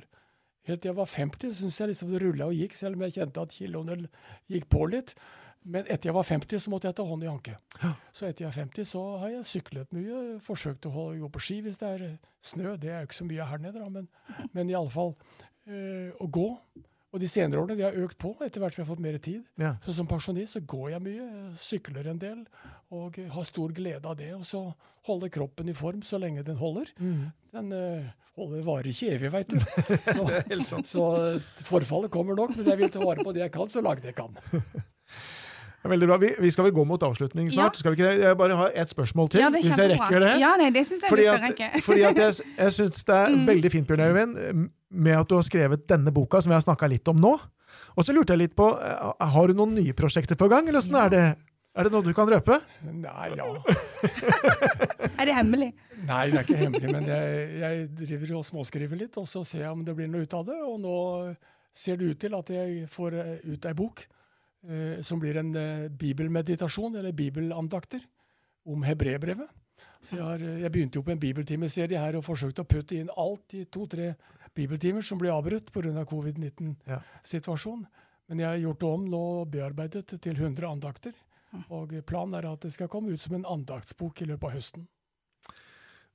Helt 0.69 0.83
til 0.85 0.93
jeg 0.93 0.99
var 0.99 1.09
50, 1.09 1.53
syns 1.59 1.81
jeg 1.81 1.93
liksom 1.93 2.13
det 2.13 2.23
rulla 2.23 2.49
og 2.51 2.57
gikk, 2.57 2.75
selv 2.77 2.99
om 2.99 3.05
jeg 3.07 3.17
kjente 3.19 3.45
at 3.45 3.55
kiloene 3.57 3.99
gikk 4.53 4.69
på 4.73 4.85
litt. 4.93 5.15
Men 5.69 5.89
etter 5.91 6.09
jeg 6.09 6.17
var 6.17 6.25
50, 6.29 6.63
så 6.65 6.73
måtte 6.73 6.89
jeg 6.89 6.97
ta 6.97 7.05
hånd 7.05 7.25
i 7.25 7.29
hanke. 7.29 7.57
Så 8.15 8.29
etter 8.29 8.45
jeg 8.45 8.51
er 8.53 8.59
50, 8.63 8.89
så 8.89 9.03
har 9.23 9.33
jeg 9.33 9.49
syklet 9.49 9.97
mye. 9.97 10.21
Forsøkt 10.45 10.87
å 10.89 10.93
gå 11.19 11.31
på 11.35 11.43
ski 11.45 11.59
hvis 11.65 11.81
det 11.81 11.89
er 11.89 12.05
snø. 12.45 12.77
Det 12.81 12.93
er 12.93 13.03
jo 13.03 13.09
ikke 13.09 13.19
så 13.19 13.27
mye 13.29 13.49
her 13.51 13.65
nede, 13.65 13.83
da, 13.83 13.89
men, 13.93 14.07
men 14.55 14.71
i 14.71 14.77
alle 14.79 14.93
fall 14.93 15.13
eh, 15.69 16.15
å 16.17 16.29
gå. 16.33 16.47
Og 17.09 17.23
de 17.23 17.29
senere 17.31 17.63
årene 17.63 17.79
de 17.79 17.87
har 17.87 17.97
økt 17.97 18.19
på 18.21 18.35
etter 18.45 18.61
hvert 18.61 18.75
som 18.75 18.83
jeg 18.83 18.87
har 18.87 18.93
fått 18.93 19.05
mer 19.05 19.17
tid. 19.25 19.45
Ja. 19.61 19.73
Så 19.85 19.95
som 19.97 20.09
pensjonist 20.11 20.59
så 20.59 20.61
går 20.69 20.91
jeg 20.93 21.05
mye, 21.07 21.29
sykler 21.57 22.11
en 22.13 22.21
del 22.21 22.43
og 22.93 23.17
har 23.33 23.47
stor 23.49 23.73
glede 23.77 24.05
av 24.05 24.17
det. 24.19 24.29
Og 24.37 24.45
så 24.49 24.61
holde 25.09 25.31
kroppen 25.33 25.73
i 25.73 25.77
form 25.77 26.03
så 26.05 26.21
lenge 26.21 26.45
den 26.45 26.61
holder. 26.61 26.93
Den 27.57 27.73
uh, 27.73 28.11
holder 28.37 28.67
varer 28.67 28.91
ikke 28.93 29.15
evig, 29.17 29.33
veit 29.33 29.55
du. 29.55 29.59
Så, 30.69 30.83
så 30.85 31.05
eh, 31.17 31.49
forfallet 31.65 32.13
kommer 32.13 32.37
nok, 32.39 32.55
men 32.57 32.69
jeg 32.69 32.81
vil 32.81 32.93
ta 32.93 33.01
vare 33.03 33.25
på 33.25 33.33
det 33.35 33.47
jeg 33.47 33.53
kan, 33.55 33.71
så 33.73 33.83
langt 33.85 34.05
jeg 34.05 34.17
kan. 34.19 34.37
Veldig 35.85 36.07
bra. 36.11 36.17
Vi, 36.19 36.29
vi 36.43 36.51
skal 36.51 36.65
vel 36.67 36.73
gå 36.75 36.83
mot 36.85 37.03
avslutning 37.07 37.51
snart. 37.55 37.77
Skal 37.79 37.95
vi 37.95 38.01
ikke 38.01 38.09
det? 38.11 38.25
Jeg 38.27 38.37
bare 38.41 38.57
har 38.59 38.73
ett 38.75 38.91
spørsmål 38.91 39.29
til, 39.31 39.41
Ja, 39.41 39.47
er 39.47 39.55
hvis 39.55 39.69
jeg 39.71 39.93
rekker 39.95 40.21
det. 40.25 40.33
Ja, 40.43 40.51
nei, 40.59 40.71
det 40.75 40.83
syns 40.89 41.05
jeg 41.05 41.09
Fordi 41.13 41.23
du 41.23 41.29
skal 41.29 41.39
at, 41.39 41.47
rekke. 41.53 41.83
fordi 41.87 42.03
at 42.09 42.19
jeg, 42.25 42.35
jeg 42.59 42.73
syns 42.81 43.05
det 43.05 43.15
er 43.15 43.29
Mm. 43.37 43.45
veldig 43.47 43.71
fint, 43.73 43.87
Bjørn 43.89 44.03
Øyvind, 44.09 44.69
med 44.91 45.13
at 45.21 45.29
du 45.31 45.35
har 45.39 45.47
skrevet 45.47 45.87
denne 45.89 46.13
boka, 46.13 46.41
som 46.43 46.51
vi 46.51 46.57
har 46.59 46.65
snakka 46.67 46.89
litt 46.91 47.09
om 47.09 47.17
nå. 47.23 47.35
Og 47.97 48.05
så 48.05 48.13
lurte 48.17 48.35
jeg 48.35 48.43
litt 48.43 48.57
på, 48.59 48.67
eh, 48.75 49.29
har 49.33 49.47
du 49.47 49.55
noen 49.55 49.75
nye 49.79 49.93
prosjekter 49.95 50.37
på 50.37 50.49
gang, 50.51 50.67
eller 50.69 50.81
åssen 50.83 50.99
er 50.99 51.09
det? 51.15 51.25
Er 51.79 51.85
det 51.87 51.93
noe 51.93 52.03
du 52.03 52.11
kan 52.17 52.27
røpe? 52.29 52.59
Nei, 52.83 53.29
ja. 53.39 53.47
Er 55.19 55.27
det 55.27 55.35
hemmelig? 55.35 55.73
Nei, 56.07 56.25
det 56.31 56.39
er 56.41 56.45
ikke 56.47 56.59
hemmelig, 56.61 56.91
men 56.95 57.07
jeg, 57.11 57.47
jeg 57.63 57.87
driver 57.99 58.37
og 58.39 58.45
småskriver 58.47 58.99
litt, 59.01 59.17
og 59.19 59.27
så 59.31 59.43
ser 59.47 59.65
jeg 59.65 59.73
om 59.73 59.85
det 59.87 59.95
blir 59.99 60.11
noe 60.11 60.27
ut 60.27 60.35
av 60.39 60.45
det. 60.47 60.59
Og 60.63 60.79
nå 60.83 60.95
ser 61.75 61.99
det 62.01 62.13
ut 62.13 62.21
til 62.23 62.35
at 62.39 62.51
jeg 62.55 62.87
får 62.93 63.17
eh, 63.19 63.35
ut 63.47 63.67
ei 63.71 63.75
bok 63.79 64.05
som 65.03 65.21
blir 65.23 65.39
en 65.39 65.55
eh, 65.57 65.89
bibelmeditasjon, 65.89 66.97
eller 66.97 67.13
bibelandakter, 67.13 68.03
om 68.69 68.83
hebreerbrevet. 68.83 69.49
Så 70.01 70.17
jeg, 70.17 70.25
har, 70.25 70.43
eh, 70.43 70.61
jeg 70.65 70.73
begynte 70.73 70.99
jo 70.99 71.05
på 71.07 71.15
en 71.15 71.23
bibeltimeserie 71.23 72.01
her 72.01 72.19
og 72.19 72.27
forsøkte 72.27 72.65
å 72.65 72.69
putte 72.69 72.99
inn 72.99 73.13
alt 73.17 73.55
i 73.55 73.65
to-tre 73.71 74.13
bibeltimer 74.55 75.05
som 75.07 75.21
ble 75.21 75.31
avbrutt 75.31 75.73
pga. 75.73 75.95
av 75.95 76.09
covid-19-situasjonen. 76.11 77.87
Men 78.29 78.43
jeg 78.43 78.49
har 78.49 78.61
gjort 78.61 78.81
det 78.81 78.89
om 78.89 79.09
nå 79.09 79.25
og 79.41 79.51
bearbeidet 79.51 80.21
til 80.21 80.37
100 80.37 80.69
andakter. 80.69 81.15
Og 81.73 81.95
planen 82.05 82.35
er 82.35 82.51
at 82.51 82.61
det 82.61 82.75
skal 82.75 82.91
komme 82.93 83.15
ut 83.15 83.21
som 83.21 83.35
en 83.39 83.47
andaktsbok 83.49 84.21
i 84.21 84.27
løpet 84.29 84.51
av 84.51 84.57
høsten. 84.59 84.89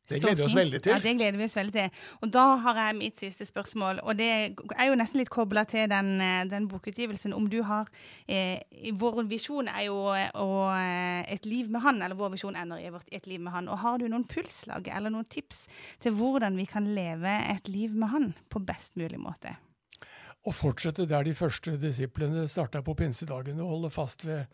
Det 0.09 0.19
gleder 0.19 0.35
vi 0.35 0.43
oss 0.43 0.55
veldig 0.55 0.79
til. 0.83 0.91
Ja, 0.91 0.99
det 0.99 1.13
gleder 1.15 1.37
vi 1.39 1.45
oss 1.47 1.55
veldig 1.55 1.73
til. 1.73 2.01
Og 2.25 2.31
da 2.35 2.43
har 2.65 2.79
jeg 2.79 2.95
mitt 2.97 3.21
siste 3.23 3.45
spørsmål, 3.47 4.01
og 4.03 4.17
det 4.19 4.29
er 4.75 4.89
jo 4.89 4.97
nesten 4.99 5.21
litt 5.21 5.31
kobla 5.31 5.63
til 5.69 5.87
den, 5.91 6.09
eh, 6.21 6.43
den 6.51 6.67
bokutgivelsen. 6.67 7.33
Om 7.33 7.47
du 7.49 7.61
har 7.63 7.87
eh, 8.27 8.59
Vår 8.99 9.23
visjon 9.29 9.69
er 9.71 9.85
jo 9.87 9.95
og, 10.11 10.73
eh, 10.75 11.23
et 11.33 11.45
liv 11.45 11.69
med 11.71 11.81
han, 11.81 12.01
eller 12.01 12.19
vår 12.19 12.33
visjon 12.35 12.55
ender 12.55 12.83
i 12.83 12.91
vårt 12.91 13.07
et 13.11 13.27
liv 13.27 13.39
med 13.39 13.53
han. 13.53 13.69
Og 13.69 13.79
har 13.79 13.97
du 13.97 14.07
noen 14.09 14.27
pulslag 14.27 14.87
eller 14.91 15.09
noen 15.09 15.25
tips 15.25 15.67
til 16.03 16.11
hvordan 16.19 16.57
vi 16.59 16.65
kan 16.65 16.85
leve 16.95 17.39
et 17.55 17.67
liv 17.71 17.95
med 17.95 18.09
han 18.09 18.33
på 18.49 18.59
best 18.59 18.97
mulig 18.99 19.19
måte? 19.19 19.55
Å 20.43 20.51
fortsette 20.51 21.07
der 21.07 21.23
de 21.23 21.33
første 21.33 21.77
disiplene 21.79 22.49
starta 22.51 22.81
på 22.83 22.95
pinsedagene, 22.99 23.63
og 23.63 23.77
holde 23.77 23.89
fast 23.95 24.25
ved, 24.27 24.51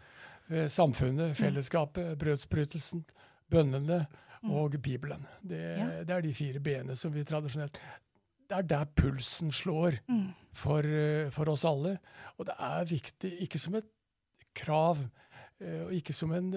ved 0.48 0.70
samfunnet, 0.70 1.34
fellesskapet, 1.38 2.14
brødsbrytelsen, 2.22 3.08
bønnene 3.50 4.06
og 4.44 4.72
Bibelen. 4.82 5.26
Det, 5.44 5.60
Ja. 5.78 6.04
det 6.04 6.10
er 6.10 6.22
de 6.22 6.34
fire 6.34 6.60
b-ene 6.60 6.96
som 6.96 7.12
vi 7.14 7.24
tradisjonelt 7.24 7.78
Det 8.50 8.58
er 8.58 8.62
der 8.62 8.86
pulsen 8.86 9.52
slår 9.52 10.00
Mm. 10.10 10.34
for, 10.54 10.80
eh, 10.82 11.30
for 11.30 11.50
oss 11.50 11.66
alle. 11.66 12.00
Og 12.40 12.46
det 12.46 12.56
er 12.60 12.84
viktig, 12.86 13.32
ikke 13.42 13.60
som 13.60 13.76
et 13.76 13.86
krav, 14.56 14.98
eh, 15.62 15.84
og 15.86 15.92
ikke 15.94 16.14
som 16.14 16.32
en, 16.34 16.50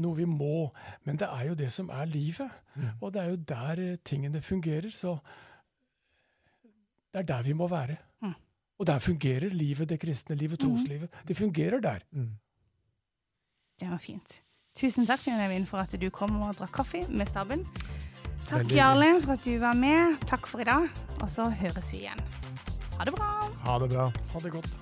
noe 0.00 0.14
vi 0.16 0.24
må, 0.24 0.70
men 1.04 1.16
det 1.16 1.26
er 1.28 1.48
jo 1.48 1.54
det 1.54 1.72
som 1.72 1.88
er 1.90 2.04
livet. 2.06 2.50
Og 3.02 3.12
det 3.12 3.22
er 3.22 3.28
jo 3.30 3.36
der 3.36 3.80
eh, 3.92 3.96
tingene 4.04 4.40
fungerer. 4.42 4.90
Så 4.92 5.18
det 7.12 7.18
er 7.18 7.22
der 7.22 7.42
vi 7.42 7.52
må 7.52 7.66
være. 7.68 7.96
Mm. 8.22 8.34
Og 8.78 8.86
der 8.86 8.98
fungerer 8.98 9.50
livet, 9.50 9.88
det 9.88 10.00
kristne 10.00 10.36
livet, 10.36 10.60
troslivet. 10.60 11.10
Det 11.26 11.36
fungerer 11.36 11.80
der. 11.80 11.98
Mm. 12.12 12.30
Det 13.80 13.90
var 13.90 13.98
fint. 13.98 14.42
Tusen 14.78 15.06
takk 15.06 15.24
Benjamin, 15.24 15.66
for 15.66 15.82
at 15.82 15.94
du 16.00 16.10
kom 16.14 16.42
og 16.42 16.54
drakk 16.58 16.72
kaffe 16.72 17.02
med 17.08 17.26
staben. 17.28 17.66
Takk, 18.46 18.62
Veldig. 18.62 18.76
Jarle, 18.76 19.10
for 19.24 19.32
at 19.36 19.44
du 19.44 19.58
var 19.58 19.74
med. 19.78 20.16
Takk 20.30 20.46
for 20.46 20.62
i 20.62 20.68
dag. 20.68 20.88
Og 21.20 21.30
så 21.30 21.50
høres 21.50 21.92
vi 21.92 22.04
igjen. 22.04 22.22
Ha 22.98 23.04
det 23.04 23.14
bra. 23.16 23.32
Ha 23.66 23.78
det 23.82 23.90
bra. 23.94 24.10
Ha 24.32 24.38
det 24.46 24.52
godt. 24.52 24.78